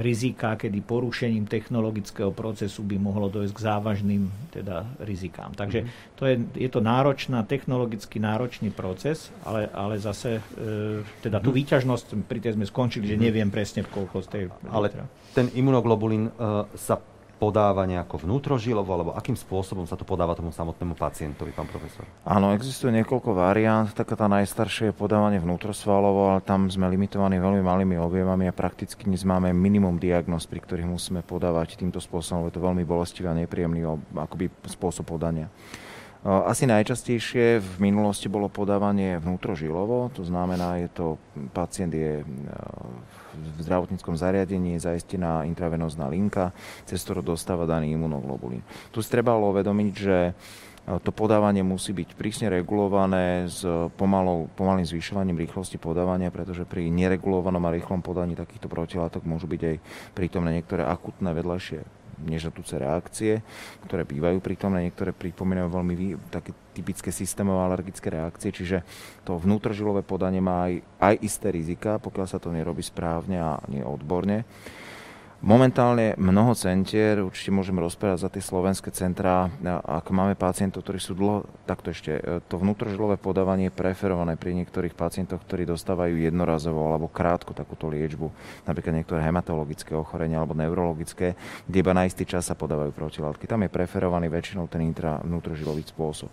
rizika, 0.00 0.56
kedy 0.56 0.80
porušením 0.80 1.44
technologického 1.44 2.32
procesu 2.32 2.80
by 2.80 2.96
mohlo 2.96 3.28
dojsť 3.28 3.52
k 3.52 3.60
závažným 3.60 4.22
teda, 4.48 4.88
rizikám. 5.04 5.52
Takže 5.52 5.84
mhm. 5.84 5.88
to 6.16 6.22
je, 6.24 6.34
je 6.56 6.70
to 6.72 6.80
náročná, 6.80 7.44
technologicky 7.44 8.16
náročný 8.16 8.72
proces, 8.72 9.28
ale, 9.44 9.68
ale 9.68 10.00
zase 10.00 10.40
e, 10.40 11.04
teda 11.20 11.44
tú 11.44 11.52
mhm. 11.52 11.56
výťažnosť, 11.60 12.06
pri 12.24 12.40
tej 12.40 12.56
sme 12.56 12.64
skončili, 12.64 13.04
že 13.04 13.20
mhm. 13.20 13.22
neviem 13.22 13.48
presne 13.52 13.84
koľko 13.84 14.24
z 14.24 14.28
tej... 14.32 14.42
Ale 14.72 14.88
ten 15.36 15.52
imunoglobulín 15.52 16.32
e, 16.32 16.32
sa 16.80 16.96
podáva 17.40 17.88
nejako 17.88 18.28
vnútrožilovo, 18.28 18.92
alebo 18.92 19.10
akým 19.16 19.32
spôsobom 19.32 19.88
sa 19.88 19.96
to 19.96 20.04
podáva 20.04 20.36
tomu 20.36 20.52
samotnému 20.52 20.92
pacientovi, 20.92 21.56
pán 21.56 21.64
profesor? 21.64 22.04
Áno, 22.28 22.52
existuje 22.52 22.92
niekoľko 23.00 23.32
variant. 23.32 23.88
Taká 23.88 24.12
tá 24.12 24.28
najstaršia 24.28 24.92
je 24.92 25.00
podávanie 25.00 25.40
vnútrosvalovo, 25.40 26.36
ale 26.36 26.44
tam 26.44 26.68
sme 26.68 26.92
limitovaní 26.92 27.40
veľmi 27.40 27.64
malými 27.64 27.96
objemami 27.96 28.44
a 28.44 28.52
prakticky 28.52 29.08
dnes 29.08 29.24
máme 29.24 29.56
minimum 29.56 29.96
diagnóz, 29.96 30.44
pri 30.44 30.60
ktorých 30.60 30.92
musíme 30.92 31.24
podávať 31.24 31.80
týmto 31.80 31.96
spôsobom, 31.96 32.44
lebo 32.44 32.48
je 32.52 32.56
to 32.60 32.66
veľmi 32.68 32.84
bolestivý 32.84 33.32
a 33.32 33.38
nepríjemný 33.40 33.88
akoby 34.12 34.52
spôsob 34.68 35.08
podania. 35.08 35.48
Asi 36.20 36.68
najčastejšie 36.68 37.64
v 37.64 37.74
minulosti 37.80 38.28
bolo 38.28 38.52
podávanie 38.52 39.16
vnútrožilovo, 39.24 40.12
to 40.12 40.20
znamená, 40.20 40.76
je 40.84 40.88
to, 40.92 41.06
pacient 41.56 41.96
je 41.96 42.20
v 42.20 43.58
zdravotníckom 43.64 44.20
zariadení, 44.20 44.76
je 44.76 44.84
zaistená 44.84 45.48
intravenózna 45.48 46.12
linka, 46.12 46.52
cez 46.84 47.00
ktorú 47.08 47.24
dostáva 47.24 47.64
daný 47.64 47.96
imunoglobulín. 47.96 48.60
Tu 48.92 49.00
si 49.00 49.08
trebalo 49.08 49.48
uvedomiť, 49.48 49.92
že 49.96 50.36
to 51.00 51.08
podávanie 51.08 51.64
musí 51.64 51.96
byť 51.96 52.12
prísne 52.12 52.52
regulované 52.52 53.48
s 53.48 53.64
pomalou, 53.96 54.52
pomalým 54.60 54.84
zvyšovaním 54.84 55.40
rýchlosti 55.40 55.80
podávania, 55.80 56.28
pretože 56.28 56.68
pri 56.68 56.92
neregulovanom 56.92 57.64
a 57.64 57.72
rýchlom 57.72 58.04
podaní 58.04 58.36
takýchto 58.36 58.68
protilátok 58.68 59.24
môžu 59.24 59.48
byť 59.48 59.62
aj 59.72 59.76
prítomné 60.12 60.60
niektoré 60.60 60.84
akutné 60.84 61.32
vedľajšie 61.32 61.99
nežatúce 62.24 62.76
reakcie, 62.76 63.40
ktoré 63.88 64.04
bývajú 64.04 64.38
prítomné, 64.44 64.88
niektoré 64.88 65.16
pripomínajú 65.16 65.68
veľmi 65.68 65.94
také 66.28 66.52
typické 66.76 67.10
systémové 67.10 67.66
alergické 67.66 68.12
reakcie, 68.12 68.54
čiže 68.54 68.84
to 69.24 69.40
vnútrožilové 69.40 70.06
podanie 70.06 70.38
má 70.38 70.70
aj, 70.70 70.74
aj 71.00 71.14
isté 71.24 71.48
rizika, 71.50 71.98
pokiaľ 71.98 72.26
sa 72.28 72.38
to 72.38 72.54
nerobí 72.54 72.84
správne 72.84 73.40
a 73.40 73.58
nie 73.68 73.82
odborne. 73.82 74.44
Momentálne 75.40 76.20
mnoho 76.20 76.52
centier, 76.52 77.24
určite 77.24 77.48
môžeme 77.48 77.80
rozprávať 77.80 78.18
za 78.20 78.28
tie 78.28 78.44
slovenské 78.44 78.92
centrá, 78.92 79.48
ak 79.88 80.12
máme 80.12 80.36
pacientov, 80.36 80.84
ktorí 80.84 81.00
sú 81.00 81.16
dlho, 81.16 81.48
takto 81.64 81.96
ešte, 81.96 82.12
e, 82.12 82.44
to 82.44 82.60
vnútrožilové 82.60 83.16
podávanie 83.16 83.72
je 83.72 83.78
preferované 83.80 84.36
pri 84.36 84.52
niektorých 84.52 84.92
pacientoch, 84.92 85.40
ktorí 85.40 85.64
dostávajú 85.64 86.20
jednorazovo 86.20 86.84
alebo 86.84 87.08
krátko 87.08 87.56
takúto 87.56 87.88
liečbu, 87.88 88.28
napríklad 88.68 89.00
niektoré 89.00 89.24
hematologické 89.24 89.96
ochorenia 89.96 90.44
alebo 90.44 90.52
neurologické, 90.52 91.32
kde 91.64 91.78
iba 91.80 91.96
na 91.96 92.04
istý 92.04 92.28
čas 92.28 92.44
sa 92.44 92.52
podávajú 92.52 92.92
protilátky. 92.92 93.48
Tam 93.48 93.64
je 93.64 93.72
preferovaný 93.72 94.28
väčšinou 94.28 94.68
ten 94.68 94.84
intra 94.84 95.24
vnútrožilový 95.24 95.88
spôsob. 95.88 96.28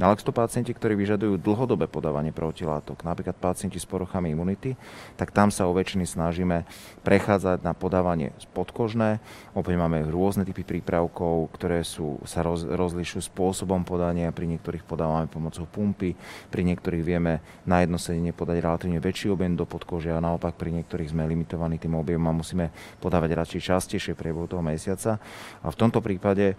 Ale 0.00 0.16
ak 0.16 0.24
sú 0.24 0.32
to 0.32 0.40
pacienti, 0.40 0.72
ktorí 0.72 0.96
vyžadujú 0.96 1.36
dlhodobé 1.36 1.84
podávanie 1.84 2.32
protilátok, 2.32 3.04
napríklad 3.04 3.36
pacienti 3.36 3.76
s 3.76 3.84
poruchami 3.84 4.32
imunity, 4.32 4.72
tak 5.20 5.28
tam 5.28 5.52
sa 5.52 5.68
o 5.68 5.76
väčšiny 5.76 6.08
snažíme 6.08 6.64
prechádzať 7.04 7.60
na 7.60 7.76
podávanie 7.76 8.32
podkožné. 8.56 9.20
Opäť 9.52 9.76
máme 9.76 10.08
rôzne 10.08 10.48
typy 10.48 10.64
prípravkov, 10.64 11.52
ktoré 11.52 11.84
sú, 11.84 12.16
sa 12.24 12.40
roz, 12.40 12.64
rozlišujú 12.64 13.28
spôsobom 13.28 13.84
podania. 13.84 14.32
Pri 14.32 14.48
niektorých 14.48 14.88
podávame 14.88 15.28
pomocou 15.28 15.68
pumpy, 15.68 16.16
pri 16.48 16.62
niektorých 16.64 17.04
vieme 17.04 17.44
na 17.68 17.84
jedno 17.84 18.00
sedenie 18.00 18.32
podať 18.32 18.64
relatívne 18.64 19.04
väčší 19.04 19.28
objem 19.28 19.52
do 19.52 19.68
podkože 19.68 20.16
a 20.16 20.24
naopak 20.24 20.56
pri 20.56 20.80
niektorých 20.80 21.12
sme 21.12 21.28
limitovaní 21.28 21.76
tým 21.76 22.00
objemom 22.00 22.32
a 22.32 22.38
musíme 22.40 22.72
podávať 23.04 23.36
radšej 23.36 23.60
častejšie 23.68 24.12
priebehu 24.16 24.48
toho 24.48 24.64
mesiaca. 24.64 25.20
A 25.60 25.68
v 25.68 25.76
tomto 25.76 26.00
prípade 26.00 26.56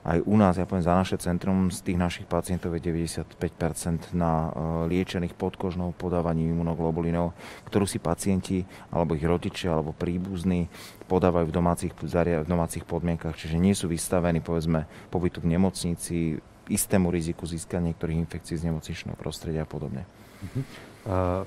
aj 0.00 0.24
u 0.24 0.34
nás, 0.40 0.56
ja 0.56 0.64
poviem 0.64 0.80
za 0.80 0.96
naše 0.96 1.20
centrum, 1.20 1.68
z 1.68 1.84
tých 1.84 1.98
našich 2.00 2.24
pacientov 2.24 2.72
je 2.72 2.80
95% 2.80 4.16
na 4.16 4.48
e, 4.48 4.50
liečených 4.88 5.36
podkožnou 5.36 5.92
podávaní 5.92 6.48
imunoglobulinov, 6.48 7.36
ktorú 7.68 7.84
si 7.84 8.00
pacienti 8.00 8.64
alebo 8.88 9.12
ich 9.12 9.24
rodičia 9.28 9.76
alebo 9.76 9.92
príbuzní 9.92 10.72
podávajú 11.04 11.52
v 11.52 11.54
domácich, 11.54 11.92
v 11.92 12.48
domácich 12.48 12.88
podmienkach, 12.88 13.36
čiže 13.36 13.60
nie 13.60 13.76
sú 13.76 13.92
vystavení 13.92 14.40
povedzme 14.40 14.88
pobytu 15.12 15.44
v 15.44 15.52
nemocnici, 15.52 16.40
istému 16.70 17.10
riziku 17.10 17.44
získania 17.44 17.92
niektorých 17.92 18.22
infekcií 18.24 18.56
z 18.56 18.70
nemocničného 18.70 19.18
prostredia 19.18 19.66
a 19.66 19.68
podobne. 19.68 20.06
Uh-huh. 20.40 20.62
Uh, 21.04 21.42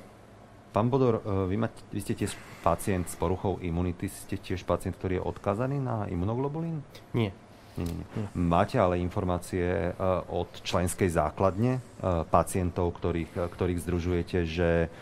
pán 0.76 0.92
Bodor, 0.92 1.24
uh, 1.24 1.48
vy, 1.48 1.56
mať, 1.56 1.74
vy 1.90 2.00
ste 2.04 2.14
tiež 2.14 2.36
pacient 2.60 3.08
s 3.08 3.16
poruchou 3.16 3.58
imunity, 3.64 4.12
ste 4.12 4.36
tiež 4.36 4.68
pacient, 4.68 5.00
ktorý 5.00 5.24
je 5.24 5.24
odkazaný 5.24 5.80
na 5.80 6.06
imunoglobulín? 6.12 6.84
Nie. 7.16 7.32
Nie. 7.74 8.06
Máte 8.38 8.78
ale 8.78 9.02
informácie 9.02 9.66
uh, 9.98 10.22
od 10.30 10.46
členskej 10.62 11.10
základne 11.10 11.82
uh, 11.82 12.22
pacientov, 12.30 12.94
ktorých, 13.02 13.34
uh, 13.34 13.50
ktorých 13.50 13.82
združujete, 13.82 14.46
že, 14.46 14.94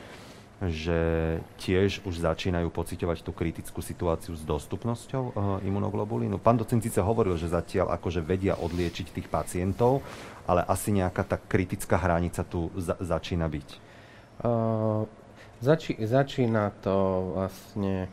že 0.63 0.99
tiež 1.59 2.07
už 2.07 2.23
začínajú 2.23 2.71
pociťovať 2.71 3.27
tú 3.27 3.35
kritickú 3.35 3.83
situáciu 3.83 4.39
s 4.39 4.47
dostupnosťou 4.47 5.35
imunoglobulínu. 5.67 6.39
Pán 6.39 6.55
docent 6.55 6.79
síce 6.79 7.03
hovoril, 7.03 7.35
že 7.35 7.51
zatiaľ 7.51 7.91
akože 7.99 8.23
vedia 8.23 8.55
odliečiť 8.55 9.11
tých 9.11 9.27
pacientov, 9.27 9.99
ale 10.47 10.63
asi 10.63 10.95
nejaká 10.95 11.27
tá 11.27 11.35
kritická 11.35 11.99
hranica 11.99 12.47
tu 12.47 12.71
za, 12.79 12.95
začína 13.03 13.51
byť. 13.51 13.67
Uh, 14.47 15.03
zači, 15.59 15.99
začína 15.99 16.71
to 16.79 16.95
vlastne 17.35 18.07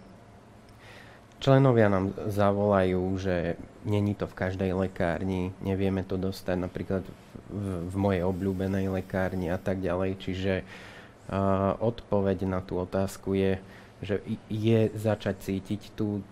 Členovia 1.39 1.86
nám 1.86 2.11
zavolajú, 2.26 3.14
že 3.14 3.55
není 3.86 4.18
to 4.18 4.26
v 4.26 4.34
každej 4.34 4.74
lekárni, 4.74 5.55
nevieme 5.62 6.03
to 6.03 6.18
dostať 6.18 6.57
napríklad 6.59 7.07
v, 7.47 7.86
v 7.86 7.95
mojej 7.95 8.22
obľúbenej 8.26 8.91
lekárni 8.91 9.47
a 9.47 9.59
tak 9.59 9.78
ďalej. 9.78 10.18
Čiže 10.18 10.55
uh, 10.62 11.78
odpoveď 11.78 12.43
na 12.43 12.59
tú 12.59 12.82
otázku 12.82 13.39
je, 13.39 13.62
že 14.03 14.18
je 14.51 14.91
začať 14.99 15.47
cítiť 15.47 15.95
tu 15.95 16.26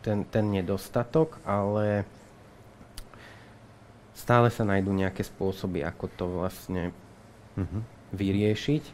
ten, 0.00 0.24
ten 0.24 0.48
nedostatok, 0.48 1.36
ale 1.44 2.08
stále 4.16 4.48
sa 4.48 4.64
nájdú 4.64 4.88
nejaké 4.96 5.20
spôsoby, 5.20 5.84
ako 5.84 6.04
to 6.16 6.24
vlastne 6.32 6.96
uh-huh. 7.60 7.82
vyriešiť. 8.16 8.84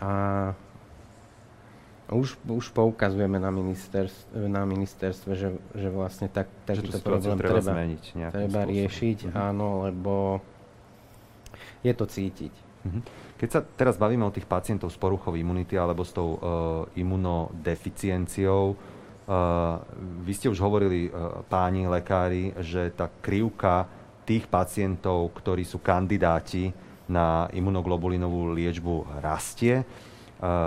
A 0.00 0.10
už, 2.10 2.42
už 2.42 2.74
poukazujeme 2.74 3.38
na, 3.38 3.54
ministerstve, 3.54 4.50
na 4.50 4.66
ministerstve, 4.66 5.30
že, 5.38 5.48
že 5.78 5.88
vlastne 5.88 6.26
tak, 6.26 6.50
takýto 6.66 6.98
problém 6.98 7.38
treba, 7.38 7.62
treba, 7.62 7.70
zmeniť 7.70 8.02
treba 8.34 8.60
riešiť, 8.66 9.18
uh-huh. 9.30 9.46
áno, 9.50 9.86
lebo 9.86 10.42
je 11.86 11.92
to 11.94 12.04
cítiť. 12.10 12.52
Uh-huh. 12.86 13.02
Keď 13.38 13.48
sa 13.48 13.60
teraz 13.62 13.94
bavíme 13.96 14.26
o 14.26 14.34
tých 14.34 14.44
pacientov 14.44 14.90
s 14.90 14.98
poruchou 14.98 15.38
imunity 15.38 15.78
alebo 15.78 16.02
s 16.02 16.10
tou 16.10 16.36
uh, 16.36 16.38
imunodeficienciou, 16.98 18.74
uh, 18.74 19.80
vy 20.26 20.32
ste 20.34 20.50
už 20.50 20.58
hovorili, 20.58 21.08
uh, 21.08 21.46
páni 21.46 21.86
lekári, 21.86 22.52
že 22.58 22.90
tá 22.90 23.06
krivka 23.06 23.86
tých 24.26 24.50
pacientov, 24.50 25.30
ktorí 25.38 25.62
sú 25.62 25.78
kandidáti 25.78 26.74
na 27.10 27.50
imunoglobulinovú 27.50 28.54
liečbu 28.54 29.22
rastie. 29.22 29.82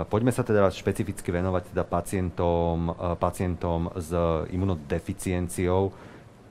Poďme 0.06 0.30
sa 0.30 0.46
teda 0.46 0.70
špecificky 0.70 1.34
venovať 1.34 1.74
teda 1.74 1.82
pacientom, 1.82 2.94
eh, 2.94 2.94
pacientom 3.18 3.90
s 3.98 4.14
imunodeficienciou. 4.54 5.90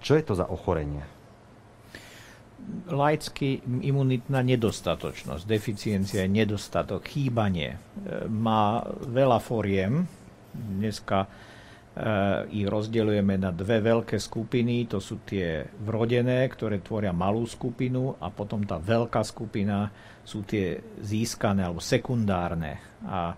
Čo 0.04 0.14
je 0.20 0.24
to 0.28 0.36
za 0.36 0.44
ochorenie? 0.52 1.08
Laicky 2.92 3.64
imunitná 3.64 4.40
nedostatočnosť, 4.44 5.44
deficiencia 5.48 6.24
je 6.24 6.36
nedostatok, 6.36 7.08
chýbanie. 7.08 7.80
Eh, 7.80 8.28
má 8.28 8.84
veľa 9.08 9.40
foriem. 9.40 10.04
Dneska 10.54 11.28
ich 12.50 12.66
rozdeľujeme 12.66 13.38
na 13.38 13.54
dve 13.54 13.78
veľké 13.78 14.18
skupiny. 14.18 14.90
To 14.90 14.98
sú 14.98 15.22
tie 15.30 15.62
vrodené, 15.86 16.42
ktoré 16.50 16.82
tvoria 16.82 17.14
malú 17.14 17.46
skupinu 17.46 18.18
a 18.18 18.34
potom 18.34 18.66
tá 18.66 18.82
veľká 18.82 19.22
skupina 19.22 19.94
sú 20.24 20.48
tie 20.48 20.80
získané 21.04 21.68
alebo 21.68 21.84
sekundárne 21.84 22.80
a 23.04 23.36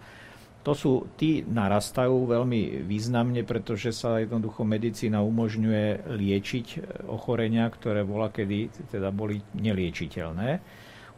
to 0.66 0.74
sú, 0.74 1.14
tí 1.14 1.46
narastajú 1.46 2.26
veľmi 2.26 2.90
významne, 2.90 3.46
pretože 3.46 3.94
sa 3.94 4.18
jednoducho 4.18 4.66
medicína 4.66 5.22
umožňuje 5.22 6.10
liečiť 6.10 6.66
ochorenia, 7.06 7.70
ktoré 7.70 8.02
bola 8.02 8.34
kedy 8.34 8.90
teda 8.90 9.14
boli 9.14 9.38
neliečiteľné. 9.54 10.58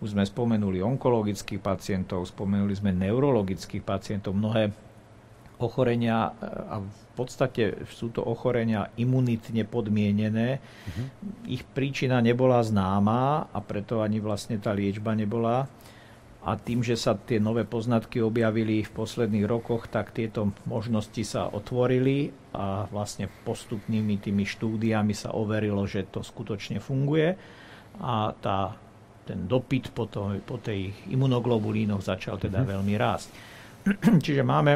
Už 0.04 0.20
sme 0.20 0.28
spomenuli 0.28 0.84
onkologických 0.84 1.64
pacientov, 1.64 2.28
spomenuli 2.28 2.76
sme 2.76 2.92
neurologických 2.92 3.88
pacientov, 3.88 4.36
mnohé 4.36 4.68
ochorenia 5.58 6.32
a 6.70 6.82
v 6.82 7.04
podstate 7.18 7.88
sú 7.90 8.14
to 8.14 8.22
ochorenia 8.22 8.94
imunitne 8.98 9.66
podmienené. 9.66 10.62
Uh-huh. 10.62 11.06
Ich 11.50 11.66
príčina 11.66 12.22
nebola 12.22 12.62
známa 12.62 13.50
a 13.50 13.60
preto 13.66 14.06
ani 14.06 14.22
vlastne 14.22 14.62
tá 14.62 14.70
liečba 14.74 15.18
nebola 15.18 15.66
a 16.48 16.56
tým, 16.56 16.80
že 16.80 16.96
sa 16.96 17.12
tie 17.12 17.44
nové 17.44 17.68
poznatky 17.68 18.24
objavili 18.24 18.80
v 18.80 18.92
posledných 18.96 19.44
rokoch, 19.44 19.92
tak 19.92 20.16
tieto 20.16 20.56
možnosti 20.64 21.20
sa 21.28 21.52
otvorili 21.52 22.32
a 22.56 22.88
vlastne 22.88 23.28
postupnými 23.44 24.16
tými 24.24 24.48
štúdiami 24.48 25.12
sa 25.12 25.36
overilo, 25.36 25.84
že 25.84 26.08
to 26.08 26.24
skutočne 26.24 26.80
funguje 26.80 27.36
a 28.00 28.32
tá, 28.40 28.80
ten 29.28 29.44
dopyt 29.44 29.92
po, 29.92 30.08
to, 30.08 30.40
po 30.46 30.62
tej 30.62 30.96
imunoglobulínoch 31.12 32.00
začal 32.00 32.40
teda 32.40 32.64
mm-hmm. 32.64 32.74
veľmi 32.78 32.94
rásť. 32.96 33.30
Čiže 34.26 34.48
máme 34.48 34.72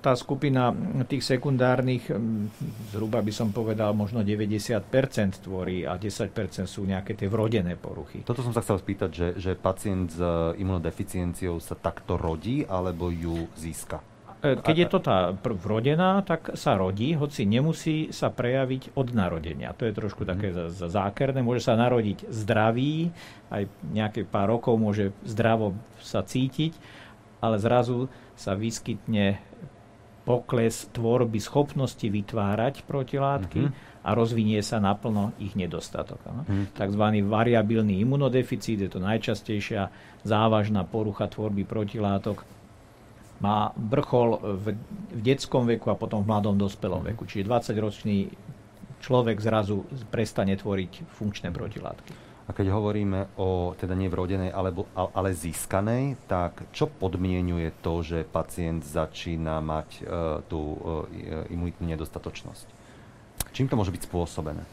tá 0.00 0.16
skupina 0.16 0.72
tých 1.04 1.22
sekundárnych, 1.22 2.08
zhruba 2.90 3.20
by 3.20 3.32
som 3.32 3.52
povedal, 3.52 3.92
možno 3.92 4.24
90% 4.24 5.44
tvorí 5.44 5.84
a 5.84 6.00
10% 6.00 6.32
sú 6.64 6.88
nejaké 6.88 7.12
tie 7.14 7.28
vrodené 7.28 7.76
poruchy. 7.76 8.24
Toto 8.24 8.40
som 8.40 8.56
sa 8.56 8.64
chcel 8.64 8.80
spýtať, 8.80 9.10
že, 9.12 9.28
že 9.36 9.52
pacient 9.54 10.08
s 10.08 10.20
imunodeficienciou 10.56 11.60
sa 11.60 11.76
takto 11.76 12.16
rodí, 12.16 12.64
alebo 12.64 13.12
ju 13.12 13.44
získa? 13.54 14.00
E, 14.40 14.56
keď 14.56 14.76
je 14.76 14.88
to 14.88 14.98
tá 15.04 15.36
vrodená, 15.36 16.24
tak 16.24 16.56
sa 16.56 16.80
rodí, 16.80 17.12
hoci 17.12 17.44
nemusí 17.44 18.08
sa 18.08 18.32
prejaviť 18.32 18.96
od 18.96 19.12
narodenia. 19.12 19.76
To 19.76 19.84
je 19.84 19.92
trošku 19.92 20.24
také 20.24 20.50
mhm. 20.52 20.72
zákerné. 20.88 21.44
Môže 21.44 21.68
sa 21.68 21.76
narodiť 21.76 22.24
zdravý, 22.32 23.12
aj 23.52 23.68
nejaké 23.92 24.24
pár 24.24 24.56
rokov 24.56 24.80
môže 24.80 25.12
zdravo 25.28 25.76
sa 26.00 26.24
cítiť, 26.24 26.72
ale 27.44 27.60
zrazu 27.60 28.08
sa 28.36 28.56
vyskytne 28.56 29.49
pokles 30.24 30.86
tvorby 30.92 31.40
schopnosti 31.40 32.04
vytvárať 32.04 32.84
protilátky 32.84 33.60
mm-hmm. 33.66 34.04
a 34.04 34.10
rozvinie 34.12 34.60
sa 34.60 34.78
naplno 34.78 35.32
ich 35.40 35.56
nedostatok. 35.56 36.20
Mm-hmm. 36.20 36.76
Takzvaný 36.76 37.24
variabilný 37.24 37.98
imunodeficit 38.04 38.84
je 38.84 38.90
to 38.92 39.00
najčastejšia 39.00 39.88
závažná 40.22 40.84
porucha 40.84 41.26
tvorby 41.26 41.64
protilátok 41.64 42.44
má 43.40 43.72
vrchol 43.72 44.36
v, 44.60 44.76
v 45.16 45.20
detskom 45.24 45.64
veku 45.64 45.88
a 45.88 45.96
potom 45.96 46.20
v 46.20 46.28
mladom 46.28 46.60
dospelom 46.60 47.00
veku. 47.00 47.24
Čiže 47.24 47.48
20-ročný 47.48 48.28
človek 49.00 49.40
zrazu 49.40 49.88
prestane 50.12 50.54
tvoriť 50.60 51.08
funkčné 51.08 51.48
protilátky. 51.48 52.29
A 52.50 52.56
keď 52.56 52.74
hovoríme 52.74 53.38
o 53.38 53.78
teda 53.78 53.94
nevrodenej, 53.94 54.50
alebo, 54.50 54.90
ale 54.98 55.30
získanej, 55.30 56.18
tak 56.26 56.66
čo 56.74 56.90
podmienuje 56.90 57.70
to, 57.78 58.02
že 58.02 58.26
pacient 58.26 58.82
začína 58.82 59.62
mať 59.62 59.88
uh, 60.02 60.42
tú 60.50 60.58
uh, 60.58 61.46
imunitnú 61.46 61.86
nedostatočnosť? 61.94 62.66
Čím 63.54 63.70
to 63.70 63.78
môže 63.78 63.94
byť 63.94 64.02
spôsobené? 64.02 64.66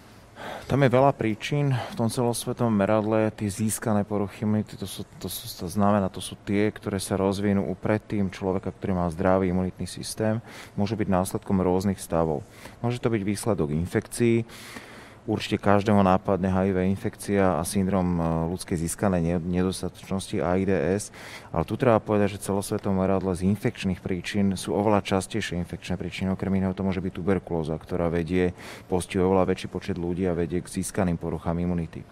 Tam 0.66 0.82
je 0.82 0.90
veľa 0.90 1.14
príčin 1.14 1.70
v 1.74 1.94
tom 1.94 2.10
celosvetovom 2.10 2.74
meradle. 2.74 3.30
Tie 3.34 3.46
získané 3.46 4.06
poruchy 4.06 4.46
imunity, 4.46 4.74
to, 4.74 4.90
sú, 4.90 5.06
to, 5.22 5.30
sú, 5.30 5.46
to 5.46 5.70
znamená, 5.70 6.10
to 6.10 6.22
sú 6.22 6.34
tie, 6.50 6.74
ktoré 6.74 6.98
sa 6.98 7.14
rozvinú 7.14 7.62
u 7.62 7.74
predtým 7.78 8.34
človeka, 8.34 8.74
ktorý 8.74 8.98
má 8.98 9.06
zdravý 9.14 9.54
imunitný 9.54 9.86
systém. 9.86 10.42
Môžu 10.74 10.98
byť 10.98 11.10
následkom 11.10 11.62
rôznych 11.62 12.02
stavov. 12.02 12.42
Môže 12.82 12.98
to 12.98 13.14
byť 13.14 13.22
výsledok 13.22 13.70
infekcií, 13.70 14.46
Určite 15.28 15.60
každému 15.60 16.00
nápadne 16.08 16.48
HIV 16.48 16.88
infekcia 16.88 17.60
a 17.60 17.62
syndrom 17.68 18.16
e, 18.16 18.24
ľudskej 18.48 18.80
získanej 18.80 19.44
nedostatočnosti 19.44 20.40
AIDS, 20.40 21.12
ale 21.52 21.68
tu 21.68 21.76
treba 21.76 22.00
povedať, 22.00 22.40
že 22.40 22.48
celosvetovom 22.48 23.04
meradle 23.04 23.36
z 23.36 23.44
infekčných 23.52 24.00
príčin 24.00 24.56
sú 24.56 24.72
oveľa 24.72 25.04
častejšie 25.04 25.60
infekčné 25.60 26.00
príčiny. 26.00 26.32
Okrem 26.32 26.64
iného 26.64 26.72
to 26.72 26.88
môže 26.88 27.04
byť 27.04 27.12
tuberkulóza, 27.12 27.76
ktorá 27.76 28.08
vedie, 28.08 28.56
postihuje 28.88 29.28
oveľa 29.28 29.52
väčší 29.52 29.68
počet 29.68 30.00
ľudí 30.00 30.24
a 30.32 30.32
vedie 30.32 30.64
k 30.64 30.72
získaným 30.80 31.20
poruchám 31.20 31.60
imunity. 31.60 32.08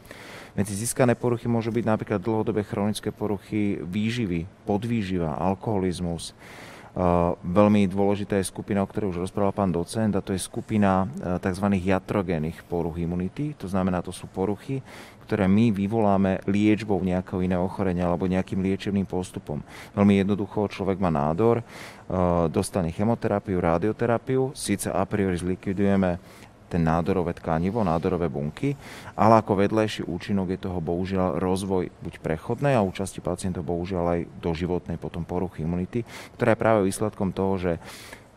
Medzi 0.60 0.76
získané 0.76 1.16
poruchy 1.16 1.48
môžu 1.48 1.72
byť 1.72 1.88
napríklad 1.88 2.20
dlhodobé 2.20 2.68
chronické 2.68 3.16
poruchy 3.16 3.80
výživy, 3.80 4.44
podvýživa, 4.68 5.40
alkoholizmus, 5.40 6.36
Veľmi 7.44 7.92
dôležitá 7.92 8.40
je 8.40 8.48
skupina, 8.48 8.80
o 8.80 8.88
ktorej 8.88 9.12
už 9.12 9.28
rozprával 9.28 9.52
pán 9.52 9.68
docent, 9.68 10.16
a 10.16 10.24
to 10.24 10.32
je 10.32 10.40
skupina 10.40 11.04
e, 11.04 11.36
tzv. 11.44 11.68
jatrogénnych 11.76 12.64
poruch 12.72 12.96
imunity. 12.96 13.52
To 13.60 13.68
znamená, 13.68 14.00
to 14.00 14.16
sú 14.16 14.32
poruchy, 14.32 14.80
ktoré 15.28 15.44
my 15.44 15.76
vyvoláme 15.76 16.40
liečbou 16.48 17.04
nejakého 17.04 17.44
iného 17.44 17.68
ochorenia 17.68 18.08
alebo 18.08 18.32
nejakým 18.32 18.64
liečebným 18.64 19.04
postupom. 19.04 19.60
Veľmi 19.92 20.24
jednoducho, 20.24 20.72
človek 20.72 20.96
má 21.04 21.12
nádor, 21.12 21.60
e, 21.60 21.64
dostane 22.48 22.96
chemoterapiu, 22.96 23.60
radioterapiu, 23.60 24.56
síce 24.56 24.88
a 24.88 25.04
priori 25.04 25.36
zlikvidujeme 25.36 26.16
ten 26.70 26.82
nádorové 26.82 27.38
tkanivo, 27.38 27.86
nádorové 27.86 28.30
bunky, 28.30 28.74
ale 29.14 29.40
ako 29.40 29.62
vedlejší 29.62 30.06
účinok 30.06 30.54
je 30.54 30.60
toho 30.60 30.80
bohužiaľ 30.82 31.38
rozvoj 31.38 31.94
buď 32.02 32.14
prechodnej 32.20 32.74
a 32.74 32.86
účasti 32.86 33.22
pacientov 33.22 33.68
bohužiaľ 33.68 34.06
aj 34.18 34.22
doživotnej 34.42 34.98
potom 34.98 35.24
poruchy 35.24 35.64
imunity, 35.64 36.02
ktorá 36.38 36.54
je 36.54 36.62
práve 36.62 36.82
výsledkom 36.86 37.30
toho, 37.32 37.54
že 37.62 37.72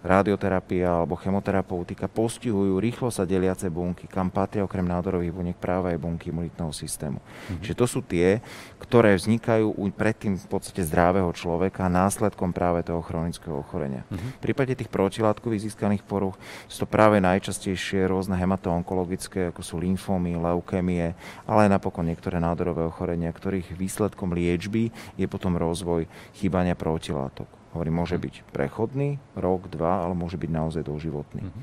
radioterapia 0.02 1.02
alebo 1.02 1.18
chemoterapeutika 1.18 2.06
postihujú 2.06 2.78
rýchlo 2.78 3.10
sa 3.10 3.26
deliace 3.26 3.66
bunky, 3.66 4.06
kam 4.06 4.30
patria 4.30 4.62
okrem 4.62 4.86
nádorových 4.86 5.34
buniek 5.34 5.58
práve 5.58 5.90
aj 5.90 5.98
bunky 5.98 6.30
imunitného 6.30 6.70
systému. 6.70 7.18
Mm-hmm. 7.18 7.62
Čiže 7.66 7.74
to 7.74 7.86
sú 7.90 8.00
tie, 8.06 8.38
ktoré 8.78 9.18
vznikajú 9.18 9.74
u 9.74 9.84
predtým 9.90 10.38
v 10.38 10.46
podstate 10.46 10.86
zdravého 10.86 11.28
človeka 11.34 11.90
následkom 11.90 12.54
práve 12.54 12.86
toho 12.86 13.02
chronického 13.02 13.58
ochorenia. 13.58 14.06
Mm-hmm. 14.06 14.30
V 14.38 14.42
prípade 14.42 14.72
tých 14.78 14.92
protilátkových 14.92 15.72
získaných 15.72 16.06
poruch 16.06 16.38
sú 16.70 16.86
to 16.86 16.86
práve 16.86 17.18
najčastejšie 17.18 18.06
rôzne 18.06 18.38
hematoonkologické, 18.38 19.50
ako 19.50 19.66
sú 19.66 19.82
lymfómy, 19.82 20.38
leukémie, 20.38 21.18
ale 21.42 21.58
aj 21.66 21.74
napokon 21.74 22.06
niektoré 22.06 22.38
nádorové 22.38 22.86
ochorenia, 22.86 23.34
ktorých 23.34 23.74
výsledkom 23.74 24.30
liečby 24.30 24.94
je 25.18 25.26
potom 25.26 25.58
rozvoj 25.58 26.06
chýbania 26.38 26.78
protilátok. 26.78 27.57
Hovorím, 27.78 28.02
môže 28.02 28.18
byť 28.18 28.50
prechodný, 28.50 29.22
rok, 29.38 29.70
dva, 29.70 30.02
ale 30.02 30.18
môže 30.18 30.34
byť 30.34 30.50
naozaj 30.50 30.82
doživotný. 30.82 31.46
Mhm. 31.46 31.62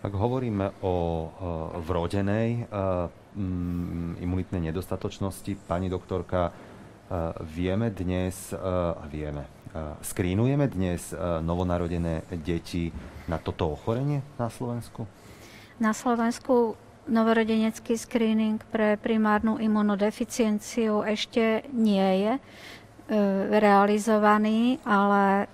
Ak 0.00 0.12
hovoríme 0.16 0.80
o 0.80 0.94
vrodenej 1.84 2.64
uh, 2.72 3.10
um, 3.36 4.16
imunitnej 4.16 4.72
nedostatočnosti, 4.72 5.60
pani 5.68 5.92
doktorka, 5.92 6.56
uh, 6.56 7.36
vieme 7.44 7.92
dnes, 7.92 8.56
uh, 8.56 8.96
vieme, 9.12 9.44
skrínujeme 10.00 10.72
dnes 10.72 11.12
novonarodené 11.44 12.24
deti 12.40 12.88
na 13.28 13.36
toto 13.36 13.76
ochorenie 13.76 14.24
na 14.40 14.48
Slovensku? 14.48 15.04
Na 15.76 15.92
Slovensku 15.92 16.80
novorodenecký 17.04 17.94
screening 17.94 18.58
pre 18.72 18.96
primárnu 18.96 19.60
imunodeficienciu 19.60 21.06
ešte 21.06 21.68
nie 21.76 22.24
je. 22.24 22.32
E, 23.06 23.14
realizovaný, 23.62 24.82
ale 24.82 25.46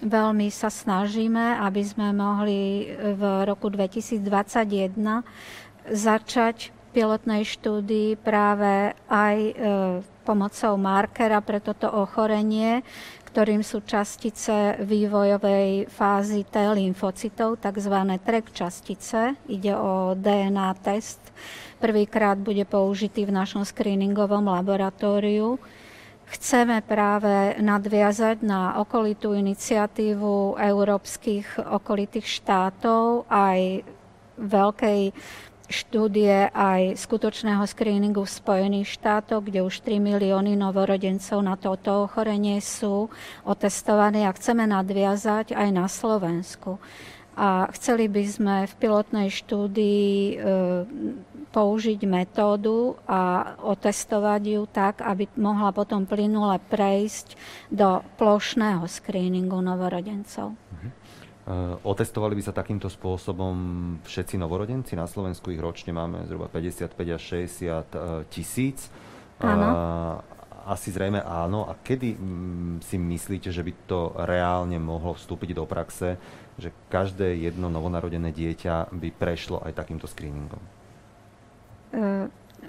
veľmi 0.00 0.48
sa 0.48 0.72
snažíme, 0.72 1.60
aby 1.60 1.84
sme 1.84 2.08
mohli 2.16 2.88
v 2.96 3.44
roku 3.44 3.68
2021 3.68 4.24
začať 5.92 6.72
pilotnej 6.96 7.44
štúdii 7.44 8.16
práve 8.16 8.96
aj 9.12 9.36
e, 9.36 9.52
pomocou 10.24 10.72
markera 10.80 11.44
pre 11.44 11.60
toto 11.60 11.84
ochorenie, 11.92 12.80
ktorým 13.28 13.60
sú 13.60 13.84
častice 13.84 14.80
vývojovej 14.80 15.92
fázy 15.92 16.48
T 16.48 16.56
lymfocytov, 16.64 17.60
tzv. 17.60 17.96
TREK 18.24 18.46
častice. 18.56 19.36
Ide 19.52 19.76
o 19.76 20.16
DNA 20.16 20.72
test. 20.80 21.20
Prvýkrát 21.76 22.40
bude 22.40 22.64
použitý 22.64 23.28
v 23.28 23.36
našom 23.36 23.68
screeningovom 23.68 24.48
laboratóriu. 24.48 25.60
Chceme 26.26 26.82
práve 26.82 27.54
nadviazať 27.62 28.42
na 28.42 28.82
okolitú 28.82 29.30
iniciatívu 29.30 30.58
európskych 30.58 31.62
okolitých 31.62 32.26
štátov 32.26 33.30
aj 33.30 33.86
veľkej 34.34 35.14
štúdie 35.66 36.50
aj 36.54 36.94
skutočného 36.94 37.62
screeningu 37.66 38.22
v 38.22 38.36
Spojených 38.38 38.98
štátoch, 38.98 39.42
kde 39.42 39.66
už 39.66 39.82
3 39.82 39.98
milióny 39.98 40.54
novorodencov 40.54 41.42
na 41.42 41.58
toto 41.58 42.06
ochorenie 42.06 42.62
sú 42.62 43.10
otestovaní 43.42 44.22
a 44.26 44.34
chceme 44.34 44.62
nadviazať 44.66 45.54
aj 45.54 45.68
na 45.74 45.86
Slovensku. 45.90 46.78
A 47.36 47.68
chceli 47.74 48.08
by 48.08 48.24
sme 48.24 48.56
v 48.64 48.74
pilotnej 48.80 49.28
štúdii 49.28 50.08
e, 50.08 50.34
použiť 51.56 52.04
metódu 52.04 53.00
a 53.08 53.56
otestovať 53.64 54.42
ju 54.44 54.62
tak, 54.68 55.00
aby 55.00 55.24
mohla 55.40 55.72
potom 55.72 56.04
plynule 56.04 56.60
prejsť 56.68 57.32
do 57.72 58.04
plošného 58.20 58.84
screeningu 58.84 59.64
novorodencov. 59.64 60.52
Uh-huh. 60.52 60.92
Otestovali 61.80 62.36
by 62.36 62.42
sa 62.44 62.52
takýmto 62.52 62.92
spôsobom 62.92 63.56
všetci 64.04 64.36
novorodenci? 64.36 64.92
Na 64.98 65.08
Slovensku 65.08 65.48
ich 65.48 65.62
ročne 65.62 65.96
máme 65.96 66.28
zhruba 66.28 66.52
55 66.52 66.92
až 66.92 67.22
60 67.48 67.64
e, 67.64 67.98
tisíc. 68.28 68.92
Áno. 69.40 69.66
Asi 70.66 70.90
zrejme 70.90 71.22
áno. 71.22 71.70
A 71.70 71.78
kedy 71.78 72.18
mm, 72.18 72.74
si 72.82 72.98
myslíte, 72.98 73.54
že 73.54 73.62
by 73.62 73.72
to 73.86 74.10
reálne 74.26 74.76
mohlo 74.82 75.14
vstúpiť 75.14 75.54
do 75.54 75.64
praxe, 75.64 76.18
že 76.58 76.74
každé 76.90 77.38
jedno 77.48 77.70
novonarodené 77.70 78.34
dieťa 78.34 78.90
by 78.90 79.08
prešlo 79.14 79.62
aj 79.62 79.78
takýmto 79.78 80.10
screeningom? 80.10 80.75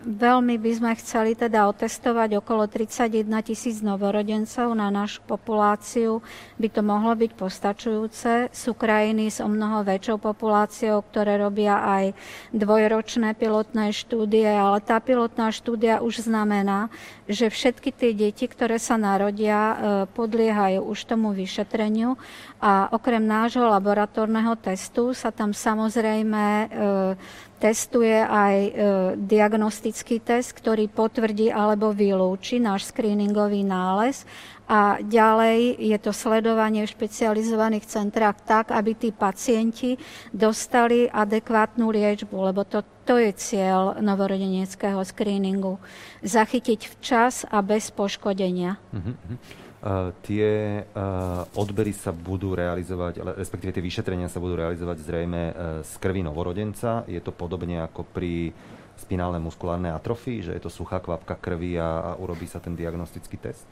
Veľmi 0.07 0.55
by 0.55 0.71
sme 0.71 0.91
chceli 1.03 1.35
teda 1.35 1.67
otestovať 1.67 2.39
okolo 2.39 2.63
31 2.63 3.27
tisíc 3.43 3.83
novorodencov 3.83 4.71
na 4.71 4.87
našu 4.87 5.19
populáciu. 5.27 6.23
By 6.55 6.71
to 6.71 6.79
mohlo 6.79 7.11
byť 7.11 7.31
postačujúce. 7.35 8.47
Sú 8.55 8.71
krajiny 8.71 9.27
s 9.27 9.43
o 9.43 9.51
mnoho 9.51 9.83
väčšou 9.83 10.15
populáciou, 10.21 11.03
ktoré 11.03 11.35
robia 11.41 11.83
aj 11.83 12.05
dvojročné 12.55 13.35
pilotné 13.35 13.91
štúdie, 13.91 14.47
ale 14.47 14.79
tá 14.79 15.01
pilotná 15.03 15.51
štúdia 15.51 15.99
už 15.99 16.23
znamená, 16.23 16.87
že 17.27 17.51
všetky 17.51 17.91
tie 17.91 18.15
deti, 18.15 18.47
ktoré 18.47 18.79
sa 18.79 18.95
narodia, 18.95 19.59
e, 19.59 19.75
podliehajú 20.15 20.87
už 20.87 21.03
tomu 21.03 21.35
vyšetreniu 21.35 22.15
a 22.63 22.87
okrem 22.95 23.21
nášho 23.21 23.67
laboratórneho 23.67 24.55
testu 24.55 25.11
sa 25.11 25.35
tam 25.35 25.51
samozrejme 25.51 26.43
e, 26.63 26.67
testuje 27.57 28.21
aj 28.21 28.55
e, 28.55 28.71
diagnostický 29.17 30.21
test, 30.21 30.53
ktorý 30.57 30.89
potvrdí 30.89 31.49
alebo 31.49 31.89
vylúči 31.89 32.61
náš 32.61 32.93
screeningový 32.93 33.65
nález 33.65 34.23
a 34.67 34.99
ďalej 34.99 35.79
je 35.79 35.97
to 35.97 36.11
sledovanie 36.11 36.83
v 36.83 36.91
špecializovaných 36.91 37.87
centrách 37.87 38.43
tak, 38.43 38.75
aby 38.75 38.99
tí 38.99 39.09
pacienti 39.15 39.95
dostali 40.35 41.07
adekvátnu 41.07 41.87
liečbu, 41.87 42.35
lebo 42.51 42.67
to, 42.67 42.83
to 43.07 43.15
je 43.15 43.31
cieľ 43.31 43.95
novorodeneckého 44.03 44.99
screeningu. 45.07 45.79
Zachytiť 46.19 46.99
včas 46.99 47.47
a 47.47 47.63
bez 47.63 47.95
poškodenia. 47.95 48.75
Uh-huh. 48.91 49.15
Tie 50.25 50.49
odbery 51.53 51.93
sa 51.93 52.09
budú 52.09 52.57
realizovať, 52.57 53.21
respektíve 53.37 53.69
tie 53.69 53.85
vyšetrenia 53.85 54.25
sa 54.25 54.41
budú 54.41 54.57
realizovať 54.57 55.05
zrejme 55.05 55.41
uh, 55.47 55.53
z 55.85 55.93
krvi 56.01 56.25
novorodenca. 56.25 57.05
Je 57.05 57.21
to 57.21 57.29
podobne 57.29 57.85
ako 57.85 58.01
pri 58.09 58.49
spinálnej 58.97 59.37
muskulárnej 59.37 59.93
atrofii, 59.93 60.49
že 60.49 60.51
je 60.57 60.65
to 60.65 60.73
suchá 60.73 60.97
kvapka 60.97 61.37
krvi 61.37 61.77
a, 61.77 62.01
a 62.01 62.11
urobí 62.17 62.49
sa 62.49 62.57
ten 62.57 62.73
diagnostický 62.73 63.37
test? 63.37 63.69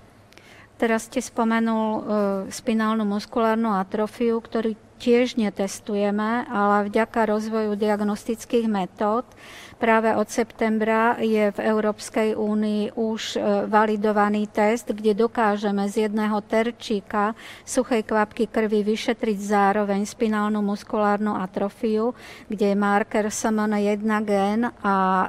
Teraz 0.77 1.09
ste 1.09 1.25
spomenul 1.25 1.87
uh, 1.89 2.01
spinálnu 2.53 3.01
muskulárnu 3.01 3.73
atrofiu, 3.73 4.37
ktorý 4.37 4.77
tiež 4.97 5.35
netestujeme, 5.35 6.47
ale 6.47 6.87
vďaka 6.87 7.27
rozvoju 7.27 7.75
diagnostických 7.75 8.67
metód 8.67 9.25
Práve 9.75 10.15
od 10.15 10.31
septembra 10.31 11.19
je 11.19 11.51
v 11.51 11.59
Európskej 11.59 12.31
únii 12.31 12.95
už 12.95 13.35
e, 13.35 13.39
validovaný 13.67 14.47
test, 14.47 14.87
kde 14.87 15.11
dokážeme 15.11 15.83
z 15.91 16.07
jedného 16.07 16.39
terčíka 16.47 17.35
suchej 17.67 18.07
kvapky 18.07 18.47
krvi 18.47 18.87
vyšetriť 18.87 19.35
zároveň 19.35 20.07
spinálnu 20.07 20.63
muskulárnu 20.63 21.35
atrofiu, 21.35 22.15
kde 22.47 22.71
je 22.71 22.77
marker 22.79 23.27
SMN1 23.27 24.11
gen 24.23 24.71
a 24.79 24.95
e, 24.95 25.27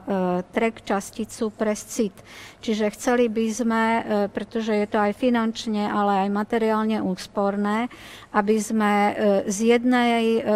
trek 0.54 0.78
časticu 0.86 1.50
pre 1.50 1.74
SCIT. 1.74 2.14
Čiže 2.62 2.94
chceli 2.94 3.26
by 3.26 3.46
sme, 3.50 3.82
e, 3.82 4.02
pretože 4.30 4.74
je 4.74 4.86
to 4.86 4.98
aj 5.02 5.10
finančne, 5.18 5.90
ale 5.90 6.26
aj 6.26 6.30
materiálne 6.30 6.98
úsporné, 7.02 7.90
aby 8.30 8.56
sme 8.62 8.92
e, 9.10 9.12
z, 9.56 9.60
jednej, 9.72 10.24
e, 10.38 10.52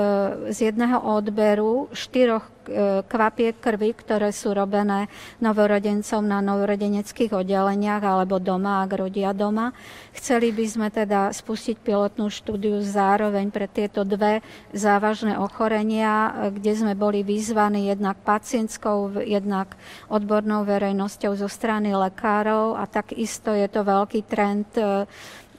z 0.53 0.59
jedného 0.69 1.01
odberu 1.01 1.89
štyroch 1.97 2.45
e, 2.69 3.01
kvapiek 3.09 3.57
krvi, 3.57 3.97
ktoré 3.97 4.29
sú 4.29 4.53
robené 4.53 5.09
novorodencom 5.41 6.21
na 6.21 6.45
novorodeneckých 6.45 7.33
oddeleniach 7.33 8.05
alebo 8.05 8.37
doma, 8.37 8.85
ak 8.85 9.01
rodia 9.01 9.33
doma. 9.33 9.73
Chceli 10.13 10.53
by 10.53 10.65
sme 10.69 10.89
teda 10.93 11.33
spustiť 11.33 11.81
pilotnú 11.81 12.29
štúdiu 12.29 12.85
zároveň 12.85 13.49
pre 13.49 13.65
tieto 13.65 14.05
dve 14.05 14.45
závažné 14.77 15.41
ochorenia, 15.41 16.51
kde 16.53 16.73
sme 16.77 16.93
boli 16.93 17.25
vyzvaní 17.25 17.89
jednak 17.89 18.21
pacientskou, 18.21 19.25
jednak 19.25 19.81
odbornou 20.13 20.69
verejnosťou 20.69 21.41
zo 21.41 21.49
strany 21.49 21.97
lekárov 21.97 22.77
a 22.77 22.85
takisto 22.85 23.57
je 23.57 23.65
to 23.73 23.81
veľký 23.81 24.21
trend 24.29 24.69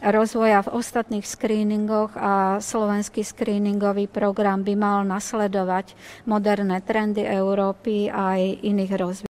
rozvoja 0.02 0.66
v 0.66 0.74
ostatných 0.74 1.24
screeningoch 1.24 2.18
a 2.18 2.58
slovenský 2.58 3.22
screeningový 3.22 4.10
program 4.10 4.66
by 4.66 4.74
mal 4.74 4.97
nasledovať 5.06 5.93
moderné 6.26 6.82
trendy 6.82 7.22
Európy 7.22 8.10
a 8.10 8.36
aj 8.38 8.41
iných 8.66 8.93
rozvíjov 8.97 9.32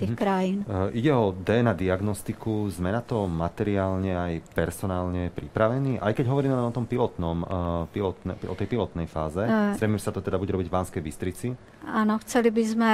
tých 0.00 0.16
mhm. 0.16 0.18
krajín. 0.18 0.58
Uh, 0.64 0.88
ide 0.96 1.12
o 1.12 1.36
DNA 1.36 1.76
diagnostiku, 1.76 2.64
sme 2.72 2.88
na 2.88 3.04
to 3.04 3.28
materiálne 3.28 4.16
aj 4.16 4.32
personálne 4.56 5.28
pripravení, 5.28 6.00
aj 6.00 6.16
keď 6.16 6.24
hovoríme 6.32 6.56
o 6.56 6.72
tom 6.72 6.88
pilotnom, 6.88 7.44
uh, 7.44 7.84
pilotne, 7.92 8.32
o 8.48 8.56
tej 8.56 8.64
pilotnej 8.64 9.04
fáze. 9.04 9.44
Uh, 9.44 9.76
Chceme, 9.76 10.00
že 10.00 10.08
sa 10.08 10.12
to 10.16 10.24
teda 10.24 10.40
bude 10.40 10.56
robiť 10.56 10.72
v 10.72 10.74
Banskej 10.80 11.02
Bystrici? 11.04 11.48
Áno, 11.84 12.16
chceli 12.24 12.48
by 12.48 12.64
sme 12.64 12.92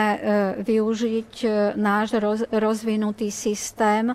využiť 0.63 1.33
náš 1.77 2.17
roz, 2.17 2.41
rozvinutý 2.49 3.29
systém 3.31 4.11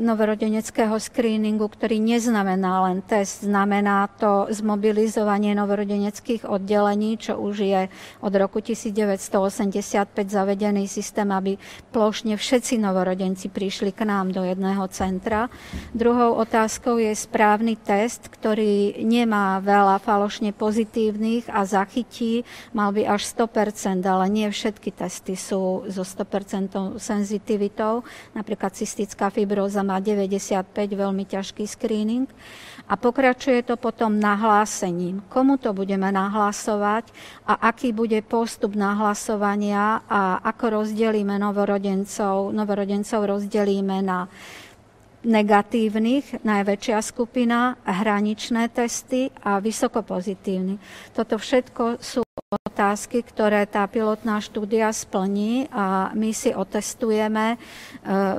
novorodeneckého 0.00 0.96
screeningu, 0.96 1.68
ktorý 1.68 2.00
neznamená 2.00 2.88
len 2.88 3.04
test, 3.04 3.44
znamená 3.44 4.08
to 4.16 4.48
zmobilizovanie 4.48 5.52
novorodeneckých 5.52 6.48
oddelení, 6.48 7.20
čo 7.20 7.36
už 7.36 7.68
je 7.68 7.82
od 8.24 8.32
roku 8.32 8.64
1985 8.64 10.08
zavedený 10.24 10.88
systém, 10.88 11.28
aby 11.28 11.60
plošne 11.92 12.40
všetci 12.40 12.80
novorodenci 12.80 13.52
prišli 13.52 13.92
k 13.92 14.08
nám 14.08 14.32
do 14.32 14.40
jedného 14.40 14.88
centra. 14.88 15.52
Druhou 15.92 16.40
otázkou 16.40 16.96
je 16.96 17.12
správny 17.12 17.76
test, 17.76 18.32
ktorý 18.32 19.04
nemá 19.04 19.60
veľa 19.60 20.00
falošne 20.00 20.56
pozitívnych 20.56 21.52
a 21.52 21.68
zachytí, 21.68 22.48
mal 22.72 22.88
by 22.96 23.04
až 23.04 23.20
100%, 23.36 24.00
ale 24.08 24.32
nie 24.32 24.48
všetky 24.48 24.96
testy 24.96 25.36
sú 25.36 25.84
so 25.92 26.02
100% 26.08 26.96
senzitivitou, 26.96 28.00
napríklad 28.32 28.72
cystická 28.72 29.28
fibroza 29.28 29.57
fibróza 29.58 29.82
má 29.82 29.98
95, 29.98 30.70
veľmi 30.70 31.26
ťažký 31.26 31.66
screening. 31.66 32.30
A 32.86 32.94
pokračuje 32.94 33.66
to 33.66 33.74
potom 33.74 34.14
nahlásením. 34.14 35.26
Komu 35.26 35.58
to 35.58 35.74
budeme 35.74 36.06
nahlasovať 36.14 37.10
a 37.42 37.66
aký 37.66 37.90
bude 37.90 38.22
postup 38.22 38.78
nahlasovania 38.78 40.06
a 40.06 40.38
ako 40.46 40.78
rozdelíme 40.86 41.42
novorodencov. 41.42 42.54
Novorodencov 42.54 43.26
rozdelíme 43.26 43.98
na 43.98 44.30
negatívnych, 45.26 46.46
najväčšia 46.46 47.02
skupina, 47.02 47.82
hraničné 47.82 48.70
testy 48.70 49.26
a 49.42 49.58
vysokopozitívny. 49.58 50.78
Toto 51.10 51.34
všetko 51.34 51.98
sú 51.98 52.27
otázky, 52.48 53.20
ktoré 53.20 53.68
tá 53.68 53.84
pilotná 53.84 54.40
štúdia 54.40 54.88
splní 54.88 55.68
a 55.68 56.16
my 56.16 56.32
si 56.32 56.48
otestujeme 56.48 57.52
e, 57.52 57.56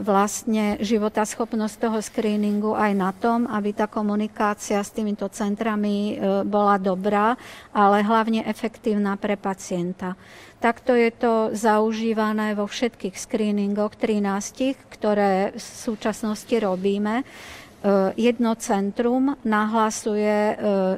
vlastne 0.02 0.82
životaschopnosť 0.82 1.76
toho 1.78 2.02
screeningu 2.02 2.74
aj 2.74 2.92
na 2.98 3.14
tom, 3.14 3.46
aby 3.46 3.70
tá 3.70 3.86
komunikácia 3.86 4.82
s 4.82 4.90
týmito 4.90 5.30
centrami 5.30 6.18
e, 6.18 6.42
bola 6.42 6.82
dobrá, 6.82 7.38
ale 7.70 8.02
hlavne 8.02 8.50
efektívna 8.50 9.14
pre 9.14 9.38
pacienta. 9.38 10.18
Takto 10.58 10.98
je 10.98 11.14
to 11.14 11.34
zaužívané 11.54 12.58
vo 12.58 12.66
všetkých 12.66 13.14
screeningoch 13.14 13.94
13, 13.94 14.90
ktoré 14.90 15.54
v 15.54 15.62
súčasnosti 15.62 16.52
robíme. 16.58 17.22
E, 17.80 18.14
jedno 18.20 18.56
centrum 18.60 19.40
nahlasuje 19.48 20.38
e, 20.52 20.56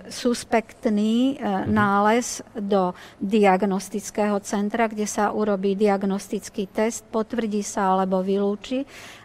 suspektný 0.10 1.38
e, 1.38 1.46
mhm. 1.46 1.70
nález 1.70 2.42
do 2.58 2.98
diagnostického 3.22 4.42
centra, 4.42 4.90
kde 4.90 5.06
sa 5.06 5.30
urobí 5.30 5.78
diagnostický 5.78 6.66
test, 6.74 7.06
potvrdí 7.14 7.62
sa 7.62 7.94
alebo 7.94 8.26
vylúči 8.26 8.82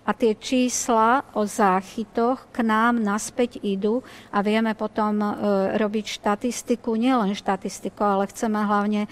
a 0.07 0.15
tie 0.15 0.39
čísla 0.39 1.27
o 1.35 1.43
záchytoch 1.43 2.47
k 2.55 2.63
nám 2.63 3.03
naspäť 3.03 3.59
idú 3.59 4.07
a 4.31 4.39
vieme 4.39 4.79
potom 4.79 5.19
e, 5.19 5.31
robiť 5.75 6.23
štatistiku, 6.23 6.95
nielen 6.95 7.35
štatistiku, 7.35 8.07
ale 8.07 8.31
chceme 8.31 8.63
hlavne 8.63 9.03
e, 9.05 9.09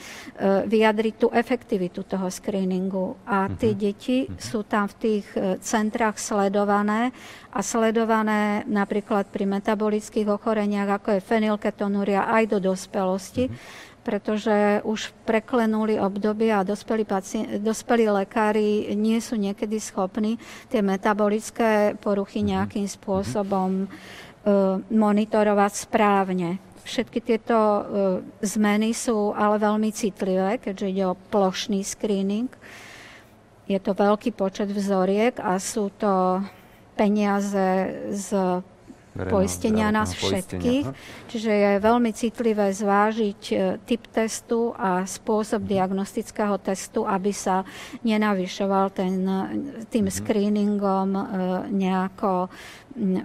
vyjadriť 0.71 1.15
tú 1.19 1.29
efektivitu 1.35 2.07
toho 2.07 2.31
screeningu. 2.31 3.19
A 3.27 3.51
tie 3.51 3.75
uh-huh. 3.75 3.83
deti 3.83 4.19
uh-huh. 4.25 4.39
sú 4.39 4.63
tam 4.63 4.87
v 4.87 4.95
tých 5.03 5.27
e, 5.35 5.59
centrách 5.59 6.23
sledované 6.23 7.11
a 7.51 7.59
sledované 7.59 8.63
napríklad 8.71 9.27
pri 9.35 9.51
metabolických 9.51 10.31
ochoreniach, 10.31 11.03
ako 11.03 11.19
je 11.19 11.27
fenylketonúria 11.27 12.31
aj 12.31 12.55
do 12.55 12.59
dospelosti. 12.71 13.51
Uh-huh 13.51 13.93
pretože 14.05 14.85
už 14.85 15.17
preklenuli 15.25 15.97
obdobie 15.97 16.53
a 16.53 16.63
dospelí, 16.63 17.09
pacient, 17.09 17.65
dospelí 17.65 18.07
lekári 18.07 18.93
nie 18.93 19.19
sú 19.19 19.41
niekedy 19.41 19.81
schopní 19.81 20.37
tie 20.69 20.85
metabolické 20.85 21.97
poruchy 21.99 22.45
mhm. 22.45 22.49
nejakým 22.53 22.87
spôsobom 22.87 23.89
uh, 23.89 24.79
monitorovať 24.93 25.73
správne. 25.89 26.61
Všetky 26.85 27.25
tieto 27.25 27.57
uh, 27.57 27.83
zmeny 28.45 28.93
sú 28.93 29.33
ale 29.33 29.57
veľmi 29.57 29.89
citlivé, 29.89 30.61
keďže 30.61 30.87
ide 30.93 31.05
o 31.09 31.19
plošný 31.33 31.81
screening. 31.81 32.53
Je 33.65 33.81
to 33.81 33.97
veľký 33.97 34.37
počet 34.37 34.69
vzoriek 34.69 35.41
a 35.41 35.57
sú 35.57 35.89
to 35.97 36.45
peniaze 36.93 37.89
z 38.13 38.61
poistenia 39.15 39.95
nás 39.95 40.15
všetkých. 40.15 40.87
Čiže 41.31 41.51
je 41.51 41.73
veľmi 41.79 42.11
citlivé 42.13 42.75
zvážiť 42.75 43.43
e, 43.51 43.55
typ 43.83 44.03
testu 44.11 44.75
a 44.75 45.07
spôsob 45.07 45.65
diagnostického 45.65 46.59
testu, 46.59 47.07
aby 47.07 47.31
sa 47.31 47.63
nenavyšoval 48.03 48.87
ten, 48.93 49.15
tým 49.89 50.07
mm-hmm. 50.07 50.19
screeningom 50.23 51.11
nejako 51.71 52.51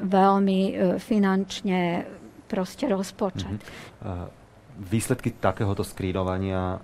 veľmi 0.05 0.61
finančne 0.97 2.05
proste 2.49 2.89
rozpočet. 2.89 3.59
Mm-hmm 4.01 4.38
výsledky 4.79 5.35
takéhoto 5.35 5.83
skrínovania 5.83 6.79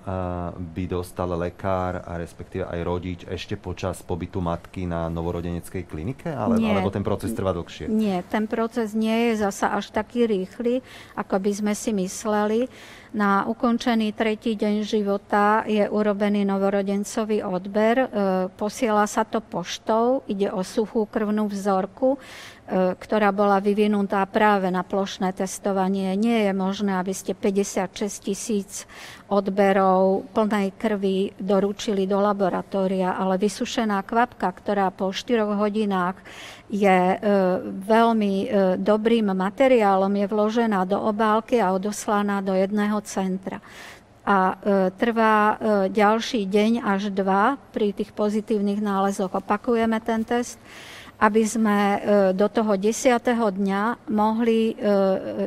by 0.60 0.84
dostal 0.86 1.32
lekár 1.40 2.04
a 2.04 2.20
respektíve 2.20 2.68
aj 2.68 2.80
rodič 2.84 3.20
ešte 3.24 3.56
počas 3.56 4.04
pobytu 4.04 4.44
matky 4.44 4.84
na 4.84 5.08
novorodeneckej 5.08 5.88
klinike? 5.88 6.28
Ale, 6.28 6.60
nie, 6.60 6.68
alebo 6.68 6.92
ten 6.92 7.08
proces 7.08 7.32
trvá 7.32 7.56
dlhšie? 7.56 7.88
Nie, 7.88 8.22
ten 8.28 8.52
proces 8.52 8.92
nie 8.92 9.32
je 9.32 9.48
zasa 9.48 9.72
až 9.72 9.96
taký 9.96 10.28
rýchly, 10.28 10.84
ako 11.16 11.40
by 11.40 11.52
sme 11.56 11.74
si 11.74 11.96
mysleli. 11.96 12.68
Na 13.16 13.48
ukončený 13.48 14.12
tretí 14.12 14.60
deň 14.60 14.84
života 14.84 15.64
je 15.64 15.88
urobený 15.88 16.44
novorodencový 16.44 17.48
odber. 17.48 17.96
E, 18.04 18.08
posiela 18.60 19.08
sa 19.08 19.24
to 19.24 19.40
poštou, 19.40 20.28
ide 20.28 20.52
o 20.52 20.60
suchú 20.68 21.08
krvnú 21.08 21.48
vzorku. 21.48 22.20
E, 22.66 22.98
ktorá 22.98 23.30
bola 23.30 23.62
vyvinutá 23.62 24.26
práve 24.26 24.74
na 24.74 24.82
plošné 24.82 25.38
testovanie. 25.38 26.18
Nie 26.18 26.50
je 26.50 26.54
možné, 26.58 26.98
aby 26.98 27.14
ste 27.14 27.38
56 27.38 28.26
tisíc 28.26 28.90
odberov 29.30 30.26
plnej 30.34 30.74
krvi 30.74 31.30
doručili 31.38 32.10
do 32.10 32.18
laboratória, 32.18 33.22
ale 33.22 33.38
vysušená 33.38 34.02
kvapka, 34.02 34.50
ktorá 34.50 34.90
po 34.90 35.14
4 35.14 35.46
hodinách 35.46 36.18
je 36.66 36.90
e, 36.90 37.18
veľmi 37.86 38.34
e, 38.42 38.48
dobrým 38.82 39.30
materiálom, 39.30 40.10
je 40.10 40.26
vložená 40.26 40.90
do 40.90 40.98
obálky 40.98 41.62
a 41.62 41.70
odoslaná 41.70 42.42
do 42.42 42.58
jedného 42.58 42.98
centra 43.06 43.62
a 44.26 44.58
trvá 44.98 45.62
ďalší 45.86 46.50
deň 46.50 46.82
až 46.82 47.14
dva 47.14 47.62
pri 47.70 47.94
tých 47.94 48.10
pozitívnych 48.10 48.82
nálezoch. 48.82 49.30
Opakujeme 49.30 50.02
ten 50.02 50.26
test 50.26 50.58
aby 51.16 51.42
sme 51.48 51.78
e, 51.78 51.98
do 52.36 52.48
toho 52.52 52.76
desiatého 52.76 53.48
dňa 53.48 54.12
mohli 54.12 54.72
e, 54.72 54.74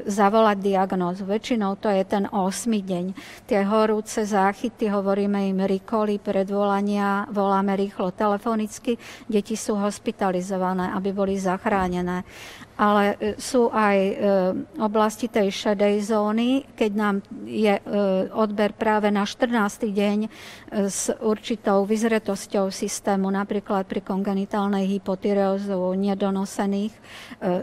zavolať 0.08 0.56
diagnózu. 0.64 1.28
Väčšinou 1.28 1.76
to 1.76 1.92
je 1.92 2.02
ten 2.08 2.24
8. 2.24 2.40
deň. 2.72 3.04
Tie 3.44 3.60
horúce 3.68 4.24
záchyty, 4.24 4.88
hovoríme 4.88 5.52
im 5.52 5.60
rikoly, 5.68 6.16
predvolania, 6.16 7.28
voláme 7.28 7.76
rýchlo 7.76 8.12
telefonicky, 8.16 8.96
deti 9.28 9.54
sú 9.54 9.76
hospitalizované, 9.76 10.92
aby 10.96 11.12
boli 11.12 11.36
zachránené 11.36 12.24
ale 12.78 13.18
e, 13.18 13.34
sú 13.42 13.74
aj 13.74 13.98
e, 13.98 14.14
oblasti 14.78 15.26
tej 15.26 15.50
šedej 15.50 16.14
zóny, 16.14 16.62
keď 16.78 16.90
nám 16.94 17.16
je 17.42 17.74
e, 17.74 17.82
odber 18.30 18.70
práve 18.70 19.10
na 19.10 19.26
14. 19.26 19.90
deň 19.90 20.18
s 20.86 21.10
určitou 21.18 21.82
vyzretosťou 21.82 22.70
systému, 22.70 23.26
napríklad 23.34 23.82
pri 23.90 23.98
kongenitálnej 24.04 24.86
hypotyreózu 24.86 25.96
nedonosených, 25.96 26.92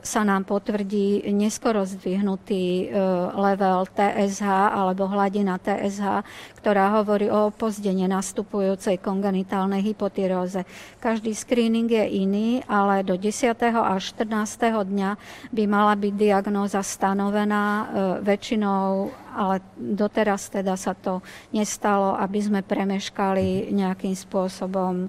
sa 0.02 0.22
nám 0.26 0.50
potvrdí 0.50 1.30
neskoro 1.30 1.86
zdvihnutý 1.86 2.90
level 3.38 3.86
TSH 3.94 4.50
alebo 4.74 5.06
hladina 5.06 5.62
TSH, 5.62 6.26
ktorá 6.66 6.98
hovorí 6.98 7.30
o 7.30 7.54
opozdenie 7.54 8.10
nastupujúcej 8.10 8.98
kongenitálnej 8.98 9.86
hypotyreóze. 9.86 10.66
Každý 10.98 11.38
screening 11.38 11.86
je 11.86 12.06
iný, 12.26 12.50
ale 12.66 13.06
do 13.06 13.14
10. 13.22 13.54
až 13.70 14.02
14. 14.18 14.82
dňa 14.82 15.05
dňa 15.06 15.12
by 15.54 15.64
mala 15.70 15.94
byť 15.94 16.14
diagnóza 16.18 16.82
stanovená 16.82 17.64
e, 17.64 17.86
väčšinou, 18.26 19.14
ale 19.38 19.62
doteraz 19.78 20.50
teda 20.50 20.74
sa 20.74 20.98
to 20.98 21.22
nestalo, 21.54 22.18
aby 22.18 22.40
sme 22.42 22.62
premeškali 22.66 23.70
nejakým 23.70 24.18
spôsobom 24.18 25.06
e, 25.06 25.08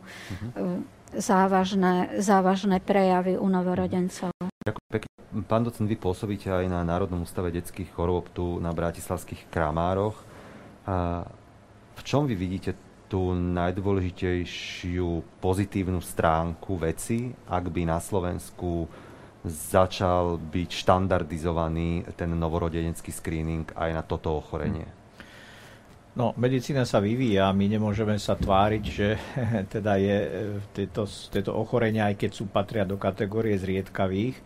závažné, 1.16 2.20
závažné 2.20 2.84
prejavy 2.84 3.40
u 3.40 3.48
novorodencov. 3.48 4.36
Ďakujem 4.68 4.90
pekne. 4.92 5.08
Pán 5.48 5.64
docent, 5.64 5.88
vy 5.88 5.96
pôsobíte 5.96 6.48
aj 6.48 6.68
na 6.68 6.84
Národnom 6.84 7.24
ústave 7.24 7.52
detských 7.52 7.92
chorôb 7.92 8.28
tu 8.32 8.60
na 8.60 8.72
Bratislavských 8.72 9.48
Kramároch. 9.48 10.16
A 10.86 11.24
v 11.96 12.02
čom 12.04 12.28
vy 12.28 12.36
vidíte 12.36 12.76
tú 13.06 13.34
najdôležitejšiu 13.34 15.38
pozitívnu 15.38 16.02
stránku 16.02 16.74
veci, 16.78 17.30
ak 17.46 17.64
by 17.70 17.82
na 17.86 17.98
Slovensku 18.02 18.90
začal 19.46 20.42
byť 20.42 20.70
štandardizovaný 20.74 22.04
ten 22.18 22.34
novorodenecký 22.34 23.14
screening 23.14 23.70
aj 23.78 23.90
na 23.94 24.02
toto 24.02 24.34
ochorenie? 24.34 24.86
No, 26.16 26.32
medicína 26.40 26.88
sa 26.88 26.96
vyvíja, 26.96 27.52
my 27.52 27.76
nemôžeme 27.76 28.16
sa 28.16 28.40
tváriť, 28.40 28.84
že 28.88 29.08
teda 29.74 30.00
je 30.00 30.16
e, 30.16 30.28
tieto, 30.72 31.04
tieto 31.04 31.52
ochorenia, 31.52 32.08
aj 32.08 32.16
keď 32.16 32.30
sú 32.32 32.48
patria 32.48 32.88
do 32.88 32.96
kategórie 32.96 33.52
zriedkavých. 33.60 34.36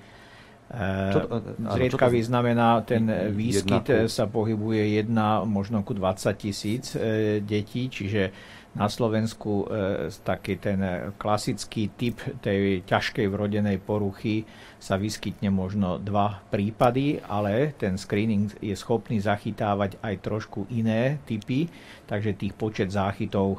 Čo 0.71 1.19
to, 1.27 1.37
e, 1.39 1.71
Zriedkavý 1.79 2.21
to, 2.23 2.29
znamená, 2.31 2.83
ten 2.83 3.07
výskyt 3.35 3.87
jedna, 3.87 4.11
sa 4.11 4.27
pohybuje 4.27 4.99
jedna, 4.99 5.47
možno 5.47 5.87
ku 5.87 5.95
20 5.95 6.35
tisíc 6.35 6.95
e, 6.99 7.39
detí, 7.39 7.87
čiže 7.87 8.35
na 8.71 8.87
Slovensku 8.87 9.67
e, 9.67 10.15
taký 10.23 10.63
ten 10.63 10.79
klasický 11.19 11.91
typ 11.91 12.23
tej 12.39 12.87
ťažkej 12.87 13.27
vrodenej 13.27 13.83
poruchy 13.83 14.47
sa 14.79 14.95
vyskytne 14.95 15.51
možno 15.51 15.99
dva 15.99 16.39
prípady, 16.55 17.19
ale 17.27 17.75
ten 17.75 17.99
screening 17.99 18.47
je 18.63 18.75
schopný 18.79 19.19
zachytávať 19.19 19.99
aj 19.99 20.15
trošku 20.23 20.71
iné 20.71 21.19
typy, 21.27 21.67
takže 22.07 22.39
tých 22.39 22.55
počet 22.55 22.95
záchytov 22.95 23.47
e, 23.51 23.59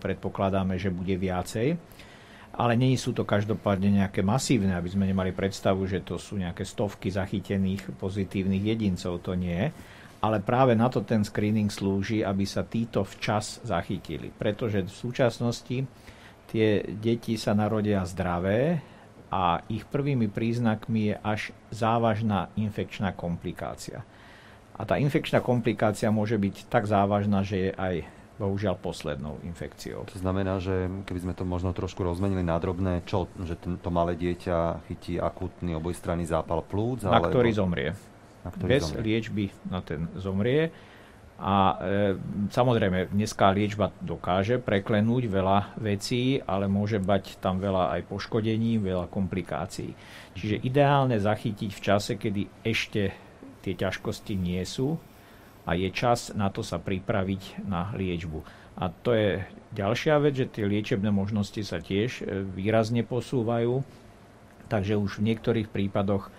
predpokladáme, 0.00 0.80
že 0.80 0.88
bude 0.88 1.20
viacej. 1.20 1.76
Ale 2.56 2.72
nie 2.72 2.96
sú 2.96 3.12
to 3.12 3.28
každopádne 3.28 4.00
nejaké 4.00 4.24
masívne, 4.24 4.72
aby 4.72 4.88
sme 4.88 5.04
nemali 5.04 5.36
predstavu, 5.36 5.84
že 5.84 6.00
to 6.00 6.16
sú 6.16 6.40
nejaké 6.40 6.64
stovky 6.64 7.12
zachytených 7.12 7.92
pozitívnych 8.00 8.64
jedincov, 8.72 9.20
to 9.20 9.36
nie 9.36 9.68
ale 10.26 10.42
práve 10.42 10.74
na 10.74 10.90
to 10.90 11.06
ten 11.06 11.22
screening 11.22 11.70
slúži, 11.70 12.26
aby 12.26 12.42
sa 12.42 12.66
títo 12.66 13.06
včas 13.06 13.62
zachytili. 13.62 14.34
Pretože 14.34 14.82
v 14.82 14.90
súčasnosti 14.90 15.86
tie 16.50 16.82
deti 16.82 17.38
sa 17.38 17.54
narodia 17.54 18.02
zdravé 18.02 18.82
a 19.30 19.62
ich 19.70 19.86
prvými 19.86 20.26
príznakmi 20.26 21.14
je 21.14 21.14
až 21.22 21.40
závažná 21.70 22.50
infekčná 22.58 23.14
komplikácia. 23.14 24.02
A 24.76 24.82
tá 24.84 24.98
infekčná 24.98 25.40
komplikácia 25.40 26.10
môže 26.10 26.36
byť 26.36 26.68
tak 26.68 26.84
závažná, 26.84 27.46
že 27.46 27.70
je 27.70 27.70
aj 27.72 27.94
bohužiaľ 28.36 28.76
poslednou 28.76 29.40
infekciou. 29.48 30.04
To 30.12 30.18
znamená, 30.20 30.60
že 30.60 30.92
keby 31.08 31.20
sme 31.24 31.32
to 31.32 31.48
možno 31.48 31.72
trošku 31.72 32.04
rozmenili 32.04 32.44
na 32.44 32.60
drobné, 32.60 33.00
čo, 33.08 33.32
že 33.40 33.56
to 33.56 33.88
malé 33.88 34.12
dieťa 34.12 34.84
chytí 34.84 35.16
akútny 35.16 35.72
obojstranný 35.72 36.28
zápal 36.28 36.60
plúc? 36.60 37.08
Na 37.08 37.16
alebo... 37.16 37.32
ktorý 37.32 37.50
zomrie 37.56 37.90
na 38.46 38.50
ktorý 38.54 38.70
bez 38.70 38.82
zomrie. 38.86 39.02
liečby 39.02 39.44
na 39.66 39.80
ten 39.82 40.06
zomrie. 40.14 40.70
A 41.36 41.76
e, 41.76 42.16
samozrejme, 42.48 43.12
dneska 43.12 43.52
liečba 43.52 43.92
dokáže 44.00 44.56
preklenúť 44.56 45.28
veľa 45.28 45.76
vecí, 45.76 46.40
ale 46.40 46.64
môže 46.64 46.96
bať 46.96 47.36
tam 47.44 47.60
veľa 47.60 47.92
aj 47.92 48.08
poškodení, 48.08 48.80
veľa 48.80 49.12
komplikácií. 49.12 49.92
Čiže 50.32 50.64
ideálne 50.64 51.20
zachytiť 51.20 51.70
v 51.76 51.84
čase, 51.84 52.16
kedy 52.16 52.64
ešte 52.64 53.12
tie 53.60 53.74
ťažkosti 53.76 54.32
nie 54.32 54.64
sú 54.64 54.96
a 55.68 55.76
je 55.76 55.92
čas 55.92 56.32
na 56.32 56.48
to 56.48 56.64
sa 56.64 56.80
pripraviť 56.80 57.68
na 57.68 57.92
liečbu. 57.92 58.40
A 58.80 58.88
to 58.88 59.12
je 59.12 59.44
ďalšia 59.76 60.16
vec, 60.20 60.40
že 60.40 60.48
tie 60.48 60.64
liečebné 60.64 61.12
možnosti 61.12 61.60
sa 61.60 61.84
tiež 61.84 62.24
e, 62.24 62.48
výrazne 62.48 63.04
posúvajú, 63.04 63.84
takže 64.72 64.96
už 64.96 65.20
v 65.20 65.32
niektorých 65.32 65.68
prípadoch 65.68 66.32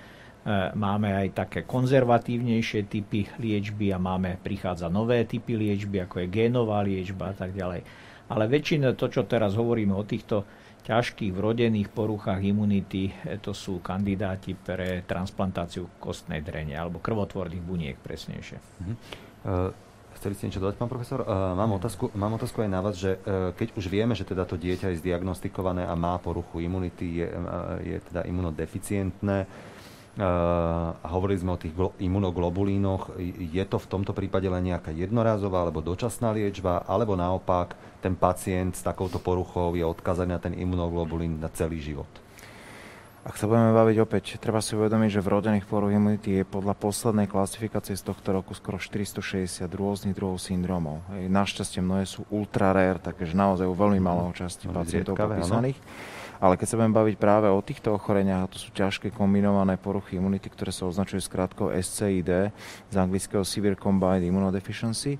máme 0.80 1.12
aj 1.12 1.28
také 1.36 1.60
konzervatívnejšie 1.68 2.88
typy 2.88 3.28
liečby 3.36 3.92
a 3.92 4.00
máme, 4.00 4.40
prichádza 4.40 4.88
nové 4.88 5.28
typy 5.28 5.60
liečby, 5.60 6.08
ako 6.08 6.24
je 6.24 6.28
génová 6.32 6.80
liečba 6.88 7.32
a 7.32 7.36
tak 7.36 7.52
ďalej. 7.52 7.84
Ale 8.32 8.44
väčšina 8.48 8.96
to, 8.96 9.12
čo 9.12 9.28
teraz 9.28 9.60
hovoríme 9.60 9.92
o 9.92 10.08
týchto 10.08 10.48
ťažkých 10.88 11.36
vrodených 11.36 11.92
poruchách 11.92 12.40
imunity, 12.48 13.12
e, 13.12 13.44
to 13.44 13.52
sú 13.52 13.84
kandidáti 13.84 14.56
pre 14.56 15.04
transplantáciu 15.04 15.92
kostnej 16.00 16.40
drene 16.40 16.80
alebo 16.80 17.04
krvotvorných 17.04 17.64
buniek 17.64 17.98
presnejšie. 18.00 18.58
Mhm. 18.84 18.96
Uh... 19.44 19.86
Chceli 20.18 20.34
ste 20.34 20.50
niečo 20.50 20.66
dodať, 20.66 20.82
pán 20.82 20.90
profesor? 20.90 21.22
Uh, 21.22 21.54
mám, 21.54 21.78
otázku, 21.78 22.10
mám 22.18 22.34
otázku 22.42 22.66
aj 22.66 22.70
na 22.74 22.82
vás, 22.82 22.98
že 22.98 23.22
uh, 23.22 23.54
keď 23.54 23.78
už 23.78 23.86
vieme, 23.86 24.18
že 24.18 24.26
teda 24.26 24.50
to 24.50 24.58
dieťa 24.58 24.90
je 24.90 25.06
zdiagnostikované 25.06 25.86
a 25.86 25.94
má 25.94 26.18
poruchu 26.18 26.58
imunity, 26.58 27.22
je, 27.22 27.30
uh, 27.30 27.78
je 27.86 28.02
teda 28.02 28.26
imunodeficientné, 28.26 29.46
a 30.18 31.08
hovorili 31.14 31.38
sme 31.38 31.54
o 31.54 31.62
tých 31.62 31.78
imunoglobulínoch. 32.02 33.22
Je 33.38 33.62
to 33.70 33.78
v 33.78 33.90
tomto 33.90 34.18
prípade 34.18 34.50
len 34.50 34.74
nejaká 34.74 34.90
jednorazová 34.90 35.62
alebo 35.62 35.86
dočasná 35.86 36.34
liečba, 36.34 36.82
alebo 36.90 37.14
naopak 37.14 37.78
ten 38.02 38.18
pacient 38.18 38.74
s 38.74 38.82
takouto 38.82 39.22
poruchou 39.22 39.78
je 39.78 39.86
odkazaný 39.86 40.34
na 40.34 40.42
ten 40.42 40.58
imunoglobulín 40.58 41.38
na 41.38 41.50
celý 41.54 41.78
život? 41.82 42.10
Ak 43.28 43.36
sa 43.36 43.44
budeme 43.44 43.76
baviť 43.76 43.98
opäť, 44.00 44.40
treba 44.40 44.64
si 44.64 44.72
uvedomiť, 44.72 45.20
že 45.20 45.20
vrodených 45.20 45.68
poruch 45.68 45.92
imunity 45.92 46.40
je 46.40 46.44
podľa 46.48 46.72
poslednej 46.80 47.28
klasifikácie 47.28 48.00
z 48.00 48.08
tohto 48.08 48.32
roku 48.32 48.56
skoro 48.56 48.80
460 48.80 49.68
rôznych 49.68 50.16
druhov 50.16 50.40
syndromov. 50.40 51.04
našťastie 51.12 51.84
mnohé 51.84 52.08
sú 52.08 52.24
ultra 52.32 52.72
rare, 52.72 53.04
takže 53.04 53.36
naozaj 53.36 53.68
u 53.68 53.76
veľmi 53.76 54.00
malého 54.00 54.32
časti 54.32 54.72
pacientov 54.72 55.20
popísaných. 55.20 55.76
Ale 56.38 56.54
keď 56.54 56.68
sa 56.70 56.78
budeme 56.78 56.94
baviť 56.94 57.16
práve 57.18 57.48
o 57.50 57.60
týchto 57.66 57.98
ochoreniach, 57.98 58.46
a 58.46 58.52
to 58.54 58.62
sú 58.62 58.70
ťažké 58.70 59.10
kombinované 59.10 59.74
poruchy 59.76 60.22
imunity, 60.22 60.54
ktoré 60.54 60.70
sa 60.70 60.86
označujú 60.86 61.22
s 61.26 61.34
krátkou 61.34 61.74
SCID, 61.74 62.54
z 62.94 62.96
anglického 62.96 63.42
Severe 63.42 63.74
Combined 63.74 64.22
Immunodeficiency, 64.22 65.18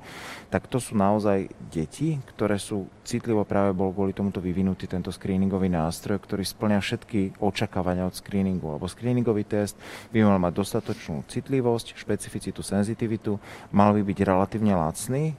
tak 0.54 0.70
to 0.70 0.78
sú 0.78 0.94
naozaj 0.94 1.50
deti, 1.74 2.22
ktoré 2.38 2.62
sú 2.62 2.86
citlivo 3.02 3.42
práve 3.50 3.74
bol 3.74 3.90
kvôli 3.90 4.14
tomuto 4.14 4.38
vyvinutý 4.38 4.86
tento 4.86 5.10
screeningový 5.10 5.74
nástroj, 5.74 6.22
ktorý 6.22 6.46
splňa 6.46 6.80
všetky 6.86 7.42
očakávania 7.42 7.97
od 8.06 8.14
screeningu. 8.14 8.78
Lebo 8.78 8.86
screeningový 8.86 9.48
test 9.48 9.80
by 10.14 10.26
mal 10.26 10.38
mať 10.38 10.54
dostatočnú 10.54 11.26
citlivosť, 11.26 11.98
špecificitu, 11.98 12.62
senzitivitu, 12.62 13.38
mal 13.74 13.96
by 13.96 14.02
byť 14.04 14.20
relatívne 14.26 14.74
lacný, 14.76 15.34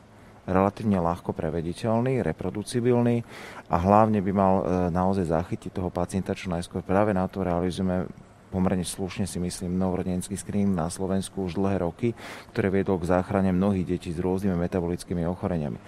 relatívne 0.49 0.97
ľahko 0.99 1.37
prevediteľný, 1.37 2.25
reproducibilný 2.25 3.21
a 3.69 3.77
hlavne 3.77 4.25
by 4.25 4.33
mal 4.33 4.55
e, 4.59 4.63
naozaj 4.89 5.29
zachytiť 5.29 5.77
toho 5.77 5.93
pacienta 5.93 6.33
čo 6.33 6.49
najskôr. 6.49 6.81
Práve 6.81 7.13
na 7.13 7.29
to 7.29 7.45
realizujeme 7.45 8.09
pomerne 8.49 8.83
slušne 8.83 9.29
si 9.29 9.37
myslím 9.37 9.77
novorodenecký 9.77 10.33
screening 10.33 10.73
na 10.73 10.89
Slovensku 10.89 11.45
už 11.45 11.61
dlhé 11.61 11.85
roky, 11.85 12.17
ktoré 12.57 12.73
viedol 12.73 12.97
k 12.97 13.13
záchrane 13.13 13.53
mnohých 13.53 13.85
detí 13.85 14.09
s 14.09 14.19
rôznymi 14.19 14.57
metabolickými 14.57 15.29
ochoreniami. 15.29 15.79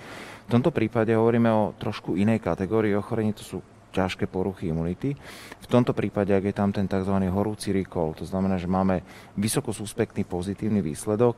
V 0.46 0.50
tomto 0.52 0.68
prípade 0.68 1.16
hovoríme 1.16 1.48
o 1.48 1.72
trošku 1.80 2.20
inej 2.20 2.44
kategórii 2.44 2.92
ochorení, 2.92 3.32
to 3.32 3.40
sú 3.40 3.58
ťažké 3.90 4.24
poruchy 4.30 4.70
imunity. 4.70 5.14
V 5.60 5.66
tomto 5.66 5.92
prípade, 5.92 6.30
ak 6.30 6.44
je 6.46 6.54
tam 6.54 6.70
ten 6.70 6.86
tzv. 6.86 7.14
horúci 7.30 7.74
recall, 7.74 8.14
to 8.14 8.24
znamená, 8.24 8.56
že 8.56 8.70
máme 8.70 9.02
vysoko 9.36 9.74
suspektný 9.74 10.24
pozitívny 10.26 10.80
výsledok, 10.80 11.36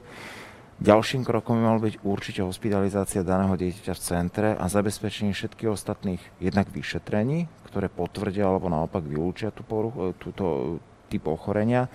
Ďalším 0.82 1.22
krokom 1.22 1.60
by 1.60 1.62
mal 1.62 1.78
byť 1.78 2.02
určite 2.02 2.42
hospitalizácia 2.42 3.22
daného 3.22 3.54
dieťaťa 3.54 3.94
v 3.94 4.02
centre 4.02 4.48
a 4.58 4.66
zabezpečenie 4.66 5.30
všetkých 5.30 5.70
ostatných 5.70 6.18
jednak 6.42 6.66
vyšetrení, 6.74 7.46
ktoré 7.70 7.86
potvrdia 7.86 8.50
alebo 8.50 8.66
naopak 8.66 9.06
vylúčia 9.06 9.54
tú 9.54 9.62
poruch, 9.62 9.94
e, 9.94 10.10
túto 10.18 10.76
typ 11.06 11.22
ochorenia. 11.30 11.86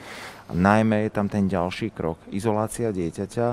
A 0.48 0.56
najmä 0.56 1.04
je 1.04 1.12
tam 1.12 1.28
ten 1.28 1.52
ďalší 1.52 1.92
krok, 1.92 2.16
izolácia 2.32 2.96
dieťaťa, 2.96 3.48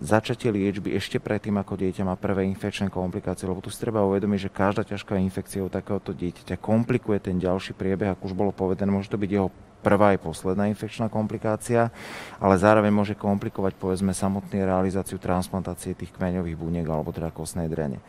začatie 0.00 0.48
liečby 0.48 0.96
ešte 0.96 1.20
predtým, 1.20 1.60
ako 1.60 1.76
dieťa 1.76 2.08
má 2.08 2.16
prvé 2.16 2.48
infekčné 2.48 2.88
komplikácie, 2.88 3.44
lebo 3.44 3.60
tu 3.60 3.68
si 3.68 3.76
treba 3.76 4.00
uvedomiť, 4.08 4.48
že 4.48 4.50
každá 4.50 4.82
ťažká 4.88 5.20
infekcia 5.20 5.60
u 5.60 5.70
takéhoto 5.70 6.16
dieťaťa 6.16 6.56
komplikuje 6.56 7.20
ten 7.20 7.36
ďalší 7.36 7.76
priebeh, 7.76 8.16
ako 8.16 8.32
už 8.32 8.34
bolo 8.34 8.50
povedané, 8.50 8.88
môže 8.88 9.12
to 9.12 9.20
byť 9.20 9.30
jeho 9.30 9.52
prvá 9.80 10.16
aj 10.16 10.24
posledná 10.24 10.68
infekčná 10.68 11.08
komplikácia, 11.08 11.92
ale 12.36 12.54
zároveň 12.60 12.92
môže 12.92 13.14
komplikovať 13.16 13.76
povedzme 13.76 14.12
samotný 14.12 14.64
realizáciu 14.64 15.16
transplantácie 15.16 15.96
tých 15.96 16.12
kmeňových 16.16 16.56
buniek 16.56 16.84
alebo 16.88 17.12
teda 17.12 17.32
kostnej 17.32 17.68
drene. 17.68 18.00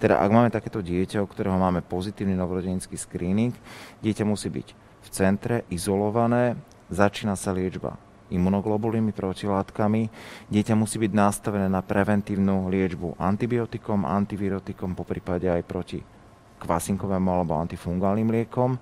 Teda 0.00 0.20
ak 0.20 0.30
máme 0.32 0.48
takéto 0.48 0.80
dieťa, 0.80 1.20
u 1.20 1.28
ktorého 1.28 1.60
máme 1.60 1.84
pozitívny 1.84 2.32
novorodenický 2.36 2.96
screening, 2.96 3.52
dieťa 4.00 4.24
musí 4.24 4.48
byť 4.48 4.68
v 5.00 5.08
centre, 5.12 5.56
izolované, 5.68 6.56
začína 6.88 7.36
sa 7.36 7.52
liečba 7.52 8.09
imunoglobulými 8.30 9.12
protilátkami. 9.12 10.08
Dieťa 10.48 10.74
musí 10.78 10.96
byť 11.02 11.12
nastavené 11.12 11.66
na 11.66 11.82
preventívnu 11.82 12.70
liečbu 12.70 13.18
antibiotikom, 13.18 14.06
antivirotikom, 14.06 14.94
po 14.94 15.04
prípade 15.04 15.50
aj 15.50 15.62
proti 15.66 15.98
kvasinkovému 16.60 17.28
alebo 17.28 17.58
antifungálnym 17.58 18.30
liekom. 18.30 18.78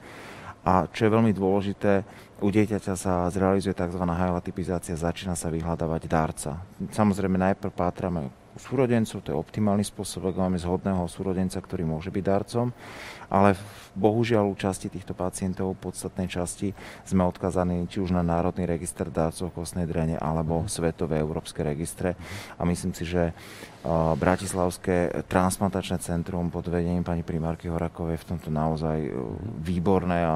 A 0.68 0.84
čo 0.92 1.08
je 1.08 1.14
veľmi 1.14 1.32
dôležité, 1.32 2.04
u 2.44 2.52
dieťaťa 2.52 2.94
sa 2.94 3.26
zrealizuje 3.32 3.72
tzv. 3.72 4.04
halotypizácia, 4.04 4.94
začína 4.94 5.32
sa 5.32 5.48
vyhľadávať 5.48 6.02
dárca. 6.04 6.60
Samozrejme 6.92 7.40
najprv 7.40 7.72
pátrame 7.72 8.28
u 8.28 8.58
súrodencov, 8.58 9.22
to 9.22 9.32
je 9.32 9.38
optimálny 9.38 9.86
spôsob, 9.86 10.28
ak 10.28 10.36
máme 10.36 10.58
zhodného 10.58 11.06
súrodenca, 11.06 11.62
ktorý 11.62 11.86
môže 11.86 12.10
byť 12.10 12.24
darcom, 12.26 12.74
ale 13.28 13.56
bohužiaľ 13.92 14.52
u 14.52 14.56
časti 14.56 14.88
týchto 14.88 15.12
pacientov, 15.12 15.76
v 15.76 15.90
podstatnej 15.90 16.28
časti, 16.28 16.72
sme 17.04 17.28
odkazaní 17.28 17.84
či 17.88 18.00
už 18.00 18.16
na 18.16 18.24
Národný 18.24 18.64
register 18.64 19.12
dárcov 19.12 19.52
kostnej 19.52 19.84
drene 19.84 20.16
alebo 20.16 20.64
Svetové 20.68 21.20
európske 21.20 21.60
registre. 21.60 22.16
A 22.56 22.64
myslím 22.64 22.96
si, 22.96 23.04
že 23.04 23.36
Bratislavské 24.18 25.24
transplantačné 25.28 26.02
centrum 26.02 26.50
pod 26.50 26.66
vedením 26.66 27.06
pani 27.06 27.22
primárky 27.22 27.70
Horakovej 27.70 28.18
je 28.18 28.22
v 28.24 28.28
tomto 28.34 28.48
naozaj 28.50 28.96
výborné 29.62 30.18
a 30.24 30.34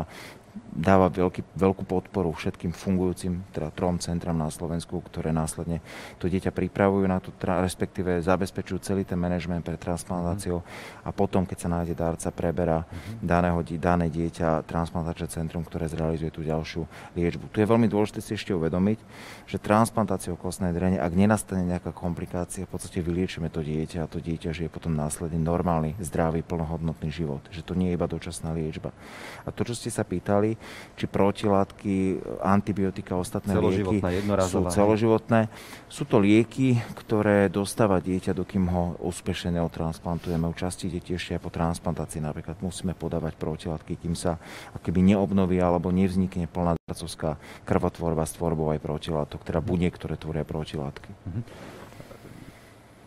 dáva 0.72 1.12
veľký, 1.12 1.44
veľkú 1.52 1.84
podporu 1.84 2.32
všetkým 2.32 2.72
fungujúcim 2.72 3.44
teda 3.52 3.68
trom 3.76 4.00
centram 4.00 4.40
na 4.40 4.48
Slovensku, 4.48 5.04
ktoré 5.04 5.28
následne 5.28 5.84
to 6.16 6.32
dieťa 6.32 6.48
pripravujú 6.48 7.04
na 7.04 7.20
to, 7.20 7.28
respektíve 7.36 8.24
zabezpečujú 8.24 8.80
celý 8.80 9.04
ten 9.04 9.20
manažment 9.20 9.60
pre 9.60 9.76
transplantáciu 9.76 10.64
a 11.04 11.12
potom, 11.12 11.44
keď 11.44 11.58
sa 11.60 11.68
nájde 11.68 11.94
dárca, 11.94 12.28
preberá 12.32 12.88
mm. 12.88 13.20
daného, 13.20 13.60
dané 13.76 14.08
dieťa 14.08 14.64
transplantačné 14.64 15.28
centrum, 15.28 15.60
ktoré 15.60 15.92
zrealizuje 15.92 16.32
tú 16.32 16.40
ďalšiu 16.40 16.88
liečbu. 17.12 17.52
Tu 17.52 17.60
je 17.60 17.68
veľmi 17.68 17.86
dôležité 17.92 18.24
si 18.24 18.32
ešte 18.32 18.56
uvedomiť, 18.56 18.98
že 19.44 19.60
transplantáciou 19.60 20.40
kostnej 20.40 20.72
drene, 20.72 20.96
ak 20.96 21.12
nenastane 21.12 21.68
nejaká 21.68 21.92
komplikácia, 21.92 22.64
v 22.64 22.72
podstate 22.72 23.04
vyliečíme 23.04 23.52
to 23.52 23.60
dieťa 23.60 24.08
a 24.08 24.10
to 24.10 24.24
dieťa 24.24 24.56
žije 24.56 24.72
potom 24.72 24.96
následne 24.96 25.36
normálny, 25.36 26.00
zdravý, 26.00 26.40
plnohodnotný 26.40 27.12
život. 27.12 27.44
Že 27.52 27.60
to 27.60 27.72
nie 27.76 27.92
je 27.92 27.96
iba 28.00 28.08
dočasná 28.08 28.56
liečba. 28.56 28.96
A 29.44 29.52
to, 29.52 29.68
čo 29.68 29.76
ste 29.76 29.92
sa 29.92 30.06
pýtali, 30.08 30.61
či 30.96 31.04
protilátky, 31.08 31.94
antibiotika, 32.40 33.18
ostatné 33.18 33.58
lieky 33.58 33.98
sú 34.46 34.66
celoživotné. 34.68 35.50
Sú 35.88 36.04
to 36.06 36.22
lieky, 36.22 36.78
ktoré 36.94 37.50
dostáva 37.52 37.98
dieťa, 37.98 38.36
dokým 38.36 38.68
ho 38.70 38.96
úspešne 39.02 39.60
neotransplantujeme. 39.60 40.46
U 40.46 40.54
časti 40.54 40.88
detí 40.88 41.16
ešte 41.16 41.36
aj 41.36 41.42
po 41.42 41.50
transplantácii 41.50 42.22
napríklad 42.22 42.60
musíme 42.62 42.94
podávať 42.94 43.36
protilátky, 43.36 43.98
kým 43.98 44.14
sa 44.14 44.38
akoby 44.76 45.14
neobnoví 45.14 45.58
alebo 45.58 45.90
nevznikne 45.90 46.46
plná 46.46 46.78
darcovská 46.86 47.36
krvotvorba 47.66 48.24
s 48.28 48.36
tvorbou 48.36 48.70
aj 48.72 48.80
protilátok, 48.80 49.42
teda 49.42 49.60
buniek, 49.64 49.92
ktoré 49.92 50.14
tvoria 50.20 50.46
protilátky. 50.46 51.10
Mm-hmm. 51.10 51.44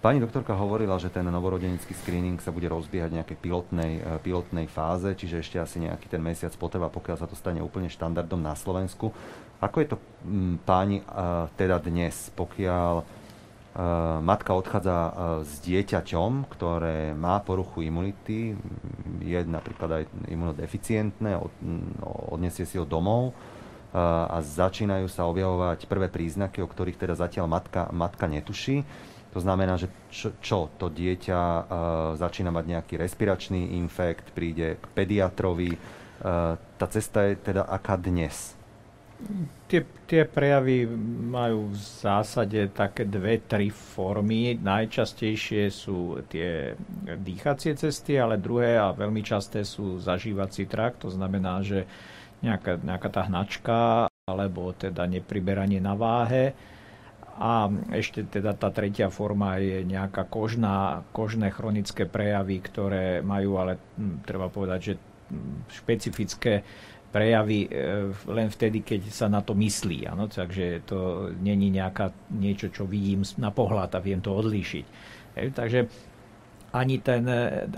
Pani 0.05 0.21
doktorka 0.21 0.53
hovorila, 0.53 1.01
že 1.01 1.09
ten 1.09 1.25
novorodenecký 1.25 1.97
screening 1.97 2.37
sa 2.37 2.53
bude 2.53 2.69
rozbiehať 2.69 3.09
v 3.09 3.17
nejakej 3.17 3.37
pilotnej, 3.41 3.93
e, 3.97 4.21
pilotnej 4.21 4.69
fáze, 4.69 5.09
čiže 5.17 5.41
ešte 5.41 5.57
asi 5.57 5.81
nejaký 5.81 6.05
ten 6.05 6.21
mesiac 6.21 6.53
potreba, 6.61 6.93
pokiaľ 6.93 7.17
sa 7.17 7.25
to 7.25 7.33
stane 7.33 7.57
úplne 7.57 7.89
štandardom 7.89 8.37
na 8.37 8.53
Slovensku. 8.53 9.09
Ako 9.65 9.81
je 9.81 9.87
to 9.89 9.97
m, 10.21 10.61
páni 10.61 11.01
e, 11.01 11.03
teda 11.57 11.81
dnes, 11.81 12.29
pokiaľ 12.37 13.01
e, 13.01 13.05
matka 14.21 14.53
odchádza 14.53 14.97
s 15.41 15.57
dieťaťom, 15.65 16.53
ktoré 16.53 17.17
má 17.17 17.41
poruchu 17.41 17.81
imunity, 17.81 18.53
je 19.25 19.39
napríklad 19.41 19.89
aj 19.89 20.03
imunodeficientné, 20.29 21.33
od, 21.33 21.49
odnesie 22.29 22.69
si 22.69 22.77
ho 22.77 22.85
domov 22.85 23.33
a 23.95 24.43
začínajú 24.43 25.07
sa 25.07 25.23
objavovať 25.23 25.87
prvé 25.87 26.11
príznaky, 26.11 26.59
o 26.59 26.67
ktorých 26.67 26.99
teda 26.99 27.15
zatiaľ 27.15 27.47
matka, 27.47 27.87
matka 27.95 28.27
netuší 28.27 28.83
to 29.35 29.43
znamená, 29.43 29.75
že 29.75 29.91
čo, 30.07 30.31
čo 30.39 30.71
to 30.79 30.87
dieťa 30.87 31.41
uh, 31.43 31.65
začína 32.15 32.55
mať 32.55 32.65
nejaký 32.71 32.95
respiračný 32.95 33.75
infekt, 33.75 34.31
príde 34.31 34.79
k 34.79 34.85
pediatrovi. 34.95 35.75
Uh, 35.75 36.55
tá 36.79 36.87
cesta 36.87 37.27
je 37.27 37.35
teda 37.51 37.67
aká 37.67 37.99
dnes? 37.99 38.55
Tie, 39.67 39.83
tie 40.07 40.23
prejavy 40.23 40.87
majú 41.27 41.67
v 41.67 41.75
zásade 41.75 42.71
také 42.71 43.03
dve, 43.03 43.43
tri 43.43 43.67
formy. 43.67 44.55
Najčastejšie 44.55 45.67
sú 45.67 46.23
tie 46.31 46.79
dýchacie 47.03 47.75
cesty, 47.75 48.15
ale 48.15 48.39
druhé 48.39 48.79
a 48.79 48.95
veľmi 48.95 49.19
časté 49.19 49.67
sú 49.67 49.99
zažívací 49.99 50.63
trakt. 50.63 51.03
To 51.03 51.11
znamená, 51.11 51.59
že 51.59 51.83
nejaká, 52.39 52.79
nejaká 52.79 53.09
tá 53.11 53.27
hnačka 53.27 54.07
alebo 54.31 54.71
teda 54.71 55.03
nepriberanie 55.11 55.83
na 55.83 55.91
váhe 55.91 56.55
a 57.35 57.67
ešte 57.91 58.23
teda 58.23 58.55
tá 58.55 58.71
tretia 58.71 59.11
forma 59.11 59.59
je 59.59 59.83
nejaká 59.83 60.23
kožná, 60.31 61.03
kožné 61.11 61.51
chronické 61.51 62.07
prejavy, 62.07 62.63
ktoré 62.63 63.19
majú 63.19 63.59
ale 63.59 63.75
hm, 63.99 64.23
treba 64.23 64.47
povedať, 64.47 64.79
že 64.79 64.93
hm, 64.95 65.67
špecifické 65.67 66.63
prejavy 67.11 67.67
e, 67.67 67.69
len 68.31 68.47
vtedy, 68.47 68.87
keď 68.87 69.11
sa 69.11 69.27
na 69.27 69.43
to 69.43 69.51
myslí. 69.51 70.07
Ano? 70.07 70.31
Takže 70.31 70.87
to 70.87 71.31
není 71.35 71.75
nejaká, 71.75 72.15
niečo, 72.31 72.71
čo 72.71 72.87
vidím 72.87 73.27
na 73.35 73.51
pohľad 73.51 73.91
a 73.95 74.03
viem 74.03 74.23
to 74.23 74.31
odlíšiť. 74.31 74.85
E, 75.35 75.51
takže 75.51 75.79
ani, 76.75 76.99
ten, 76.99 77.23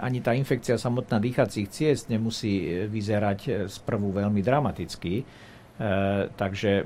ani 0.01 0.25
tá 0.25 0.33
infekcia 0.33 0.77
samotná 0.77 1.21
dýchacích 1.21 1.69
ciest 1.69 2.09
nemusí 2.09 2.85
vyzerať 2.89 3.69
sprvu 3.69 4.09
veľmi 4.09 4.41
dramaticky 4.41 5.13
E, 5.21 5.46
takže 6.34 6.82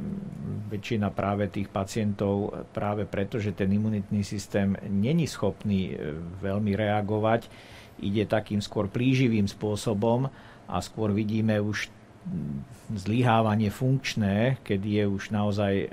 väčšina 0.68 1.12
práve 1.16 1.48
tých 1.48 1.72
pacientov, 1.72 2.52
práve 2.76 3.08
preto, 3.08 3.40
že 3.40 3.56
ten 3.56 3.72
imunitný 3.72 4.24
systém 4.24 4.76
není 4.88 5.28
schopný 5.28 5.92
e, 5.92 6.16
veľmi 6.44 6.76
reagovať, 6.76 7.48
ide 8.04 8.28
takým 8.28 8.60
skôr 8.60 8.92
plíživým 8.92 9.48
spôsobom 9.48 10.28
a 10.68 10.78
skôr 10.84 11.16
vidíme 11.16 11.60
už 11.60 11.88
zlyhávanie 12.92 13.72
funkčné, 13.72 14.60
keď 14.64 14.82
je 14.84 15.04
už 15.08 15.24
naozaj 15.32 15.74
e, 15.76 15.88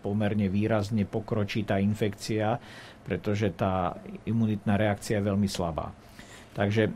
pomerne 0.00 0.48
výrazne 0.48 1.04
pokročí 1.04 1.68
infekcia, 1.68 2.56
pretože 3.04 3.52
tá 3.56 3.96
imunitná 4.24 4.76
reakcia 4.76 5.20
je 5.20 5.28
veľmi 5.28 5.48
slabá. 5.48 5.92
Takže 6.52 6.90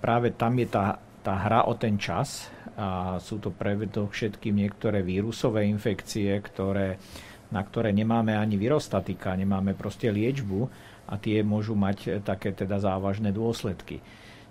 práve 0.00 0.32
tam 0.32 0.56
je 0.56 0.66
tá, 0.72 0.96
tá 1.20 1.36
hra 1.36 1.68
o 1.68 1.76
ten 1.76 2.00
čas 2.00 2.48
a 2.76 3.16
sú 3.16 3.40
to 3.40 3.56
všetkým 3.56 4.52
niektoré 4.52 5.00
vírusové 5.00 5.64
infekcie, 5.64 6.28
ktoré, 6.44 7.00
na 7.48 7.64
ktoré 7.64 7.88
nemáme 7.88 8.36
ani 8.36 8.60
virostatika, 8.60 9.32
nemáme 9.32 9.72
proste 9.72 10.12
liečbu 10.12 10.68
a 11.08 11.16
tie 11.16 11.40
môžu 11.40 11.72
mať 11.72 12.20
také 12.20 12.52
teda 12.52 12.76
závažné 12.76 13.32
dôsledky. 13.32 14.04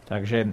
Takže 0.05 0.45
e, 0.45 0.49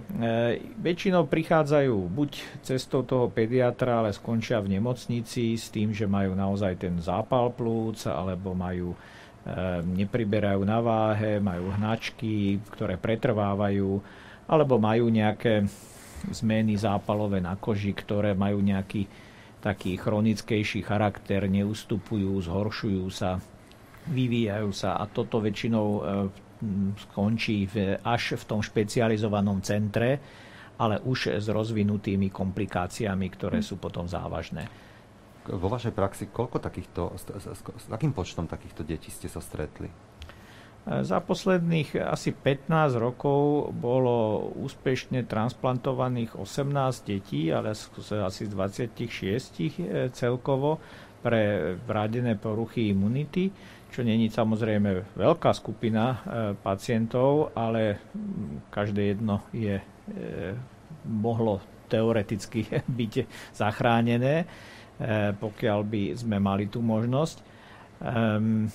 väčšinou 0.80 1.28
prichádzajú 1.28 1.96
buď 2.08 2.30
cestou 2.64 3.04
toho 3.04 3.28
pediatra, 3.28 4.00
ale 4.00 4.16
skončia 4.16 4.64
v 4.64 4.80
nemocnici 4.80 5.60
s 5.60 5.68
tým, 5.68 5.92
že 5.92 6.08
majú 6.08 6.32
naozaj 6.32 6.80
ten 6.80 6.96
zápal 6.96 7.52
plúc, 7.52 8.08
alebo 8.08 8.56
majú, 8.56 8.96
e, 8.96 8.98
nepriberajú 9.84 10.64
na 10.64 10.80
váhe, 10.80 11.36
majú 11.36 11.68
hnačky, 11.68 12.64
ktoré 12.72 12.96
pretrvávajú, 12.96 14.00
alebo 14.48 14.80
majú 14.80 15.12
nejaké 15.12 15.68
zmeny 16.30 16.78
zápalové 16.78 17.42
na 17.42 17.58
koži, 17.58 17.90
ktoré 17.90 18.38
majú 18.38 18.62
nejaký 18.62 19.10
taký 19.62 19.94
chronickejší 19.94 20.82
charakter, 20.82 21.46
neustupujú, 21.46 22.34
zhoršujú 22.42 23.06
sa, 23.14 23.38
vyvíjajú 24.10 24.70
sa 24.74 24.98
a 24.98 25.06
toto 25.06 25.38
väčšinou 25.38 25.86
e, 25.86 26.00
skončí 27.06 27.70
v, 27.70 27.98
až 28.02 28.38
v 28.38 28.44
tom 28.46 28.60
špecializovanom 28.62 29.62
centre, 29.62 30.18
ale 30.82 30.98
už 31.06 31.38
s 31.38 31.46
rozvinutými 31.46 32.34
komplikáciami, 32.34 33.26
ktoré 33.30 33.62
sú 33.62 33.78
potom 33.78 34.10
závažné. 34.10 34.66
Vo 35.46 35.70
vašej 35.70 35.94
praxi 35.94 36.24
koľko 36.30 36.58
takýchto, 36.58 37.14
s, 37.14 37.22
s, 37.30 37.62
s 37.62 37.86
akým 37.90 38.10
počtom 38.10 38.50
takýchto 38.50 38.82
detí 38.82 39.14
ste 39.14 39.30
sa 39.30 39.38
stretli? 39.38 39.90
Za 40.82 41.22
posledných 41.22 41.94
asi 42.02 42.34
15 42.34 42.98
rokov 42.98 43.70
bolo 43.70 44.50
úspešne 44.58 45.22
transplantovaných 45.30 46.34
18 46.34 47.06
detí, 47.06 47.54
ale 47.54 47.70
asi 47.78 48.42
z 48.46 48.50
26 48.50 48.98
e, 48.98 50.10
celkovo 50.10 50.82
pre 51.22 51.74
vradené 51.86 52.34
poruchy 52.34 52.90
imunity 52.90 53.54
čo 53.92 54.00
není 54.00 54.32
samozrejme 54.32 55.20
veľká 55.20 55.52
skupina 55.52 56.04
e, 56.08 56.16
pacientov, 56.56 57.52
ale 57.52 58.00
každé 58.72 59.12
jedno 59.12 59.44
je, 59.52 59.76
e, 59.76 59.84
mohlo 61.04 61.60
teoreticky 61.92 62.64
byť 62.98 63.12
zachránené, 63.52 64.48
pokiaľ 65.36 65.80
by 65.82 66.02
sme 66.14 66.38
mali 66.38 66.70
tú 66.70 66.78
možnosť. 66.78 67.51
Um, 68.02 68.66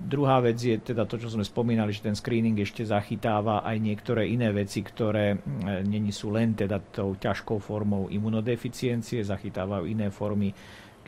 druhá 0.00 0.40
vec 0.40 0.56
je 0.56 0.80
teda 0.80 1.04
to, 1.04 1.20
čo 1.20 1.28
sme 1.28 1.44
spomínali, 1.44 1.92
že 1.92 2.00
ten 2.00 2.16
screening 2.16 2.56
ešte 2.64 2.80
zachytáva 2.80 3.60
aj 3.60 3.76
niektoré 3.76 4.24
iné 4.24 4.48
veci, 4.56 4.80
ktoré 4.80 5.36
není 5.84 6.08
sú 6.16 6.32
len 6.32 6.56
teda 6.56 6.80
tou 6.80 7.12
ťažkou 7.12 7.60
formou 7.60 8.08
imunodeficiencie, 8.08 9.20
zachytávajú 9.20 9.84
iné 9.84 10.08
formy 10.08 10.56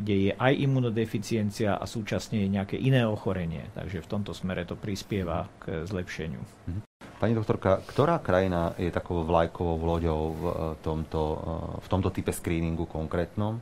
kde 0.00 0.14
je 0.16 0.32
aj 0.32 0.56
imunodeficiencia 0.56 1.76
a 1.76 1.84
súčasne 1.84 2.40
je 2.40 2.48
nejaké 2.48 2.80
iné 2.80 3.04
ochorenie. 3.04 3.68
Takže 3.76 4.00
v 4.00 4.08
tomto 4.08 4.32
smere 4.32 4.64
to 4.64 4.72
prispieva 4.72 5.44
k 5.60 5.84
zlepšeniu. 5.84 6.40
Mhm. 6.40 6.80
Pani 7.20 7.36
doktorka, 7.36 7.84
ktorá 7.84 8.16
krajina 8.24 8.72
je 8.80 8.88
takou 8.88 9.20
vlajkovou 9.28 9.76
loďou 9.76 10.22
v 10.32 10.42
eh, 10.48 10.54
tomto, 10.80 11.22
eh, 11.36 11.84
v 11.84 11.88
tomto 11.92 12.08
type 12.08 12.32
screeningu 12.32 12.88
konkrétnom? 12.88 13.60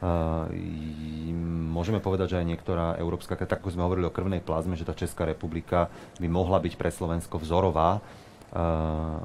Eh, 0.00 1.36
môžeme 1.70 2.00
povedať, 2.00 2.36
že 2.36 2.38
aj 2.40 2.48
niektorá 2.48 2.86
európska, 2.96 3.36
tak 3.36 3.60
ako 3.60 3.76
sme 3.76 3.84
hovorili 3.84 4.08
o 4.08 4.14
krvnej 4.14 4.40
plazme, 4.40 4.72
že 4.72 4.88
tá 4.88 4.96
Česká 4.96 5.28
republika 5.28 5.92
by 6.16 6.28
mohla 6.28 6.56
byť 6.56 6.74
pre 6.80 6.88
Slovensko 6.88 7.36
vzorová. 7.40 8.00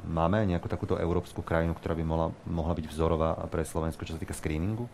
Máme 0.05 0.45
aj 0.45 0.53
nejakú 0.53 0.69
takúto 0.69 1.01
európsku 1.01 1.41
krajinu, 1.41 1.73
ktorá 1.73 1.97
by 1.97 2.05
mohla, 2.05 2.27
mohla 2.45 2.77
byť 2.77 2.85
vzorová 2.85 3.33
pre 3.49 3.65
Slovensko, 3.65 4.05
čo 4.05 4.13
sa 4.13 4.21
týka 4.21 4.37
screeningu? 4.37 4.85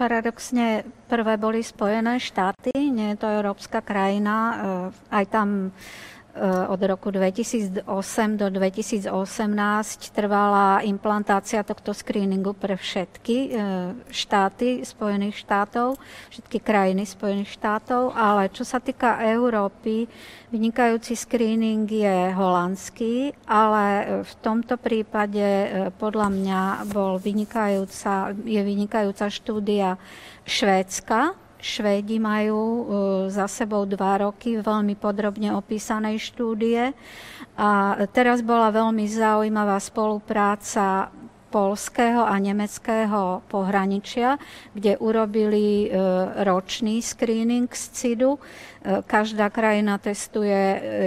Paradoxne 0.00 0.88
prvé 1.04 1.36
boli 1.36 1.60
Spojené 1.60 2.16
štáty, 2.16 2.72
nie 2.72 3.12
je 3.12 3.20
to 3.20 3.28
európska 3.28 3.84
krajina, 3.84 4.56
aj 5.12 5.24
tam 5.28 5.76
od 6.42 6.80
roku 6.82 7.14
2008 7.14 7.86
do 8.34 8.50
2018 8.50 9.06
trvala 10.10 10.82
implantácia 10.82 11.62
tohto 11.62 11.94
screeningu 11.94 12.58
pre 12.58 12.74
všetky 12.74 13.36
eh, 13.38 13.50
štáty 14.10 14.82
Spojených 14.82 15.38
štátov, 15.46 15.94
všetky 16.34 16.58
krajiny 16.58 17.06
Spojených 17.06 17.54
štátov, 17.54 18.10
ale 18.18 18.50
čo 18.50 18.66
sa 18.66 18.82
týka 18.82 19.22
Európy, 19.22 20.10
vynikajúci 20.50 21.14
screening 21.14 21.86
je 21.86 22.34
holandský, 22.34 23.30
ale 23.46 23.86
eh, 23.86 24.04
v 24.26 24.32
tomto 24.42 24.74
prípade 24.74 25.46
podľa 26.02 26.28
mňa 26.34 26.60
bol 26.90 27.22
vynikajúca, 27.22 28.34
je 28.42 28.58
vynikajúca 28.58 29.30
štúdia 29.30 29.94
Švédska, 30.42 31.43
Švédi 31.64 32.20
majú 32.20 32.60
e, 32.60 32.82
za 33.32 33.48
sebou 33.48 33.88
dva 33.88 34.20
roky 34.20 34.60
veľmi 34.60 35.00
podrobne 35.00 35.48
opísanej 35.56 36.20
štúdie 36.20 36.92
a 37.56 37.96
teraz 38.12 38.44
bola 38.44 38.68
veľmi 38.68 39.08
zaujímavá 39.08 39.80
spolupráca 39.80 41.08
polského 41.48 42.20
a 42.20 42.36
nemeckého 42.36 43.48
pohraničia, 43.48 44.36
kde 44.76 45.00
urobili 45.00 45.88
e, 45.88 45.96
ročný 46.44 47.00
screening 47.00 47.72
z 47.72 47.84
CIDu. 47.96 48.36
E, 48.36 48.40
každá 49.00 49.48
krajina 49.48 49.96
testuje 49.96 50.60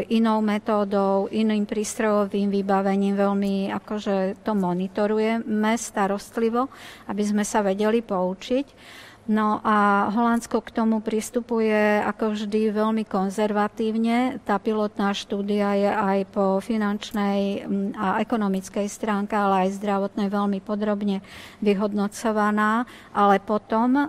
inou 0.10 0.42
metódou, 0.42 1.30
iným 1.30 1.70
prístrojovým 1.70 2.50
vybavením, 2.50 3.14
veľmi 3.14 3.70
akože 3.78 4.42
to 4.42 4.58
monitorujeme 4.58 5.78
starostlivo, 5.78 6.66
aby 7.14 7.22
sme 7.22 7.46
sa 7.46 7.62
vedeli 7.62 8.02
poučiť. 8.02 9.06
No 9.28 9.60
a 9.60 10.08
Holandsko 10.16 10.64
k 10.64 10.72
tomu 10.72 11.04
pristupuje 11.04 12.00
ako 12.00 12.32
vždy 12.32 12.72
veľmi 12.72 13.04
konzervatívne. 13.04 14.40
Tá 14.48 14.56
pilotná 14.56 15.12
štúdia 15.12 15.76
je 15.76 15.92
aj 15.92 16.20
po 16.32 16.64
finančnej 16.64 17.68
mm, 17.68 18.00
a 18.00 18.24
ekonomickej 18.24 18.88
stránke, 18.88 19.36
ale 19.36 19.68
aj 19.68 19.84
zdravotnej 19.84 20.32
veľmi 20.32 20.64
podrobne 20.64 21.20
vyhodnocovaná. 21.60 22.88
Ale 23.12 23.44
potom 23.44 24.00
uh, 24.00 24.08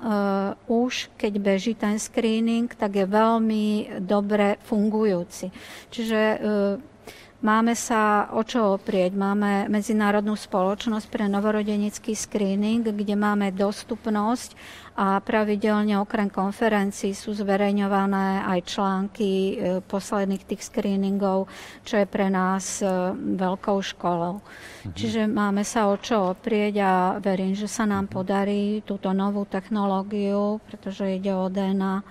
už, 0.71 1.11
keď 1.19 1.33
beží 1.43 1.75
ten 1.75 1.99
screening, 1.99 2.71
tak 2.71 2.95
je 2.95 3.03
veľmi 3.03 3.99
dobre 3.99 4.62
fungujúci. 4.62 5.51
Čiže 5.91 6.21
uh, 6.39 6.97
Máme 7.39 7.78
sa 7.78 8.34
o 8.34 8.43
čo 8.43 8.74
oprieť. 8.74 9.14
Máme 9.14 9.70
Medzinárodnú 9.70 10.34
spoločnosť 10.34 11.07
pre 11.07 11.30
novorodenický 11.30 12.11
screening, 12.11 12.82
kde 12.82 13.14
máme 13.14 13.55
dostupnosť 13.55 14.59
a 14.99 15.22
pravidelne 15.22 16.03
okrem 16.03 16.26
konferencií 16.26 17.14
sú 17.14 17.30
zverejňované 17.39 18.43
aj 18.43 18.59
články 18.66 19.30
e, 19.30 19.53
posledných 19.86 20.43
tých 20.43 20.66
screeningov, 20.66 21.47
čo 21.86 22.03
je 22.03 22.07
pre 22.11 22.26
nás 22.26 22.82
e, 22.82 22.91
veľkou 23.14 23.78
školou. 23.86 24.43
Mhm. 24.43 24.99
Čiže 24.99 25.30
máme 25.30 25.62
sa 25.62 25.86
o 25.86 25.95
čo 25.95 26.34
oprieť 26.34 26.74
a 26.82 26.93
verím, 27.22 27.55
že 27.55 27.70
sa 27.70 27.86
nám 27.86 28.11
podarí 28.11 28.82
túto 28.82 29.14
novú 29.14 29.47
technológiu, 29.47 30.59
pretože 30.66 31.07
ide 31.07 31.30
o 31.30 31.47
DNA, 31.47 32.03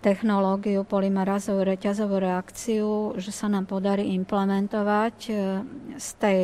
technológiu 0.00 0.82
polymerazovú 0.88 1.64
reťazovú 1.64 2.16
reakciu, 2.20 3.14
že 3.20 3.30
sa 3.30 3.52
nám 3.52 3.68
podarí 3.68 4.16
implementovať 4.16 5.16
e, 5.28 5.32
z, 6.00 6.08
tej 6.16 6.42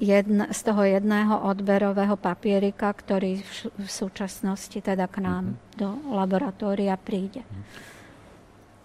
jedna, 0.00 0.52
z 0.52 0.60
toho 0.64 0.82
jedného 0.84 1.40
odberového 1.48 2.16
papierika, 2.20 2.92
ktorý 2.92 3.40
v, 3.40 3.50
v 3.80 3.88
súčasnosti 3.88 4.76
teda 4.76 5.08
k 5.08 5.24
nám 5.24 5.44
mm-hmm. 5.56 5.76
do 5.76 5.88
laboratória 6.12 6.96
príde. 7.00 7.44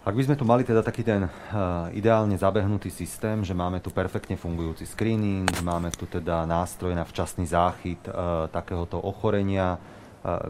Ak 0.06 0.14
by 0.14 0.22
sme 0.22 0.38
tu 0.38 0.46
mali 0.46 0.62
teda 0.62 0.86
taký 0.86 1.02
ten 1.02 1.26
uh, 1.26 1.90
ideálne 1.90 2.38
zabehnutý 2.38 2.94
systém, 2.94 3.42
že 3.42 3.58
máme 3.58 3.82
tu 3.82 3.90
perfektne 3.90 4.38
fungujúci 4.38 4.86
screening, 4.86 5.50
máme 5.66 5.90
tu 5.98 6.06
teda 6.06 6.46
nástroj 6.46 6.94
na 6.94 7.02
včasný 7.02 7.50
záchyt 7.50 8.06
uh, 8.06 8.46
takéhoto 8.54 9.02
ochorenia, 9.02 9.82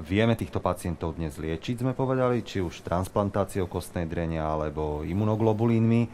Vieme 0.08 0.40
týchto 0.40 0.64
pacientov 0.64 1.20
dnes 1.20 1.36
liečiť, 1.36 1.84
sme 1.84 1.92
povedali, 1.92 2.40
či 2.48 2.64
už 2.64 2.80
transplantáciou 2.80 3.68
kostnej 3.68 4.08
drenia 4.08 4.48
alebo 4.48 5.04
imunoglobulínmi. 5.04 6.08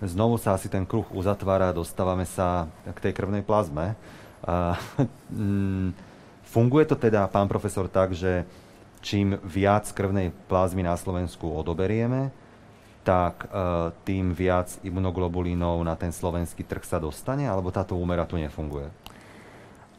Znovu 0.00 0.40
sa 0.40 0.56
asi 0.56 0.72
ten 0.72 0.88
kruh 0.88 1.04
uzatvára, 1.12 1.76
dostávame 1.76 2.24
sa 2.24 2.72
k 2.88 2.98
tej 3.04 3.12
krvnej 3.12 3.44
plazme. 3.44 4.00
Mm, 5.28 5.92
funguje 6.48 6.88
to 6.88 6.96
teda, 6.96 7.28
pán 7.28 7.52
profesor, 7.52 7.84
tak, 7.84 8.16
že 8.16 8.48
čím 9.04 9.36
viac 9.44 9.92
krvnej 9.92 10.32
plazmy 10.48 10.80
na 10.80 10.96
Slovensku 10.96 11.52
odoberieme, 11.52 12.32
tak 13.04 13.44
e, 13.44 13.46
tým 14.06 14.32
viac 14.32 14.78
imunoglobulínov 14.86 15.82
na 15.84 15.98
ten 15.98 16.14
slovenský 16.14 16.64
trh 16.64 16.86
sa 16.86 17.02
dostane, 17.02 17.44
alebo 17.44 17.74
táto 17.74 17.98
úmera 17.98 18.24
tu 18.24 18.38
nefunguje? 18.38 19.01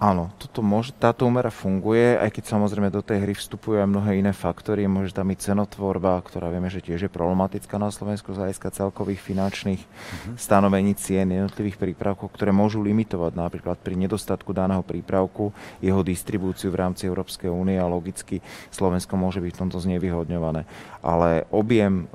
Áno, 0.03 0.35
toto 0.35 0.59
môže, 0.59 0.91
táto 0.91 1.23
úmera 1.23 1.47
funguje, 1.47 2.19
aj 2.19 2.27
keď 2.35 2.43
samozrejme 2.51 2.91
do 2.91 2.99
tej 2.99 3.23
hry 3.23 3.31
vstupujú 3.31 3.79
aj 3.79 3.87
mnohé 3.87 4.19
iné 4.19 4.35
faktory. 4.35 4.83
Môže 4.83 5.15
tam 5.15 5.31
byť 5.31 5.39
cenotvorba, 5.39 6.19
ktorá 6.19 6.51
vieme, 6.51 6.67
že 6.67 6.83
tiež 6.83 7.07
je 7.07 7.11
problematická 7.13 7.79
na 7.79 7.87
Slovensku 7.87 8.35
z 8.35 8.43
hľadiska 8.43 8.67
celkových 8.75 9.23
finančných 9.23 9.79
uh-huh. 9.79 10.35
stanovení 10.35 10.91
cien 10.99 11.31
jednotlivých 11.31 11.79
prípravkov, 11.79 12.35
ktoré 12.35 12.51
môžu 12.51 12.83
limitovať 12.83 13.31
napríklad 13.31 13.79
pri 13.79 13.95
nedostatku 13.95 14.51
daného 14.51 14.83
prípravku 14.83 15.55
jeho 15.79 16.03
distribúciu 16.03 16.67
v 16.67 16.83
rámci 16.83 17.07
Európskej 17.07 17.47
únie 17.47 17.79
a 17.79 17.87
logicky 17.87 18.43
Slovensko 18.75 19.15
môže 19.15 19.39
byť 19.39 19.55
v 19.55 19.61
tomto 19.63 19.79
znevýhodňované. 19.79 20.67
Ale 20.99 21.47
objem 21.47 22.11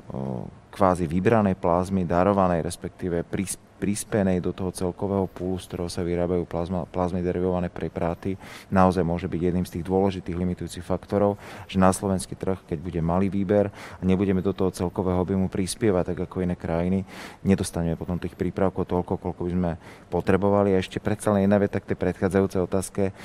kvázi 0.69 1.09
vybranej 1.09 1.57
plazmy, 1.57 2.05
darovanej, 2.05 2.61
respektíve 2.61 3.25
prispievanej 3.25 3.68
prispenej 3.79 4.43
do 4.43 4.51
toho 4.51 4.75
celkového 4.75 5.23
púlu, 5.31 5.55
z 5.55 5.71
ktorého 5.71 5.87
sa 5.87 6.03
vyrábajú 6.03 6.43
plazma, 6.43 6.83
plazmy 6.83 7.23
derivované 7.23 7.71
prepráty, 7.71 8.35
naozaj 8.67 9.07
môže 9.07 9.31
byť 9.31 9.39
jedným 9.39 9.63
z 9.63 9.79
tých 9.79 9.87
dôležitých 9.87 10.35
limitujúcich 10.35 10.83
faktorov, 10.83 11.39
že 11.71 11.79
na 11.79 11.95
slovenský 11.95 12.35
trh, 12.35 12.59
keď 12.67 12.83
bude 12.83 12.99
malý 12.99 13.31
výber 13.31 13.71
a 13.71 14.03
nebudeme 14.03 14.43
do 14.43 14.51
toho 14.51 14.75
celkového 14.75 15.23
objemu 15.23 15.47
prispievať, 15.47 16.11
tak 16.11 16.27
ako 16.27 16.43
iné 16.43 16.59
krajiny, 16.59 17.07
nedostaneme 17.47 17.95
potom 17.95 18.19
tých 18.19 18.35
prípravkov 18.35 18.83
toľko, 18.83 19.15
koľko 19.15 19.41
by 19.47 19.51
sme 19.55 19.71
potrebovali. 20.11 20.75
A 20.75 20.83
ešte 20.83 20.99
predsa 20.99 21.31
len 21.31 21.47
jedna 21.47 21.55
veta 21.55 21.79
k 21.79 21.95
tej 21.95 21.97
predchádzajúcej 22.03 22.61
otázke. 22.67 23.15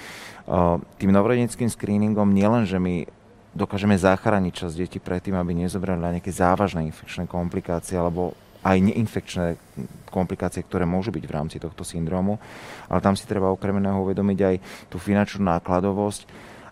Tým 1.03 1.11
novorodeneckým 1.11 1.67
screeningom 1.67 2.31
nielen, 2.31 2.69
že 2.69 2.79
my 2.79 3.09
dokážeme 3.55 3.95
zachrániť 3.95 4.53
čas 4.53 4.75
detí 4.75 4.99
predtým, 4.99 5.39
aby 5.39 5.55
nezobrali 5.55 5.99
na 5.99 6.13
nejaké 6.19 6.35
závažné 6.35 6.85
infekčné 6.91 7.25
komplikácie 7.31 7.95
alebo 7.95 8.35
aj 8.65 8.77
neinfekčné 8.81 9.61
komplikácie, 10.09 10.65
ktoré 10.65 10.89
môžu 10.89 11.13
byť 11.13 11.25
v 11.29 11.35
rámci 11.37 11.57
tohto 11.61 11.85
syndromu. 11.85 12.41
Ale 12.89 13.05
tam 13.05 13.13
si 13.13 13.29
treba 13.29 13.53
okrem 13.53 13.77
iného 13.77 14.01
uvedomiť 14.01 14.39
aj 14.41 14.57
tú 14.89 14.97
finančnú 14.97 15.45
nákladovosť. 15.45 16.25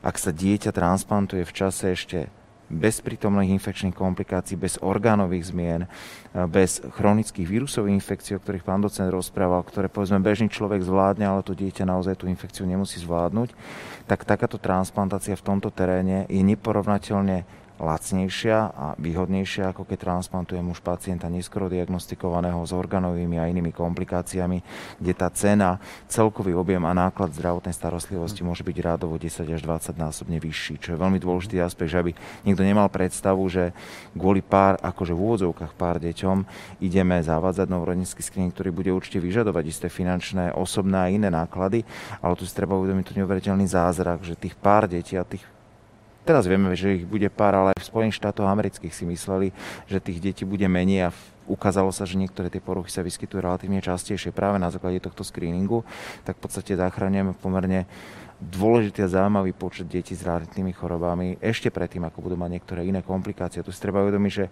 Ak 0.03 0.17
sa 0.17 0.33
dieťa 0.33 0.73
transplantuje 0.73 1.45
v 1.45 1.53
čase 1.53 1.93
ešte 1.93 2.33
bez 2.73 3.05
prítomných 3.05 3.53
infekčných 3.53 3.93
komplikácií, 3.93 4.57
bez 4.57 4.81
orgánových 4.81 5.53
zmien, 5.53 5.85
bez 6.49 6.81
chronických 6.81 7.45
vírusových 7.45 8.01
infekcií, 8.01 8.41
o 8.41 8.41
ktorých 8.41 8.65
pán 8.65 8.81
docent 8.81 9.13
rozprával, 9.13 9.61
ktoré 9.69 9.93
povedzme 9.93 10.25
bežný 10.25 10.49
človek 10.49 10.81
zvládne, 10.81 11.29
ale 11.29 11.45
to 11.45 11.53
dieťa 11.53 11.85
naozaj 11.85 12.17
tú 12.17 12.33
infekciu 12.33 12.65
nemusí 12.65 12.97
zvládnuť, 13.05 13.53
tak 14.09 14.25
takáto 14.25 14.57
transplantácia 14.57 15.37
v 15.37 15.45
tomto 15.45 15.69
teréne 15.69 16.25
je 16.33 16.41
neporovnateľne 16.41 17.45
lacnejšia 17.83 18.59
a 18.71 18.87
výhodnejšia, 18.95 19.75
ako 19.75 19.83
keď 19.83 19.99
transplantujem 20.07 20.63
už 20.71 20.79
pacienta 20.81 21.27
neskoro 21.27 21.67
diagnostikovaného 21.67 22.63
s 22.63 22.71
organovými 22.71 23.43
a 23.43 23.51
inými 23.51 23.75
komplikáciami, 23.75 24.63
kde 25.03 25.13
tá 25.19 25.27
cena, 25.35 25.83
celkový 26.07 26.55
objem 26.55 26.81
a 26.87 26.95
náklad 26.95 27.35
zdravotnej 27.35 27.75
starostlivosti 27.75 28.47
môže 28.47 28.63
byť 28.63 28.77
rádovo 28.79 29.19
10 29.19 29.43
až 29.51 29.61
20 29.67 29.99
násobne 29.99 30.39
vyšší, 30.39 30.79
čo 30.79 30.95
je 30.95 31.03
veľmi 31.03 31.19
dôležitý 31.19 31.59
aspekt, 31.59 31.91
že 31.91 31.99
aby 31.99 32.13
niekto 32.47 32.63
nemal 32.63 32.87
predstavu, 32.87 33.43
že 33.51 33.75
kvôli 34.15 34.41
pár, 34.41 34.79
akože 34.79 35.11
v 35.11 35.23
úvodzovkách 35.27 35.75
pár 35.75 35.99
deťom, 35.99 36.47
ideme 36.79 37.19
zavádzať 37.19 37.67
novorodenský 37.67 38.23
screening, 38.23 38.55
ktorý 38.55 38.71
bude 38.71 38.95
určite 38.95 39.19
vyžadovať 39.19 39.65
isté 39.67 39.87
finančné, 39.91 40.55
osobné 40.55 40.97
a 41.03 41.11
iné 41.11 41.29
náklady, 41.35 41.83
ale 42.23 42.39
tu 42.39 42.47
si 42.47 42.55
treba 42.55 42.79
uvedomiť 42.79 43.05
to 43.11 43.17
neuveriteľný 43.19 43.67
zázrak, 43.67 44.23
že 44.23 44.39
tých 44.39 44.55
pár 44.55 44.87
detí 44.87 45.19
a 45.19 45.27
tých 45.27 45.43
Teraz 46.23 46.47
vieme, 46.47 46.71
že 46.79 47.03
ich 47.03 47.07
bude 47.07 47.27
pár, 47.27 47.59
ale 47.59 47.69
aj 47.75 47.83
v 47.83 47.91
Spojených 47.91 48.19
štátoch 48.23 48.47
amerických 48.47 48.95
si 48.95 49.03
mysleli, 49.11 49.51
že 49.91 49.99
tých 49.99 50.23
detí 50.23 50.47
bude 50.47 50.71
menej 50.71 51.11
a 51.11 51.15
ukázalo 51.51 51.91
sa, 51.91 52.07
že 52.07 52.15
niektoré 52.15 52.47
tie 52.47 52.63
poruchy 52.63 52.95
sa 52.95 53.03
vyskytujú 53.03 53.43
relatívne 53.43 53.83
častejšie 53.83 54.31
práve 54.31 54.63
na 54.63 54.71
základe 54.71 55.03
tohto 55.03 55.27
screeningu, 55.27 55.83
tak 56.23 56.39
v 56.39 56.47
podstate 56.47 56.79
zachraňujeme 56.79 57.35
pomerne 57.35 57.91
dôležitý 58.39 59.03
a 59.03 59.11
zaujímavý 59.11 59.51
počet 59.55 59.91
detí 59.91 60.15
s 60.15 60.23
rádnymi 60.23 60.71
chorobami 60.75 61.43
ešte 61.43 61.75
predtým, 61.75 62.07
ako 62.07 62.23
budú 62.23 62.37
mať 62.39 62.51
niektoré 62.55 62.81
iné 62.87 63.03
komplikácie. 63.03 63.63
Tu 63.67 63.75
si 63.75 63.83
treba 63.83 64.03
uvedomiť, 64.07 64.33
že 64.33 64.47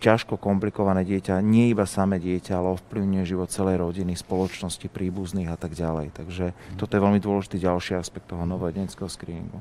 ťažko 0.00 0.36
komplikované 0.36 1.04
dieťa, 1.04 1.40
nie 1.40 1.72
iba 1.72 1.88
samé 1.88 2.20
dieťa, 2.20 2.60
ale 2.60 2.76
ovplyvňuje 2.76 3.24
život 3.24 3.48
celej 3.48 3.80
rodiny, 3.80 4.12
spoločnosti, 4.16 4.88
príbuzných 4.92 5.48
a 5.48 5.56
tak 5.56 5.72
ďalej. 5.72 6.12
Takže 6.12 6.52
toto 6.76 6.92
je 6.96 7.04
veľmi 7.04 7.20
dôležitý 7.20 7.60
ďalší 7.60 7.96
aspekt 7.96 8.28
toho 8.28 8.44
novodenského 8.44 9.08
screeningu. 9.08 9.60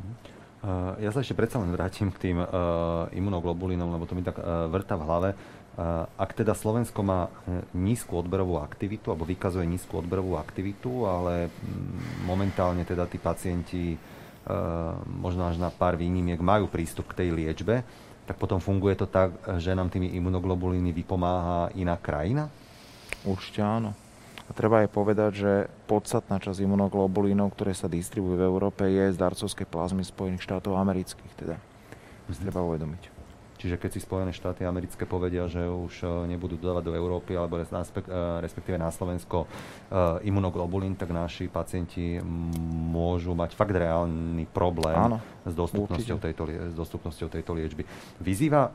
Uh, 0.64 0.96
ja 1.04 1.12
sa 1.12 1.20
ešte 1.20 1.36
predsa 1.36 1.60
len 1.60 1.76
vrátim 1.76 2.08
k 2.08 2.32
tým 2.32 2.40
uh, 2.40 3.12
imunoglobulinom, 3.12 3.92
lebo 3.92 4.08
to 4.08 4.16
mi 4.16 4.24
tak 4.24 4.40
uh, 4.40 4.72
vrta 4.72 4.96
v 4.96 5.04
hlave. 5.04 5.30
Uh, 5.76 6.08
ak 6.16 6.40
teda 6.40 6.56
Slovensko 6.56 7.04
má 7.04 7.28
nízku 7.76 8.16
odberovú 8.16 8.64
aktivitu, 8.64 9.12
alebo 9.12 9.28
vykazuje 9.28 9.68
nízku 9.68 10.00
odberovú 10.00 10.40
aktivitu, 10.40 11.04
ale 11.04 11.52
mm, 11.52 12.24
momentálne 12.24 12.88
teda 12.88 13.04
tí 13.12 13.20
pacienti 13.20 14.00
možno 15.08 15.48
až 15.48 15.56
na 15.56 15.72
pár 15.72 15.96
výnimiek 15.96 16.36
majú 16.44 16.68
prístup 16.68 17.08
k 17.16 17.24
tej 17.24 17.30
liečbe, 17.32 17.80
tak 18.28 18.36
potom 18.36 18.60
funguje 18.60 19.00
to 19.00 19.08
tak, 19.08 19.32
že 19.56 19.72
nám 19.72 19.88
tými 19.88 20.12
imunoglobulíny 20.20 20.92
vypomáha 20.92 21.72
iná 21.80 21.96
krajina? 21.96 22.52
Určite 23.24 23.64
áno. 23.64 23.96
A 24.44 24.52
treba 24.52 24.84
aj 24.84 24.90
povedať, 24.92 25.32
že 25.34 25.52
podstatná 25.88 26.36
časť 26.40 26.60
imunoglobulínov, 26.68 27.56
ktoré 27.56 27.72
sa 27.72 27.88
distribujú 27.88 28.36
v 28.36 28.48
Európe, 28.48 28.84
je 28.86 29.16
z 29.16 29.18
darcovskej 29.18 29.68
plazmy 29.68 30.04
Spojených 30.04 30.44
štátov 30.44 30.76
amerických. 30.76 31.34
Teda. 31.40 31.56
Si 32.28 32.40
treba 32.40 32.64
uvedomiť. 32.64 33.14
Čiže 33.64 33.80
keď 33.80 33.90
si 33.96 34.04
Spojené 34.04 34.36
štáty 34.36 34.68
americké 34.68 35.08
povedia, 35.08 35.48
že 35.48 35.64
už 35.64 36.04
e, 36.04 36.36
nebudú 36.36 36.60
dodávať 36.60 36.84
do 36.84 36.94
Európy 37.00 37.40
alebo 37.40 37.56
e, 37.56 37.64
respektíve 38.44 38.76
na 38.76 38.92
Slovensko 38.92 39.48
e, 39.48 40.28
imunoglobulín, 40.28 41.00
tak 41.00 41.16
naši 41.16 41.48
pacienti 41.48 42.20
môžu 42.92 43.32
mať 43.32 43.56
fakt 43.56 43.72
reálny 43.72 44.52
problém 44.52 45.00
Áno, 45.00 45.24
s, 45.48 45.56
dostupnosťou 45.56 46.20
tejto, 46.20 46.44
s 46.52 46.76
dostupnosťou 46.76 47.32
tejto 47.32 47.56
liečby. 47.56 47.88
Vyzýva, 48.20 48.68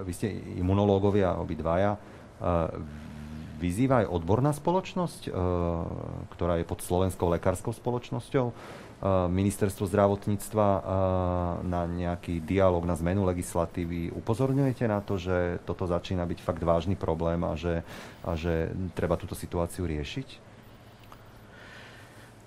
vy 0.00 0.12
ste 0.16 0.32
imunológovia 0.56 1.36
obidvaja, 1.36 2.00
vyzýva 3.62 4.02
aj 4.02 4.10
odborná 4.10 4.50
spoločnosť, 4.50 5.30
e, 5.30 5.30
ktorá 6.34 6.58
je 6.58 6.66
pod 6.66 6.82
Slovenskou 6.82 7.30
lekárskou 7.30 7.70
spoločnosťou, 7.70 8.50
e, 8.50 8.54
ministerstvo 9.30 9.86
zdravotníctva 9.86 10.66
e, 10.66 10.80
na 11.70 11.86
nejaký 11.86 12.42
dialog, 12.42 12.82
na 12.82 12.98
zmenu 12.98 13.22
legislatívy. 13.22 14.10
Upozorňujete 14.18 14.90
na 14.90 14.98
to, 14.98 15.14
že 15.14 15.62
toto 15.62 15.86
začína 15.86 16.26
byť 16.26 16.38
fakt 16.42 16.62
vážny 16.66 16.98
problém 16.98 17.38
a 17.46 17.54
že, 17.54 17.86
a 18.26 18.34
že 18.34 18.74
treba 18.98 19.14
túto 19.14 19.38
situáciu 19.38 19.86
riešiť? 19.86 20.51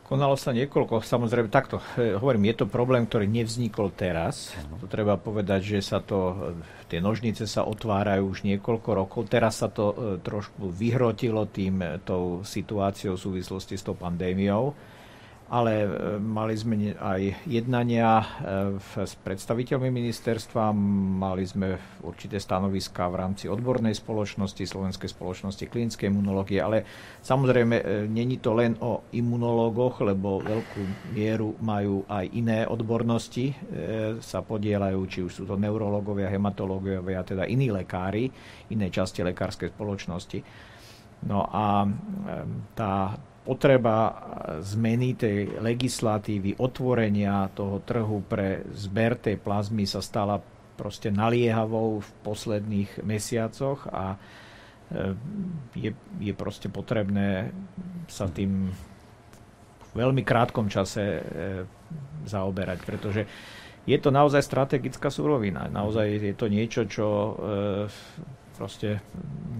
Konalo 0.05 0.37
sa 0.37 0.53
niekoľko, 0.53 1.01
samozrejme 1.01 1.49
takto, 1.49 1.81
e, 1.97 2.13
hovorím, 2.13 2.53
je 2.53 2.61
to 2.61 2.65
problém, 2.69 3.09
ktorý 3.09 3.25
nevznikol 3.25 3.89
teraz. 3.89 4.53
To 4.77 4.85
treba 4.85 5.17
povedať, 5.17 5.65
že 5.65 5.79
sa 5.81 5.97
to, 5.97 6.53
e, 6.53 6.93
tie 6.93 7.01
nožnice 7.01 7.49
sa 7.49 7.65
otvárajú 7.65 8.29
už 8.29 8.45
niekoľko 8.45 8.89
rokov. 8.93 9.25
Teraz 9.33 9.65
sa 9.65 9.67
to 9.73 9.85
e, 9.89 9.95
trošku 10.21 10.69
vyhrotilo 10.69 11.49
tým, 11.49 12.05
tou 12.05 12.45
situáciou 12.45 13.17
v 13.17 13.23
súvislosti 13.25 13.81
s 13.81 13.81
tou 13.81 13.97
pandémiou 13.97 14.77
ale 15.45 15.73
e, 15.85 15.87
mali 16.17 16.57
sme 16.57 16.97
aj 16.97 17.45
jednania 17.45 18.17
e, 18.17 18.25
s 18.81 19.13
predstaviteľmi 19.21 19.93
ministerstva, 19.93 20.73
mali 21.21 21.45
sme 21.45 22.01
určité 22.01 22.41
stanoviska 22.41 23.05
v 23.13 23.15
rámci 23.21 23.45
odbornej 23.45 23.93
spoločnosti, 23.93 24.65
Slovenskej 24.65 25.05
spoločnosti 25.13 25.69
klinickej 25.69 26.09
imunológie, 26.09 26.57
ale 26.57 26.81
samozrejme 27.21 27.75
e, 27.77 27.83
není 28.09 28.41
to 28.41 28.57
len 28.57 28.73
o 28.81 29.05
imunológoch, 29.13 30.01
lebo 30.01 30.41
veľkú 30.41 31.13
mieru 31.13 31.53
majú 31.61 32.01
aj 32.09 32.25
iné 32.33 32.59
odbornosti, 32.65 33.53
sa 34.21 34.41
podielajú, 34.41 34.99
či 35.05 35.19
už 35.21 35.31
sú 35.31 35.43
to 35.45 35.55
neurológovia, 35.59 36.31
hematológovia, 36.31 37.21
teda 37.21 37.45
iní 37.45 37.69
lekári, 37.69 38.29
iné 38.73 38.89
časti 38.89 39.21
lekárskej 39.21 39.69
spoločnosti. 39.73 40.39
No 41.29 41.45
a 41.45 41.85
tá 42.73 43.17
potreba 43.45 43.97
zmeny 44.65 45.13
tej 45.13 45.61
legislatívy, 45.61 46.57
otvorenia 46.57 47.53
toho 47.53 47.77
trhu 47.85 48.25
pre 48.25 48.65
zber 48.73 49.21
tej 49.21 49.37
plazmy 49.37 49.85
sa 49.85 50.01
stala 50.01 50.41
proste 50.75 51.13
naliehavou 51.13 52.01
v 52.01 52.09
posledných 52.25 53.05
mesiacoch 53.05 53.85
a 53.93 54.17
e, 54.17 55.13
je, 55.77 55.91
je 56.19 56.33
proste 56.33 56.67
potrebné 56.67 57.53
sa 58.09 58.27
tým 58.27 58.73
v 59.79 59.91
veľmi 59.95 60.25
krátkom 60.25 60.67
čase 60.67 61.05
e, 61.05 61.21
zaoberať, 62.27 62.79
pretože 62.83 63.21
je 63.85 63.97
to 64.01 64.09
naozaj 64.09 64.41
strategická 64.41 65.13
surovina. 65.13 65.69
Naozaj 65.69 66.07
je 66.17 66.35
to 66.35 66.49
niečo, 66.49 66.81
čo 66.89 67.07
e, 67.07 67.31
proste 68.57 68.99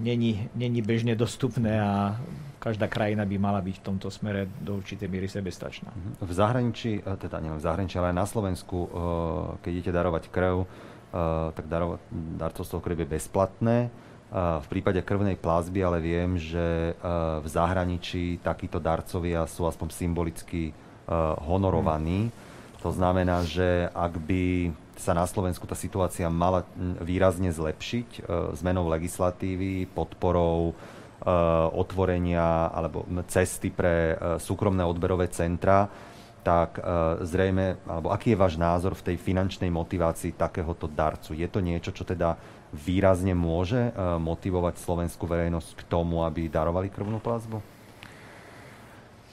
není, 0.01 0.49
není 0.57 0.81
bežne 0.81 1.13
dostupné 1.13 1.79
a 1.79 2.17
každá 2.65 2.89
krajina 2.89 3.29
by 3.29 3.37
mala 3.37 3.61
byť 3.61 3.77
v 3.77 3.85
tomto 3.85 4.09
smere 4.09 4.49
do 4.65 4.81
určitej 4.81 5.05
miery 5.05 5.29
sebestačná. 5.29 5.93
V 6.17 6.31
zahraničí, 6.33 7.05
e, 7.05 7.13
teda 7.21 7.37
nielen 7.37 7.61
v 7.61 7.65
zahraničí, 7.69 8.01
ale 8.01 8.09
aj 8.09 8.17
na 8.17 8.25
Slovensku, 8.25 8.77
e, 8.81 8.87
keď 9.61 9.71
idete 9.77 9.91
darovať 9.93 10.23
krv, 10.33 10.65
e, 10.65 10.67
tak 11.53 11.69
darov, 11.69 12.01
darcovstvo 12.41 12.81
krv 12.81 13.05
je 13.05 13.13
bezplatné. 13.13 13.77
V 14.35 14.67
prípade 14.67 14.99
krvnej 15.05 15.39
plazby 15.39 15.85
ale 15.85 16.01
viem, 16.03 16.35
že 16.35 16.97
v 17.39 17.47
zahraničí 17.47 18.43
takíto 18.43 18.83
darcovia 18.83 19.47
sú 19.47 19.63
aspoň 19.63 19.95
symbolicky 19.95 20.75
honorovaní. 21.45 22.33
To 22.83 22.91
znamená, 22.91 23.45
že 23.47 23.87
ak 23.95 24.17
by 24.19 24.75
sa 24.97 25.15
na 25.15 25.23
Slovensku 25.23 25.63
tá 25.69 25.77
situácia 25.77 26.27
mala 26.27 26.67
výrazne 26.99 27.47
zlepšiť 27.53 28.27
zmenou 28.59 28.89
legislatívy, 28.91 29.87
podporou 29.93 30.75
otvorenia 31.71 32.73
alebo 32.73 33.07
cesty 33.29 33.71
pre 33.71 34.17
súkromné 34.41 34.83
odberové 34.83 35.31
centra, 35.31 35.87
tak 36.45 36.77
zrejme, 37.25 37.81
alebo 37.89 38.13
aký 38.13 38.35
je 38.35 38.41
váš 38.41 38.55
názor 38.61 38.93
v 38.93 39.13
tej 39.13 39.17
finančnej 39.17 39.73
motivácii 39.73 40.37
takéhoto 40.37 40.85
darcu? 40.85 41.33
Je 41.33 41.49
to 41.49 41.63
niečo, 41.63 41.89
čo 41.89 42.05
teda 42.05 42.37
výrazne 42.75 43.33
môže 43.33 43.95
motivovať 43.97 44.77
slovenskú 44.77 45.25
verejnosť 45.25 45.79
k 45.79 45.87
tomu, 45.89 46.21
aby 46.21 46.45
darovali 46.45 46.93
krvnú 46.93 47.17
plazbu? 47.17 47.63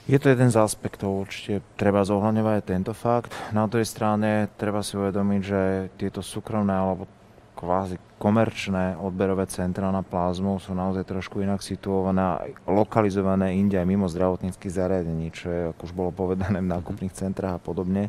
Je 0.03 0.19
to 0.19 0.33
jeden 0.33 0.51
z 0.51 0.59
aspektov, 0.59 1.23
určite 1.23 1.63
treba 1.79 2.03
zohľadňovať 2.03 2.59
tento 2.67 2.91
fakt. 2.91 3.31
Na 3.55 3.71
druhej 3.71 3.87
strane 3.87 4.51
treba 4.59 4.83
si 4.83 4.99
uvedomiť, 4.99 5.41
že 5.45 5.61
tieto 5.95 6.19
súkromné 6.19 6.75
alebo 6.75 7.07
kvázi 7.55 7.95
komerčné 8.23 8.95
odberové 8.95 9.43
centra 9.51 9.91
na 9.91 9.99
plazmu 9.99 10.55
sú 10.63 10.71
naozaj 10.71 11.03
trošku 11.03 11.43
inak 11.43 11.59
situované, 11.59 12.55
lokalizované 12.63 13.59
inde 13.59 13.75
aj 13.75 13.83
mimo 13.83 14.07
zdravotníckých 14.07 14.71
zariadení, 14.71 15.27
čo 15.35 15.45
je, 15.51 15.61
ako 15.75 15.81
už 15.83 15.91
bolo 15.91 16.15
povedané, 16.15 16.63
v 16.63 16.71
nákupných 16.71 17.11
centrách 17.11 17.59
a 17.59 17.61
podobne, 17.61 18.07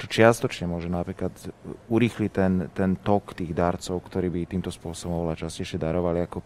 čo 0.00 0.08
čiastočne 0.08 0.64
môže 0.64 0.88
napríklad 0.88 1.36
urýchliť 1.92 2.30
ten, 2.32 2.72
ten 2.72 2.96
tok 2.96 3.36
tých 3.36 3.52
darcov, 3.52 4.00
ktorí 4.00 4.32
by 4.32 4.48
týmto 4.48 4.72
spôsobom 4.72 5.28
oveľa 5.28 5.44
častejšie 5.44 5.76
darovali 5.76 6.24
ako 6.24 6.40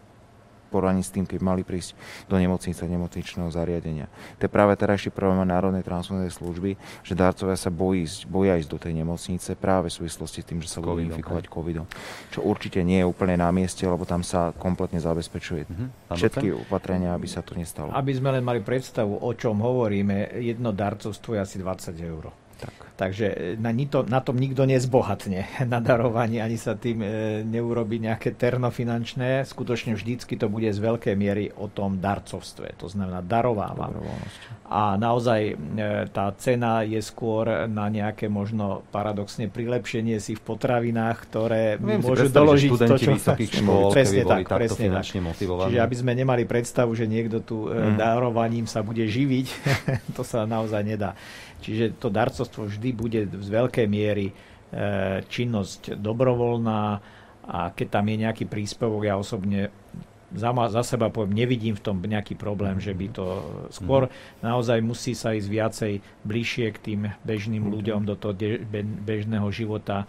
porovnaní 0.75 1.07
s 1.07 1.15
tým, 1.15 1.23
keď 1.23 1.39
mali 1.39 1.63
prísť 1.63 1.95
do 2.27 2.35
nemocnice, 2.35 2.83
nemocničného 2.83 3.47
zariadenia. 3.47 4.11
To 4.43 4.45
je 4.45 4.51
práve 4.51 4.75
ešte 4.75 5.07
problém 5.07 5.47
Národnej 5.47 5.87
transfúznej 5.87 6.27
služby, 6.27 6.75
že 7.07 7.15
darcovia 7.15 7.55
sa 7.55 7.71
bojí, 7.71 8.03
boja 8.27 8.59
ísť 8.59 8.69
do 8.69 8.79
tej 8.81 8.93
nemocnice 8.99 9.55
práve 9.55 9.87
v 9.87 10.03
súvislosti 10.03 10.43
s 10.43 10.47
tým, 10.51 10.59
že 10.59 10.67
sa 10.67 10.83
budú 10.83 10.99
infikovať 10.99 11.47
covidom. 11.47 11.87
Čo 12.35 12.43
určite 12.43 12.83
nie 12.83 12.99
je 12.99 13.07
úplne 13.07 13.39
na 13.39 13.47
mieste, 13.55 13.87
lebo 13.87 14.03
tam 14.03 14.19
sa 14.19 14.51
kompletne 14.51 14.99
zabezpečuje 14.99 15.63
mm-hmm. 15.63 15.87
všetky 16.11 16.51
opatrenia, 16.67 17.15
aby 17.15 17.27
sa 17.31 17.39
to 17.39 17.55
nestalo. 17.55 17.95
Aby 17.95 18.11
sme 18.19 18.35
len 18.35 18.43
mali 18.43 18.59
predstavu, 18.59 19.23
o 19.23 19.31
čom 19.31 19.63
hovoríme, 19.63 20.35
jedno 20.43 20.75
darcovstvo 20.75 21.39
je 21.39 21.39
asi 21.39 21.55
20 21.63 21.95
eur. 22.03 22.44
Tak. 22.55 22.85
Takže 22.95 23.27
e, 23.27 23.59
na, 23.59 23.75
to, 23.75 24.07
na 24.07 24.23
tom 24.23 24.39
nikto 24.39 24.63
nezbohatne 24.63 25.43
na 25.71 25.79
darovaní, 25.83 26.39
ani 26.39 26.55
sa 26.55 26.79
tým 26.79 27.03
e, 27.03 27.07
neurobi 27.43 27.99
nejaké 27.99 28.31
terno 28.31 28.71
finančné. 28.71 29.43
Skutočne 29.43 29.99
vždycky 29.99 30.39
to 30.39 30.47
bude 30.47 30.71
z 30.71 30.79
veľkej 30.79 31.15
miery 31.19 31.51
o 31.59 31.67
tom 31.67 31.99
darcovstve. 31.99 32.79
To 32.79 32.87
znamená 32.87 33.19
darovávam. 33.19 33.99
A 34.71 34.95
naozaj 34.95 35.41
e, 35.51 35.53
tá 36.09 36.31
cena 36.39 36.87
je 36.87 37.03
skôr 37.03 37.67
na 37.67 37.91
nejaké 37.91 38.31
možno 38.31 38.87
paradoxne 38.95 39.51
prilepšenie 39.51 40.17
si 40.23 40.39
v 40.39 40.41
potravinách, 40.41 41.17
ktoré 41.27 41.63
Viem 41.75 41.99
môžu 41.99 42.31
doložiť 42.31 42.71
to, 42.79 42.95
čo... 42.95 43.11
vysokých 43.11 43.51
škôl, 43.59 43.91
presne 43.91 44.23
tak, 44.23 44.47
presne 44.47 44.87
tak. 44.89 45.05
Čiže 45.05 45.79
aby 45.83 45.95
sme 45.95 46.15
nemali 46.15 46.47
predstavu, 46.47 46.95
že 46.95 47.05
niekto 47.05 47.43
tu 47.43 47.67
mm. 47.67 47.99
darovaním 47.99 48.65
sa 48.65 48.79
bude 48.81 49.03
živiť, 49.03 49.47
to 50.17 50.23
sa 50.23 50.47
naozaj 50.47 50.81
nedá. 50.81 51.13
Čiže 51.61 51.97
to 51.97 52.11
darcovstvo 52.11 52.67
vždy 52.67 52.89
bude 52.91 53.21
z 53.29 53.49
veľkej 53.49 53.87
miery 53.87 54.29
e, 54.29 54.33
činnosť 55.25 55.97
dobrovoľná 55.97 56.81
a 57.45 57.69
keď 57.71 57.87
tam 58.01 58.05
je 58.09 58.17
nejaký 58.25 58.45
príspevok, 58.49 59.05
ja 59.05 59.15
osobne 59.21 59.69
za, 60.33 60.49
ma, 60.51 60.67
za 60.67 60.81
seba 60.81 61.13
poviem, 61.13 61.37
nevidím 61.45 61.77
v 61.77 61.83
tom 61.85 61.97
nejaký 62.01 62.35
problém, 62.35 62.81
že 62.81 62.91
by 62.91 63.07
to 63.13 63.25
skôr 63.69 64.09
mm. 64.09 64.43
naozaj 64.43 64.81
musí 64.81 65.13
sa 65.13 65.31
ísť 65.31 65.47
viacej 65.47 65.93
bližšie 66.25 66.67
k 66.75 66.77
tým 66.81 67.01
bežným 67.23 67.63
mm. 67.63 67.71
ľuďom 67.71 68.01
do 68.03 68.15
toho 68.17 68.33
de, 68.33 68.59
be, 68.59 68.81
bežného 68.83 69.47
života. 69.53 70.03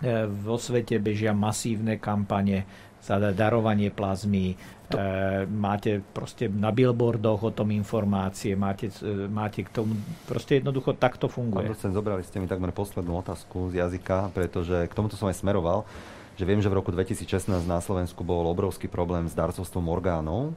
E, 0.00 0.24
vo 0.26 0.56
svete 0.56 0.96
bežia 0.98 1.36
masívne 1.36 2.00
kampane 2.00 2.64
za 3.04 3.20
darovanie 3.20 3.92
plazmy, 3.92 4.56
to... 4.88 4.96
E, 5.00 5.46
máte 5.48 6.04
proste 6.12 6.48
na 6.48 6.68
billboardoch 6.68 7.40
o 7.40 7.52
tom 7.52 7.72
informácie, 7.72 8.52
máte, 8.56 8.92
e, 9.00 9.28
máte 9.28 9.64
k 9.64 9.70
tomu, 9.72 9.96
proste 10.28 10.60
jednoducho 10.60 10.92
takto 10.96 11.28
funguje. 11.28 11.72
Pán 11.72 11.96
zobrali 11.96 12.22
ste 12.24 12.40
mi 12.40 12.48
takmer 12.50 12.72
poslednú 12.74 13.20
otázku 13.24 13.72
z 13.72 13.80
jazyka, 13.84 14.34
pretože 14.36 14.84
k 14.88 14.92
tomuto 14.92 15.16
som 15.16 15.30
aj 15.32 15.40
smeroval, 15.40 15.88
že 16.34 16.44
viem, 16.44 16.60
že 16.60 16.68
v 16.68 16.78
roku 16.82 16.90
2016 16.90 17.64
na 17.64 17.78
Slovensku 17.78 18.26
bol 18.26 18.44
obrovský 18.50 18.90
problém 18.90 19.30
s 19.30 19.34
darcovstvom 19.38 19.86
orgánov. 19.88 20.52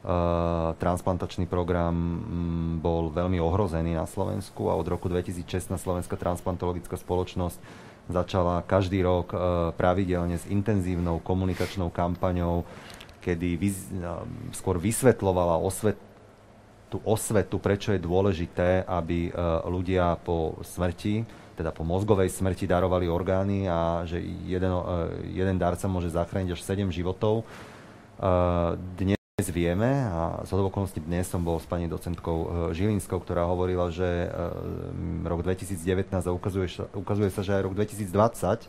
Uh, 0.00 0.72
transplantačný 0.80 1.44
program 1.44 1.92
um, 1.92 2.20
bol 2.80 3.12
veľmi 3.12 3.36
ohrozený 3.36 3.92
na 3.92 4.08
Slovensku 4.08 4.72
a 4.72 4.74
od 4.80 4.88
roku 4.88 5.12
2016 5.12 5.76
Slovenská 5.76 6.16
transplantologická 6.16 6.96
spoločnosť 6.96 7.60
začala 8.08 8.64
každý 8.64 9.04
rok 9.04 9.36
uh, 9.36 9.76
pravidelne 9.76 10.40
s 10.40 10.48
intenzívnou 10.48 11.20
komunikačnou 11.20 11.92
kampaňou 11.92 12.64
kedy 13.20 13.48
vys- 13.60 13.92
skôr 14.56 14.80
vysvetlovala 14.80 15.60
osvet- 15.60 16.10
tú 16.90 16.98
osvetu, 17.06 17.62
prečo 17.62 17.94
je 17.94 18.02
dôležité, 18.02 18.82
aby 18.82 19.30
e, 19.30 19.32
ľudia 19.70 20.18
po 20.26 20.58
smrti, 20.66 21.22
teda 21.54 21.70
po 21.70 21.86
mozgovej 21.86 22.34
smrti 22.34 22.66
darovali 22.66 23.06
orgány 23.06 23.70
a 23.70 24.02
že 24.02 24.18
jeden, 24.44 24.74
e, 24.74 24.82
jeden 25.30 25.56
darca 25.56 25.86
môže 25.86 26.10
zachrániť 26.10 26.58
až 26.58 26.60
7 26.66 26.90
životov. 26.90 27.46
E, 27.46 28.34
dnes 28.98 29.46
vieme, 29.54 29.88
a 30.10 30.42
z 30.44 30.52
okolností 30.52 31.00
dnes 31.00 31.30
som 31.30 31.40
bol 31.40 31.56
s 31.56 31.64
pani 31.64 31.88
docentkou 31.88 32.68
Žilinskou, 32.76 33.24
ktorá 33.24 33.48
hovorila, 33.48 33.88
že 33.88 34.28
rok 35.24 35.40
2019 35.40 36.12
a 36.12 36.28
ukazuje, 36.28 36.68
ukazuje 36.92 37.32
sa, 37.32 37.40
že 37.40 37.56
aj 37.56 37.62
rok 37.64 37.72
2020 37.72 38.68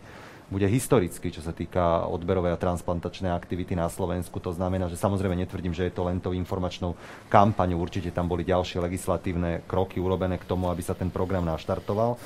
bude 0.51 0.67
historický, 0.67 1.31
čo 1.31 1.39
sa 1.39 1.55
týka 1.55 2.03
odberovej 2.11 2.51
a 2.51 2.59
transplantačnej 2.59 3.31
aktivity 3.31 3.71
na 3.71 3.87
Slovensku. 3.87 4.35
To 4.43 4.51
znamená, 4.51 4.91
že 4.91 4.99
samozrejme 4.99 5.39
netvrdím, 5.39 5.71
že 5.71 5.87
je 5.87 5.95
to 5.95 6.03
len 6.03 6.19
tou 6.19 6.35
informačnou 6.35 6.99
kampaňou. 7.31 7.79
Určite 7.79 8.11
tam 8.11 8.27
boli 8.27 8.43
ďalšie 8.43 8.83
legislatívne 8.83 9.63
kroky 9.63 10.03
urobené 10.03 10.35
k 10.35 10.43
tomu, 10.43 10.67
aby 10.67 10.83
sa 10.83 10.91
ten 10.91 11.07
program 11.07 11.47
naštartoval. 11.47 12.19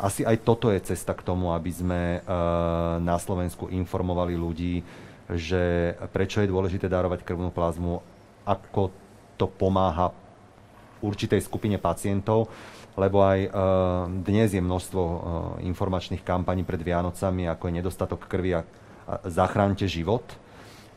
Asi 0.00 0.24
aj 0.24 0.40
toto 0.40 0.72
je 0.72 0.80
cesta 0.80 1.12
k 1.12 1.20
tomu, 1.20 1.52
aby 1.52 1.68
sme 1.68 2.24
uh, 2.24 2.96
na 2.96 3.20
Slovensku 3.20 3.68
informovali 3.68 4.32
ľudí, 4.32 4.80
že 5.28 5.92
prečo 6.16 6.40
je 6.40 6.48
dôležité 6.48 6.88
darovať 6.88 7.20
krvnú 7.28 7.52
plazmu, 7.52 8.00
ako 8.48 8.88
to 9.36 9.44
pomáha 9.44 10.16
určitej 11.04 11.44
skupine 11.44 11.76
pacientov 11.76 12.48
lebo 12.98 13.22
aj 13.22 13.38
uh, 13.46 13.52
dnes 14.26 14.50
je 14.50 14.62
množstvo 14.62 15.02
uh, 15.02 15.18
informačných 15.62 16.22
kampaní 16.26 16.66
pred 16.66 16.80
Vianocami, 16.82 17.46
ako 17.46 17.70
je 17.70 17.76
nedostatok 17.78 18.26
krvi 18.26 18.58
a, 18.58 18.66
zachránte 19.26 19.86
život. 19.90 20.22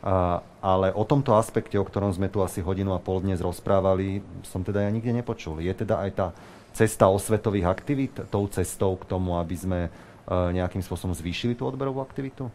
Uh, 0.04 0.42
ale 0.58 0.92
o 0.92 1.06
tomto 1.06 1.34
aspekte, 1.36 1.78
o 1.80 1.84
ktorom 1.86 2.12
sme 2.12 2.28
tu 2.28 2.42
asi 2.44 2.60
hodinu 2.60 2.92
a 2.92 3.00
pol 3.00 3.24
dnes 3.24 3.40
rozprávali, 3.40 4.20
som 4.44 4.60
teda 4.60 4.84
ja 4.84 4.90
nikde 4.90 5.14
nepočul. 5.14 5.62
Je 5.62 5.72
teda 5.72 6.02
aj 6.04 6.10
tá 6.12 6.26
cesta 6.74 7.06
osvetových 7.06 7.70
aktivít 7.70 8.14
tou 8.28 8.50
cestou 8.50 8.98
k 8.98 9.06
tomu, 9.06 9.38
aby 9.38 9.54
sme 9.54 9.80
nejakým 10.26 10.80
spôsobom 10.80 11.12
zvýšili 11.12 11.54
tú 11.54 11.68
odberovú 11.68 12.00
aktivitu? 12.00 12.48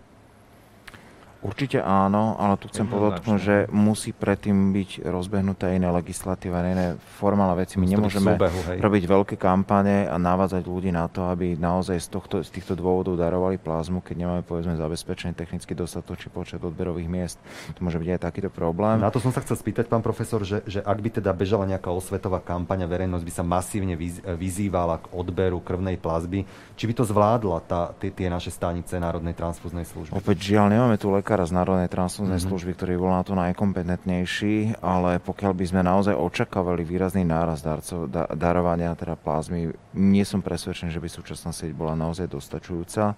Určite 1.40 1.80
áno, 1.80 2.36
ale 2.36 2.60
tu 2.60 2.68
chcem 2.68 2.84
podotknúť, 2.84 3.40
že 3.40 3.56
musí 3.72 4.12
predtým 4.12 4.76
byť 4.76 5.08
rozbehnuté 5.08 5.72
iné 5.80 5.88
legislatíva, 5.88 6.60
iné 6.68 7.00
formálne 7.16 7.56
veci. 7.56 7.80
My 7.80 7.88
nemôžeme 7.88 8.36
súbehu, 8.36 8.60
robiť 8.76 9.04
veľké 9.08 9.36
kampane 9.40 10.04
a 10.04 10.20
navádzať 10.20 10.68
ľudí 10.68 10.92
na 10.92 11.08
to, 11.08 11.32
aby 11.32 11.56
naozaj 11.56 11.96
z, 11.96 12.08
tohto, 12.12 12.36
z 12.44 12.52
týchto 12.52 12.76
dôvodov 12.76 13.16
darovali 13.16 13.56
plazmu, 13.56 14.04
keď 14.04 14.16
nemáme 14.20 14.44
povedzme 14.44 14.76
zabezpečený 14.76 15.32
technicky 15.32 15.72
dostatočný 15.72 16.28
počet 16.28 16.60
odberových 16.60 17.08
miest. 17.08 17.40
To 17.72 17.88
môže 17.88 18.04
byť 18.04 18.20
aj 18.20 18.20
takýto 18.20 18.52
problém. 18.52 19.00
Na 19.00 19.08
to 19.08 19.24
som 19.24 19.32
sa 19.32 19.40
chcel 19.40 19.56
spýtať, 19.56 19.88
pán 19.88 20.04
profesor, 20.04 20.44
že, 20.44 20.60
že 20.68 20.84
ak 20.84 21.00
by 21.00 21.24
teda 21.24 21.32
bežala 21.32 21.64
nejaká 21.64 21.88
osvetová 21.88 22.44
kampaň 22.44 22.84
a 22.84 22.92
verejnosť 22.92 23.24
by 23.24 23.32
sa 23.32 23.44
masívne 23.48 23.96
vyzývala 24.36 25.00
k 25.00 25.16
odberu 25.16 25.64
krvnej 25.64 25.96
plazby, 25.96 26.44
či 26.76 26.84
by 26.84 26.94
to 27.00 27.08
zvládla 27.08 27.64
tá, 27.64 27.96
tie, 27.96 28.12
tie 28.12 28.28
naše 28.28 28.52
stanice 28.52 29.00
Národnej 29.00 29.32
transfúznej 29.40 29.88
služby? 29.88 30.20
Opäť 30.20 30.52
žiaľ, 30.52 30.68
nemáme 30.68 31.00
tu 31.00 31.08
lekára 31.30 31.46
z 31.46 31.54
Národnej 31.54 31.94
transfúznej 31.94 32.42
mm-hmm. 32.42 32.50
služby, 32.50 32.72
ktorý 32.74 32.98
bol 32.98 33.14
na 33.14 33.22
to 33.22 33.38
najkompetentnejší, 33.38 34.82
ale 34.82 35.22
pokiaľ 35.22 35.54
by 35.54 35.66
sme 35.70 35.82
naozaj 35.86 36.18
očakávali 36.18 36.82
výrazný 36.82 37.22
náraz 37.22 37.62
darcov, 37.62 38.10
da, 38.10 38.26
darovania 38.34 38.98
teda 38.98 39.14
plazmy, 39.14 39.70
nie 39.94 40.26
som 40.26 40.42
presvedčený, 40.42 40.90
že 40.90 40.98
by 40.98 41.06
súčasná 41.06 41.54
sieť 41.54 41.78
bola 41.78 41.94
naozaj 41.94 42.26
dostačujúca. 42.34 43.14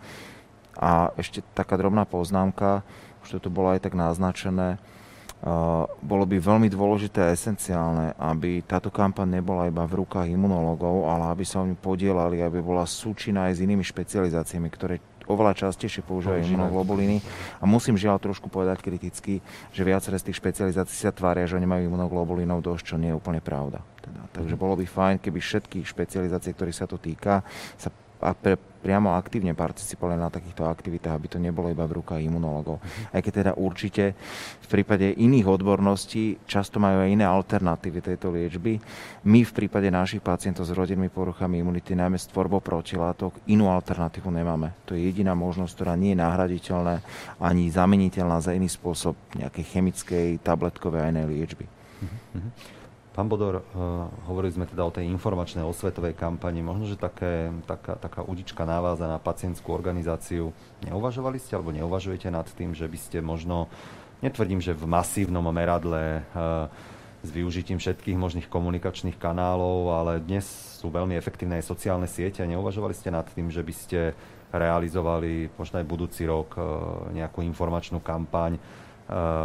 A 0.76 1.16
ešte 1.16 1.40
taká 1.56 1.80
drobná 1.80 2.04
poznámka, 2.04 2.84
už 3.24 3.40
to 3.40 3.48
tu 3.48 3.50
bolo 3.50 3.72
aj 3.72 3.88
tak 3.88 3.96
naznačené, 3.96 4.76
Uh, 5.42 5.90
bolo 6.06 6.30
by 6.30 6.38
veľmi 6.38 6.70
dôležité 6.70 7.26
a 7.26 7.34
esenciálne, 7.34 8.14
aby 8.22 8.62
táto 8.62 8.94
kampaň 8.94 9.42
nebola 9.42 9.66
iba 9.66 9.82
v 9.90 10.06
rukách 10.06 10.30
imunológov, 10.30 11.10
ale 11.10 11.34
aby 11.34 11.42
sa 11.42 11.58
o 11.58 11.66
ňu 11.66 11.74
podielali, 11.82 12.46
aby 12.46 12.62
bola 12.62 12.86
súčinná 12.86 13.50
aj 13.50 13.58
s 13.58 13.64
inými 13.66 13.82
špecializáciami, 13.82 14.70
ktoré 14.70 15.02
oveľa 15.34 15.68
častejšie 15.68 16.04
používajú 16.04 16.44
imunoglobuliny. 16.46 17.24
A 17.60 17.66
musím 17.66 17.96
žiaľ 17.96 18.20
trošku 18.20 18.52
povedať 18.52 18.84
kriticky, 18.84 19.40
že 19.72 19.82
viaceré 19.82 20.20
z 20.20 20.32
tých 20.32 20.40
špecializácií 20.44 21.08
sa 21.08 21.16
tvária, 21.16 21.48
že 21.48 21.58
nemajú 21.58 21.88
imunoglobulinov 21.88 22.60
dosť, 22.62 22.84
čo 22.84 22.96
nie 23.00 23.10
je 23.12 23.18
úplne 23.18 23.40
pravda. 23.40 23.80
Teda, 24.02 24.22
takže 24.36 24.60
bolo 24.60 24.76
by 24.76 24.86
fajn, 24.86 25.16
keby 25.24 25.40
všetky 25.40 25.86
špecializácie, 25.88 26.52
ktorých 26.52 26.78
sa 26.78 26.90
to 26.90 27.00
týka, 27.00 27.46
sa 27.80 27.90
a 28.22 28.38
pre, 28.38 28.56
priamo 28.56 29.14
aktívne 29.14 29.54
participovali 29.54 30.18
na 30.18 30.34
takýchto 30.34 30.66
aktivitách, 30.66 31.14
aby 31.14 31.28
to 31.30 31.38
nebolo 31.38 31.70
iba 31.70 31.86
v 31.86 32.02
rukách 32.02 32.22
imunologov. 32.22 32.82
Uh-huh. 32.82 33.14
Aj 33.14 33.22
keď 33.22 33.34
teda 33.46 33.52
určite 33.58 34.18
v 34.62 34.68
prípade 34.70 35.14
iných 35.14 35.46
odborností 35.46 36.42
často 36.50 36.82
majú 36.82 37.06
aj 37.06 37.10
iné 37.14 37.26
alternatívy 37.26 38.02
tejto 38.02 38.34
liečby. 38.34 38.82
My 39.30 39.46
v 39.46 39.52
prípade 39.54 39.90
našich 39.94 40.26
pacientov 40.26 40.66
s 40.66 40.74
rodinnými 40.74 41.14
poruchami 41.14 41.62
imunity, 41.62 41.94
najmä 41.94 42.18
s 42.18 42.30
tvorbou 42.30 42.62
protilátok, 42.62 43.38
inú 43.46 43.70
alternatívu 43.70 44.34
nemáme. 44.34 44.74
To 44.90 44.98
je 44.98 45.06
jediná 45.06 45.38
možnosť, 45.38 45.74
ktorá 45.78 45.94
nie 45.94 46.18
je 46.18 46.22
nahraditeľná 46.22 47.06
ani 47.38 47.70
zameniteľná 47.70 48.42
za 48.42 48.58
iný 48.58 48.70
spôsob 48.70 49.14
nejakej 49.38 49.66
chemickej, 49.78 50.28
tabletkovej 50.42 51.02
a 51.06 51.12
inej 51.14 51.26
liečby. 51.30 51.66
Uh-huh. 52.02 52.50
Pán 53.12 53.28
Bodor, 53.28 53.60
uh, 53.60 54.08
hovorili 54.32 54.56
sme 54.56 54.64
teda 54.64 54.88
o 54.88 54.96
tej 54.96 55.04
informačnej 55.12 55.68
osvetovej 55.68 56.16
kampani. 56.16 56.64
Možno, 56.64 56.88
že 56.88 56.96
také, 56.96 57.52
taká, 57.68 58.00
taká 58.00 58.24
udička 58.24 58.64
na 58.64 58.80
vás 58.80 59.04
a 59.04 59.12
na 59.12 59.20
pacientskú 59.20 59.76
organizáciu. 59.76 60.56
Neuvažovali 60.88 61.36
ste 61.36 61.60
alebo 61.60 61.76
neuvažujete 61.76 62.32
nad 62.32 62.48
tým, 62.56 62.72
že 62.72 62.88
by 62.88 62.96
ste 62.96 63.20
možno, 63.20 63.68
netvrdím, 64.24 64.64
že 64.64 64.72
v 64.72 64.88
masívnom 64.88 65.44
meradle 65.52 66.24
uh, 66.32 66.72
s 67.20 67.30
využitím 67.36 67.84
všetkých 67.84 68.16
možných 68.16 68.48
komunikačných 68.48 69.20
kanálov, 69.20 69.92
ale 69.92 70.24
dnes 70.24 70.48
sú 70.80 70.88
veľmi 70.88 71.20
efektívne 71.20 71.60
aj 71.60 71.68
sociálne 71.68 72.08
siete 72.08 72.48
neuvažovali 72.48 72.96
ste 72.96 73.12
nad 73.12 73.28
tým, 73.28 73.52
že 73.52 73.60
by 73.60 73.74
ste 73.76 74.00
realizovali 74.56 75.52
možno 75.60 75.84
aj 75.84 75.86
budúci 75.86 76.24
rok 76.24 76.56
uh, 76.56 76.64
nejakú 77.12 77.44
informačnú 77.44 78.00
kampaň, 78.00 78.56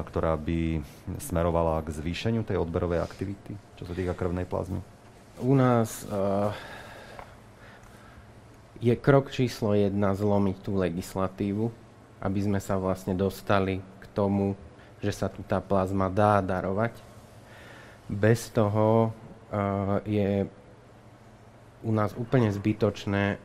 ktorá 0.07 0.39
by 0.39 0.79
smerovala 1.19 1.83
k 1.83 1.91
zvýšeniu 1.91 2.47
tej 2.47 2.63
odberovej 2.63 3.03
aktivity, 3.03 3.59
čo 3.75 3.83
sa 3.83 3.99
týka 3.99 4.15
krvnej 4.15 4.47
plazmy? 4.47 4.79
U 5.43 5.59
nás 5.59 6.07
uh, 6.07 6.55
je 8.79 8.95
krok 8.95 9.35
číslo 9.35 9.75
jedna 9.75 10.15
zlomiť 10.15 10.57
tú 10.63 10.79
legislatívu, 10.79 11.75
aby 12.23 12.41
sme 12.47 12.63
sa 12.63 12.79
vlastne 12.79 13.19
dostali 13.19 13.83
k 13.99 14.05
tomu, 14.15 14.55
že 15.03 15.11
sa 15.11 15.27
tu 15.27 15.43
tá 15.43 15.59
plazma 15.59 16.07
dá 16.07 16.39
darovať. 16.39 16.95
Bez 18.07 18.47
toho 18.55 19.11
uh, 19.51 19.99
je 20.07 20.47
u 21.83 21.91
nás 21.91 22.15
úplne 22.15 22.51
zbytočné 22.51 23.43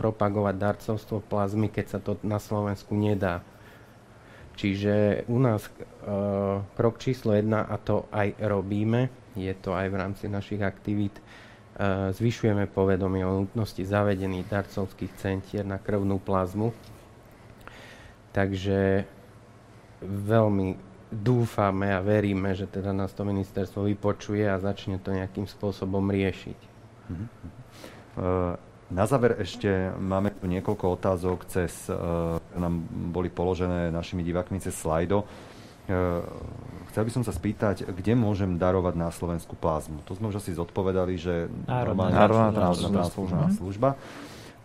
propagovať 0.00 0.54
darcovstvo 0.56 1.20
plazmy, 1.20 1.68
keď 1.68 1.86
sa 1.86 1.98
to 2.00 2.16
na 2.24 2.40
Slovensku 2.40 2.96
nedá. 2.96 3.44
Čiže 4.60 5.24
u 5.32 5.40
nás 5.40 5.64
uh, 5.64 6.60
krok 6.76 7.00
číslo 7.00 7.32
jedna, 7.32 7.64
a 7.64 7.80
to 7.80 8.04
aj 8.12 8.36
robíme, 8.44 9.08
je 9.32 9.48
to 9.56 9.72
aj 9.72 9.88
v 9.88 9.96
rámci 9.96 10.28
našich 10.28 10.60
aktivít, 10.60 11.16
uh, 11.16 12.12
zvyšujeme 12.12 12.68
povedomie 12.68 13.24
o 13.24 13.40
nutnosti 13.40 13.80
zavedených 13.80 14.52
darcovských 14.52 15.16
centier 15.16 15.64
na 15.64 15.80
krvnú 15.80 16.20
plazmu. 16.20 16.76
Takže 18.36 19.08
veľmi 20.04 20.76
dúfame 21.08 21.96
a 21.96 22.04
veríme, 22.04 22.52
že 22.52 22.68
teda 22.68 22.92
nás 22.92 23.16
to 23.16 23.24
ministerstvo 23.24 23.88
vypočuje 23.88 24.44
a 24.44 24.60
začne 24.60 25.00
to 25.00 25.16
nejakým 25.16 25.48
spôsobom 25.48 26.04
riešiť. 26.04 26.58
Uh-huh. 27.08 27.26
Uh, 28.20 28.54
na 28.90 29.06
záver 29.06 29.38
ešte 29.38 29.94
máme 29.96 30.34
tu 30.34 30.50
niekoľko 30.50 30.98
otázok, 30.98 31.46
cez, 31.46 31.86
uh, 31.86 32.42
nám 32.58 32.82
boli 33.14 33.30
položené 33.30 33.94
našimi 33.94 34.26
divákmi 34.26 34.58
cez 34.58 34.74
slajdo. 34.74 35.22
Uh, 35.86 36.26
chcel 36.90 37.06
by 37.06 37.10
som 37.14 37.22
sa 37.22 37.30
spýtať, 37.30 37.86
kde 37.86 38.18
môžem 38.18 38.58
darovať 38.58 38.94
na 38.98 39.08
Slovensku 39.14 39.54
plazmu? 39.54 40.02
To 40.10 40.18
sme 40.18 40.34
už 40.34 40.42
asi 40.42 40.58
zodpovedali, 40.58 41.14
že 41.14 41.46
Národná, 41.70 42.10
národná 42.10 42.50
transfúzna 42.50 43.06
služba. 43.06 43.46
služba. 43.54 43.90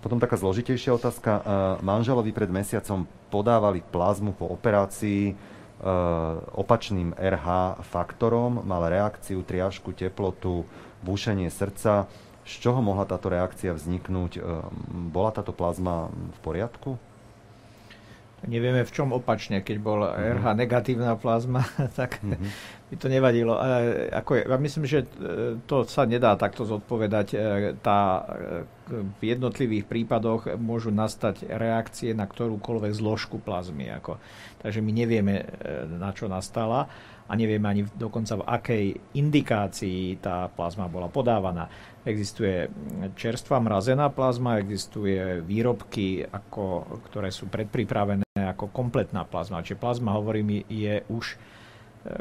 Potom 0.02 0.18
taká 0.18 0.38
zložitejšia 0.38 0.98
otázka. 0.98 1.32
Uh, 1.32 1.42
manželovi 1.86 2.34
pred 2.34 2.50
mesiacom 2.50 3.06
podávali 3.30 3.86
plazmu 3.94 4.34
po 4.34 4.50
operácii 4.50 5.54
opačným 6.56 7.12
RH 7.20 7.78
faktorom, 7.84 8.64
mal 8.64 8.88
reakciu, 8.88 9.44
triažku, 9.44 9.92
teplotu, 9.92 10.64
búšenie 11.04 11.52
srdca 11.52 12.08
z 12.46 12.54
čoho 12.62 12.80
mohla 12.80 13.10
táto 13.10 13.28
reakcia 13.28 13.74
vzniknúť? 13.74 14.38
Ehm, 14.38 15.10
bola 15.10 15.34
táto 15.34 15.52
plazma 15.52 16.14
v 16.14 16.40
poriadku? 16.46 17.02
Nevieme 18.46 18.86
v 18.86 18.94
čom 18.94 19.10
opačne, 19.10 19.66
keď 19.66 19.78
bol 19.82 20.06
uh-huh. 20.06 20.38
RH 20.38 20.46
negatívna 20.54 21.18
plazma, 21.18 21.66
tak 22.00 22.20
uh-huh. 22.22 22.38
by 22.94 22.96
to 23.02 23.08
nevadilo. 23.10 23.58
Ale 23.58 24.10
ako 24.14 24.32
je, 24.38 24.42
ja 24.46 24.58
myslím, 24.62 24.84
že 24.86 25.00
e, 25.02 25.08
to 25.66 25.90
sa 25.90 26.06
nedá 26.06 26.38
takto 26.38 26.62
zodpovedať. 26.62 27.28
E, 27.34 27.38
tá, 27.82 28.22
e, 28.22 29.02
v 29.18 29.22
jednotlivých 29.26 29.90
prípadoch 29.90 30.62
môžu 30.62 30.94
nastať 30.94 31.50
reakcie 31.50 32.14
na 32.14 32.30
ktorúkoľvek 32.30 32.94
zložku 32.94 33.42
plazmy. 33.42 33.90
Ako. 33.98 34.22
Takže 34.62 34.86
my 34.86 34.92
nevieme, 34.94 35.50
na 35.90 36.14
čo 36.14 36.30
nastala 36.30 36.86
a 37.26 37.34
nevieme 37.34 37.66
ani 37.66 37.84
dokonca 37.98 38.38
v 38.38 38.44
akej 38.46 38.86
indikácii 39.18 40.22
tá 40.22 40.46
plazma 40.46 40.86
bola 40.86 41.10
podávaná. 41.10 41.66
Existuje 42.06 42.70
čerstvá 43.18 43.58
mrazená 43.58 44.14
plazma, 44.14 44.62
existuje 44.62 45.42
výrobky, 45.42 46.22
ako, 46.22 46.86
ktoré 47.10 47.34
sú 47.34 47.50
predpripravené 47.50 48.26
ako 48.38 48.70
kompletná 48.70 49.26
plazma. 49.26 49.66
Čiže 49.66 49.82
plazma, 49.82 50.14
hovorím, 50.14 50.62
je 50.70 51.02
už 51.10 51.34
e, 51.34 51.38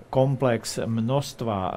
komplex 0.09 0.81
množstva 0.81 1.56
e, 1.60 1.72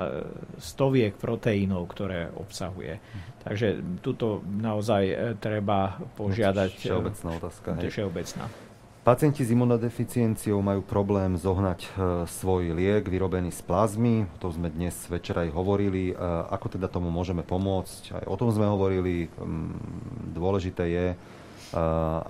stoviek 0.64 1.20
proteínov, 1.20 1.84
ktoré 1.92 2.32
obsahuje. 2.32 3.04
Takže 3.44 4.00
tuto 4.00 4.40
naozaj 4.48 5.04
e, 5.04 5.16
treba 5.36 6.00
požiadať... 6.16 6.72
Všeobecná 6.80 7.30
otázka. 7.44 7.68
Všeobecná. 7.92 8.67
Pacienti 9.08 9.40
s 9.48 9.56
imunodeficienciou 9.56 10.60
majú 10.60 10.84
problém 10.84 11.40
zohnať 11.40 11.80
e, 11.80 11.90
svoj 12.28 12.76
liek 12.76 13.08
vyrobený 13.08 13.56
z 13.56 13.64
plazmy. 13.64 14.28
O 14.28 14.38
tom 14.44 14.52
sme 14.52 14.68
dnes 14.68 14.92
večer 15.08 15.48
aj 15.48 15.56
hovorili. 15.56 16.12
E, 16.12 16.14
ako 16.52 16.76
teda 16.76 16.92
tomu 16.92 17.08
môžeme 17.08 17.40
pomôcť? 17.40 18.20
Aj 18.20 18.26
o 18.28 18.36
tom 18.36 18.52
sme 18.52 18.68
hovorili. 18.68 19.32
Mm, 19.40 20.36
dôležité 20.36 20.84
je, 20.92 21.08
e, 21.16 21.18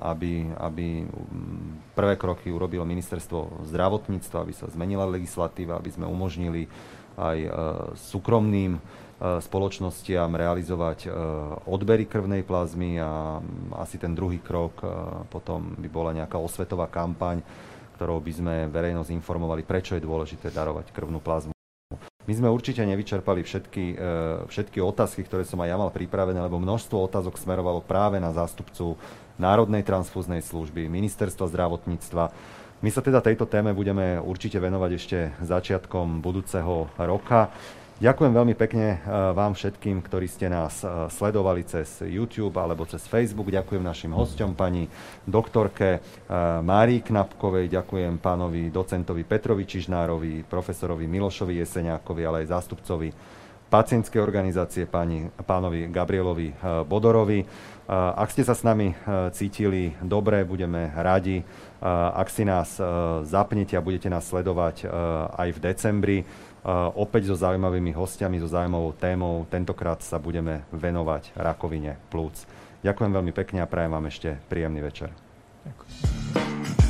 aby, 0.05 0.53
aby 0.53 1.01
mm, 1.01 1.97
prvé 1.97 2.13
kroky 2.13 2.53
urobilo 2.53 2.85
ministerstvo 2.85 3.65
zdravotníctva, 3.73 4.45
aby 4.45 4.53
sa 4.53 4.69
zmenila 4.69 5.09
legislatíva, 5.09 5.81
aby 5.81 5.89
sme 5.89 6.05
umožnili 6.05 6.69
aj 7.17 7.49
súkromným 7.97 8.77
spoločnostiam 9.17 10.29
realizovať 10.29 11.09
e, 11.09 11.09
odbery 11.65 12.05
krvnej 12.05 12.45
plazmy 12.45 13.01
a 13.01 13.41
asi 13.81 13.97
ten 13.97 14.13
druhý 14.13 14.37
krok 14.37 14.77
e, 14.85 14.89
potom 15.25 15.73
by 15.73 15.89
bola 15.89 16.13
nejaká 16.13 16.37
osvetová 16.37 16.85
kampaň, 16.85 17.41
ktorou 17.97 18.21
by 18.21 18.33
sme 18.33 18.55
verejnosť 18.69 19.09
informovali, 19.09 19.65
prečo 19.65 19.97
je 19.97 20.05
dôležité 20.05 20.53
darovať 20.53 20.93
krvnú 20.93 21.17
plazmu. 21.17 21.49
My 22.27 22.33
sme 22.35 22.51
určite 22.51 22.83
nevyčerpali 22.83 23.39
všetky, 23.39 23.95
všetky 24.51 24.83
otázky, 24.83 25.23
ktoré 25.23 25.47
som 25.47 25.63
aj 25.63 25.71
ja 25.71 25.79
mal 25.79 25.87
pripravené, 25.95 26.35
lebo 26.43 26.59
množstvo 26.59 27.07
otázok 27.07 27.39
smerovalo 27.39 27.79
práve 27.79 28.19
na 28.19 28.35
zástupcu 28.35 28.99
Národnej 29.39 29.87
transfúznej 29.87 30.43
služby, 30.43 30.91
Ministerstva 30.91 31.47
zdravotníctva. 31.47 32.23
My 32.83 32.89
sa 32.91 33.01
teda 33.01 33.23
tejto 33.23 33.49
téme 33.49 33.71
budeme 33.71 34.19
určite 34.21 34.59
venovať 34.59 34.91
ešte 34.93 35.17
začiatkom 35.39 36.19
budúceho 36.19 36.91
roka. 36.99 37.49
Ďakujem 37.97 38.29
veľmi 38.29 38.53
pekne 38.53 38.87
eh, 38.93 38.97
vám 39.33 39.57
všetkým, 39.57 40.05
ktorí 40.05 40.29
ste 40.29 40.53
nás 40.53 40.85
eh, 40.85 41.09
sledovali 41.09 41.65
cez 41.65 42.05
YouTube 42.05 42.53
alebo 42.61 42.85
cez 42.85 43.01
Facebook. 43.09 43.49
Ďakujem 43.49 43.81
našim 43.81 44.13
hostom, 44.13 44.53
pani 44.53 44.85
doktorke 45.25 45.97
eh, 45.97 46.01
Márii 46.61 47.01
Knapkovej, 47.01 47.73
ďakujem 47.73 48.21
pánovi 48.21 48.69
docentovi 48.69 49.25
Petrovi 49.25 49.65
Čižnárovi, 49.65 50.45
profesorovi 50.45 51.09
Milošovi 51.09 51.57
Jeseniakovi, 51.57 52.21
ale 52.21 52.45
aj 52.45 52.53
zástupcovi 52.53 53.09
pacientskej 53.65 54.21
organizácie 54.21 54.85
páni, 54.85 55.27
pánovi 55.43 55.91
Gabrielovi 55.91 56.55
Bodorovi. 56.87 57.43
Ak 57.91 58.31
ste 58.31 58.47
sa 58.47 58.55
s 58.55 58.63
nami 58.63 58.95
cítili 59.35 59.91
dobre, 59.99 60.47
budeme 60.47 60.87
radi. 60.95 61.43
Ak 61.83 62.31
si 62.31 62.47
nás 62.47 62.79
zapnete 63.27 63.75
a 63.75 63.83
budete 63.83 64.07
nás 64.07 64.23
sledovať 64.23 64.87
aj 65.35 65.49
v 65.51 65.59
decembri, 65.59 66.17
opäť 66.99 67.31
so 67.31 67.35
zaujímavými 67.39 67.95
hostiami, 67.95 68.43
so 68.43 68.51
zaujímavou 68.51 68.91
témou. 68.91 69.47
Tentokrát 69.47 70.03
sa 70.03 70.19
budeme 70.19 70.67
venovať 70.75 71.31
rakovine 71.39 71.95
plúc. 72.11 72.43
Ďakujem 72.83 73.11
veľmi 73.15 73.31
pekne 73.31 73.63
a 73.63 73.69
prajem 73.71 73.91
vám 73.95 74.05
ešte 74.11 74.35
príjemný 74.51 74.83
večer. 74.83 75.09
Ďakujem. 75.63 76.86